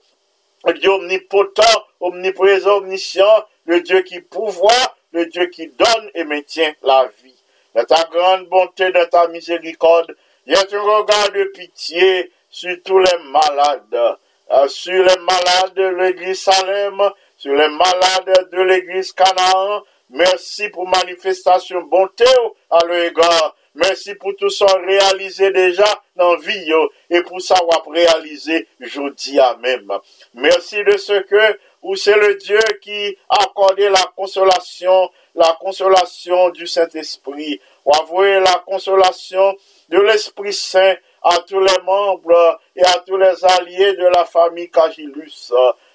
le 0.64 0.72
Dieu 0.72 0.90
omnipotent, 0.90 1.84
omniprésent, 2.00 2.78
omniscient, 2.78 3.44
le 3.66 3.82
Dieu 3.82 4.00
qui 4.00 4.20
pouvoir, 4.20 4.96
le 5.12 5.26
Dieu 5.26 5.46
qui 5.46 5.68
donne 5.68 6.10
et 6.14 6.24
maintient 6.24 6.72
la 6.82 7.10
vie. 7.22 7.34
De 7.74 7.82
ta 7.82 8.04
grande 8.10 8.46
bonté, 8.48 8.90
de 8.90 9.04
ta 9.04 9.28
miséricorde, 9.28 10.16
il 10.46 10.54
y 10.54 10.56
a 10.56 10.60
un 10.60 10.80
regard 10.80 11.30
de 11.32 11.44
pitié 11.44 12.32
sur 12.48 12.76
tous 12.84 12.98
les 12.98 13.18
malades, 13.30 14.16
euh, 14.50 14.68
sur 14.68 15.04
les 15.04 15.18
malades 15.18 15.74
de 15.74 15.84
l'église 15.84 16.40
Salem, 16.40 17.00
sur 17.36 17.54
les 17.54 17.68
malades 17.68 18.48
de 18.50 18.60
l'église 18.62 19.12
Canaan. 19.12 19.82
Merci 20.10 20.68
pour 20.70 20.88
manifestation 20.88 21.82
bonté 21.82 22.24
à 22.70 22.84
l'égard. 22.86 23.54
Merci 23.76 24.16
pour 24.16 24.34
tout 24.34 24.50
ça 24.50 24.66
réalisé 24.84 25.52
déjà 25.52 25.86
dans 26.16 26.36
vie 26.36 26.64
yo, 26.64 26.90
et 27.08 27.22
pour 27.22 27.40
ça 27.40 27.54
on 27.62 27.90
réalisé 27.90 28.66
jeudi 28.80 29.38
à 29.38 29.56
même. 29.62 29.92
Merci 30.34 30.82
de 30.82 30.96
ce 30.96 31.20
que 31.20 31.58
ou 31.82 31.96
c'est 31.96 32.16
le 32.16 32.34
Dieu 32.36 32.60
qui 32.82 33.16
a 33.28 33.44
accordé 33.44 33.88
la 33.88 34.04
consolation, 34.16 35.10
la 35.34 35.56
consolation 35.60 36.50
du 36.50 36.66
Saint-Esprit. 36.66 37.60
Ou 37.84 37.92
avouer 37.94 38.40
la 38.40 38.62
consolation 38.66 39.56
de 39.88 39.98
l'Esprit 40.00 40.52
Saint 40.52 40.94
à 41.22 41.38
tous 41.38 41.60
les 41.60 41.78
membres 41.84 42.60
et 42.76 42.84
à 42.84 42.98
tous 43.06 43.16
les 43.16 43.44
alliés 43.44 43.94
de 43.94 44.06
la 44.06 44.24
famille 44.24 44.70
Cagilus, 44.70 45.52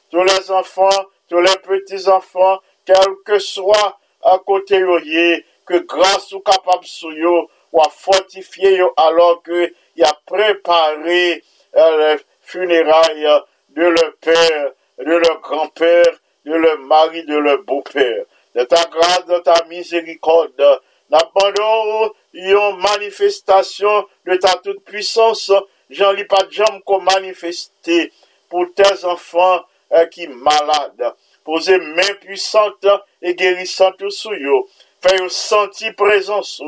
tous 0.09 0.23
les 0.23 0.51
enfants, 0.51 1.05
tous 1.29 1.39
les 1.39 1.55
petits-enfants, 1.63 2.59
quel 2.85 3.05
que 3.25 3.39
soit 3.39 3.97
à 4.23 4.39
côté 4.39 4.83
que 5.65 5.79
grâce 5.79 6.31
ou 6.33 6.39
capable 6.39 6.85
sou 6.85 7.11
yo, 7.11 7.49
ou 7.71 7.81
à 7.81 7.89
fortifier 7.89 8.81
alors 8.97 9.41
que 9.41 9.73
y 9.95 10.03
a 10.03 10.13
préparé 10.25 11.43
euh, 11.75 12.13
les 12.15 12.21
funérailles 12.41 13.41
de 13.69 13.83
leur 13.83 14.15
père, 14.21 14.71
de 14.99 15.13
leur 15.13 15.41
grand-père, 15.41 16.19
de 16.45 16.53
leur 16.53 16.79
mari, 16.79 17.23
de 17.25 17.37
leur 17.37 17.63
beau-père. 17.63 18.25
De 18.55 18.63
ta 18.63 18.85
grâce, 18.85 19.25
de 19.25 19.39
ta 19.39 19.65
miséricorde, 19.65 20.81
n'abandon 21.09 22.13
une 22.33 22.77
manifestation 22.77 24.07
de 24.25 24.35
ta 24.35 24.55
toute 24.55 24.83
puissance, 24.83 25.51
j'en 25.89 26.11
lis 26.13 26.25
pas 26.25 26.43
de 26.43 26.81
qu'on 26.83 27.01
manifester 27.01 28.11
pour 28.49 28.65
tes 28.73 29.05
enfants 29.05 29.61
euh, 29.91 30.05
qui 30.05 30.27
malades. 30.27 31.13
Poser 31.43 31.77
main 31.77 32.13
puissante 32.21 32.87
et 33.21 33.35
guérissante 33.35 34.09
sous 34.09 34.31
eux. 34.31 34.63
Faire 35.01 35.29
sentir 35.29 35.93
présence 35.95 36.61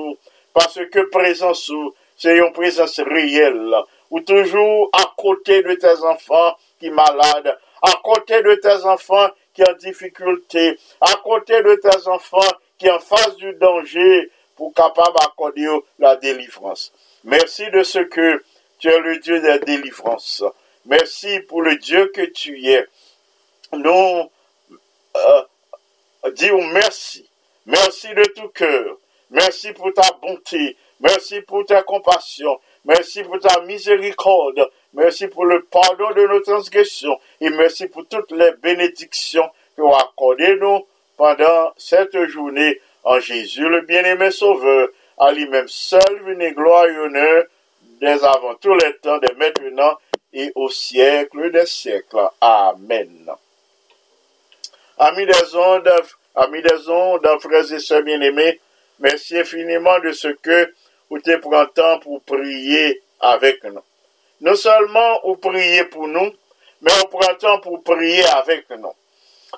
parce 0.53 0.79
que 0.91 0.99
présence 1.09 1.71
c'est 2.17 2.37
une 2.37 2.51
présence 2.51 2.99
réelle. 2.99 3.75
Ou 4.09 4.19
toujours 4.21 4.89
à 4.93 5.13
côté 5.17 5.61
de 5.63 5.73
tes 5.73 6.03
enfants 6.03 6.55
qui 6.79 6.89
malades, 6.89 7.57
à 7.81 7.91
côté 8.03 8.41
de 8.41 8.55
tes 8.55 8.85
enfants 8.85 9.29
qui 9.53 9.63
en 9.63 9.73
difficulté, 9.73 10.77
à 11.01 11.13
côté 11.23 11.61
de 11.61 11.75
tes 11.75 12.07
enfants 12.07 12.53
qui 12.77 12.89
en 12.89 12.99
face 12.99 13.35
du 13.37 13.53
danger, 13.53 14.31
pour 14.57 14.73
capable 14.73 15.15
d'accorder 15.19 15.67
la 15.99 16.15
délivrance. 16.15 16.91
Merci 17.23 17.69
de 17.71 17.83
ce 17.83 17.99
que 17.99 18.43
tu 18.79 18.89
es 18.89 18.99
le 18.99 19.19
Dieu 19.19 19.39
de 19.39 19.47
la 19.47 19.59
délivrance. 19.59 20.43
Merci 20.85 21.39
pour 21.41 21.61
le 21.61 21.77
Dieu 21.77 22.11
que 22.13 22.21
tu 22.21 22.67
es. 22.67 22.85
Nous 23.73 24.29
euh, 25.15 25.43
disons 26.33 26.63
merci. 26.67 27.29
Merci 27.65 28.07
de 28.13 28.23
tout 28.35 28.49
cœur. 28.49 28.97
Merci 29.29 29.73
pour 29.73 29.93
ta 29.93 30.09
bonté. 30.21 30.77
Merci 30.99 31.41
pour 31.41 31.65
ta 31.65 31.83
compassion. 31.83 32.59
Merci 32.85 33.23
pour 33.23 33.39
ta 33.39 33.61
miséricorde. 33.61 34.69
Merci 34.97 35.27
pour 35.27 35.45
le 35.45 35.61
pardon 35.61 36.09
de 36.15 36.25
nos 36.25 36.39
transgressions. 36.39 37.19
Et 37.39 37.51
merci 37.51 37.85
pour 37.85 38.07
toutes 38.07 38.31
les 38.31 38.51
bénédictions 38.63 39.47
que 39.75 39.83
vous 39.83 39.93
accordez 39.93 40.55
nous 40.55 40.87
pendant 41.15 41.71
cette 41.77 42.19
journée 42.25 42.81
en 43.03 43.19
Jésus, 43.19 43.69
le 43.69 43.81
bien-aimé 43.81 44.31
Sauveur, 44.31 44.89
à 45.19 45.31
lui-même 45.31 45.67
seul, 45.67 46.21
venez 46.23 46.51
gloire 46.51 46.87
et 46.87 46.97
honneur, 46.97 47.45
dès 48.01 48.23
avant 48.23 48.55
tous 48.55 48.73
les 48.73 48.97
temps, 48.97 49.19
dès 49.19 49.33
maintenant 49.35 49.97
et 50.33 50.51
au 50.55 50.67
siècle 50.69 51.51
des 51.51 51.67
siècles. 51.67 52.29
Amen. 52.41 53.29
Amis 54.97 55.27
des 55.27 55.55
ondes, 55.55 55.91
amis 56.35 56.63
des 56.63 56.89
ondes, 56.89 57.27
frères 57.39 57.71
et 57.71 57.79
sœurs 57.79 58.01
bien-aimés, 58.01 58.59
merci 58.99 59.37
infiniment 59.37 59.99
de 59.99 60.11
ce 60.11 60.29
que 60.29 60.73
vous 61.11 61.19
te 61.19 61.37
prenez 61.37 61.67
temps 61.75 61.99
pour 61.99 62.21
prier 62.23 63.03
avec 63.19 63.63
nous. 63.63 63.81
Non 64.41 64.55
seulement 64.55 65.21
vous 65.23 65.37
priez 65.37 65.85
pour 65.85 66.07
nous, 66.07 66.31
mais 66.81 66.91
prend 67.09 67.33
temps 67.35 67.59
pour 67.59 67.83
prier 67.83 68.23
avec 68.25 68.69
nous. 68.69 68.93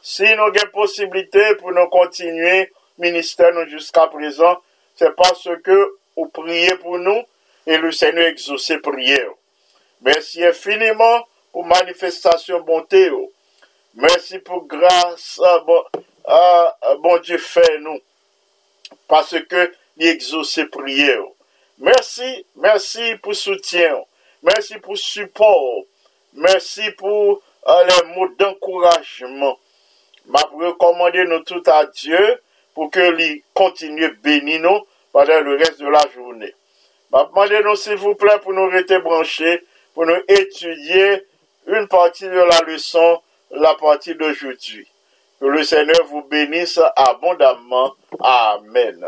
Si 0.01 0.23
nous 0.23 0.43
avons 0.43 0.71
possibilité 0.73 1.55
pour 1.55 1.71
nous 1.71 1.87
continuer 1.87 2.71
ministère 2.97 3.67
jusqu'à 3.67 4.07
présent, 4.07 4.57
c'est 4.95 5.15
parce 5.15 5.49
que 5.63 5.95
vous 6.15 6.27
priez 6.27 6.75
pour 6.75 6.97
nous 6.97 7.23
et 7.67 7.77
le 7.77 7.91
Seigneur 7.91 8.27
exauce 8.27 8.71
prière. 8.81 9.31
Merci 10.01 10.45
infiniment 10.45 11.27
pour 11.51 11.65
manifestation 11.65 12.61
bonté. 12.61 13.11
Merci 13.95 14.39
pour 14.39 14.65
grâce, 14.65 15.41
bon, 15.65 15.83
bon 16.99 17.17
Dieu 17.17 17.37
fait 17.37 17.79
nous, 17.79 17.99
parce 19.07 19.35
que 19.49 19.73
il 19.97 20.07
exauce 20.07 20.59
prière. 20.71 21.23
Merci, 21.79 22.45
merci 22.55 23.15
pour 23.21 23.35
soutien, 23.35 23.97
merci 24.43 24.77
pour 24.77 24.97
support, 24.97 25.83
merci 26.33 26.91
pour 26.91 27.41
euh, 27.67 27.83
les 27.85 28.15
mots 28.15 28.29
d'encouragement. 28.37 29.57
M'a 30.27 30.41
recommandé 30.53 31.25
nous 31.25 31.39
tout 31.39 31.63
à 31.65 31.85
Dieu 31.85 32.41
pour 32.73 32.91
que 32.91 32.99
lui 33.11 33.43
continue 33.53 34.09
bénir 34.23 34.61
nous 34.61 34.79
pendant 35.11 35.41
le 35.41 35.55
reste 35.57 35.79
de 35.79 35.87
la 35.87 36.03
journée. 36.13 36.53
M'a 37.11 37.25
demandé 37.25 37.61
nous 37.63 37.75
s'il 37.75 37.95
vous 37.95 38.15
plaît 38.15 38.39
pour 38.41 38.53
nous 38.53 38.69
rester 38.69 38.99
branchés, 38.99 39.63
pour 39.93 40.05
nous 40.05 40.21
étudier 40.27 41.25
une 41.67 41.87
partie 41.87 42.25
de 42.25 42.29
la 42.29 42.61
leçon, 42.61 43.21
la 43.51 43.73
partie 43.75 44.15
d'aujourd'hui. 44.15 44.87
Que 45.39 45.45
le 45.45 45.63
Seigneur 45.63 46.05
vous 46.07 46.23
bénisse 46.23 46.79
abondamment. 46.95 47.95
Amen. 48.19 49.07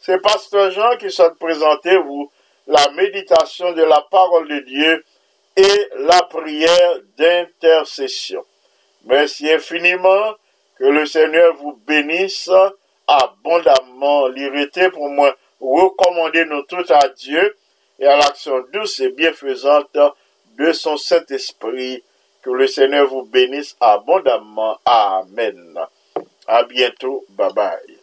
C'est 0.00 0.20
Pasteur 0.20 0.70
Jean 0.70 0.96
qui 0.96 1.10
souhaite 1.10 1.38
présenter 1.38 1.96
vous 1.96 2.30
la 2.68 2.90
méditation 2.90 3.72
de 3.72 3.82
la 3.82 4.02
parole 4.10 4.46
de 4.46 4.60
Dieu 4.60 5.04
et 5.56 5.88
la 5.96 6.22
prière 6.22 7.00
d'intercession. 7.16 8.44
Merci 9.04 9.50
infiniment. 9.50 10.34
Que 10.78 10.84
le 10.84 11.06
Seigneur 11.06 11.56
vous 11.56 11.80
bénisse 11.86 12.50
abondamment. 13.08 14.28
L'irrité 14.28 14.90
pour 14.90 15.08
moi, 15.08 15.34
recommander 15.60 16.44
nous 16.44 16.62
tout 16.62 16.84
à 16.88 17.08
Dieu 17.08 17.56
et 17.98 18.06
à 18.06 18.16
l'action 18.16 18.64
douce 18.72 19.00
et 19.00 19.08
bienfaisante 19.08 19.98
de 20.56 20.72
son 20.72 20.96
Saint-Esprit. 20.96 22.04
Que 22.42 22.50
le 22.50 22.68
Seigneur 22.68 23.08
vous 23.08 23.24
bénisse 23.24 23.76
abondamment. 23.80 24.78
Amen. 24.84 25.80
À 26.46 26.62
bientôt. 26.62 27.24
Bye 27.30 27.52
bye. 27.54 27.97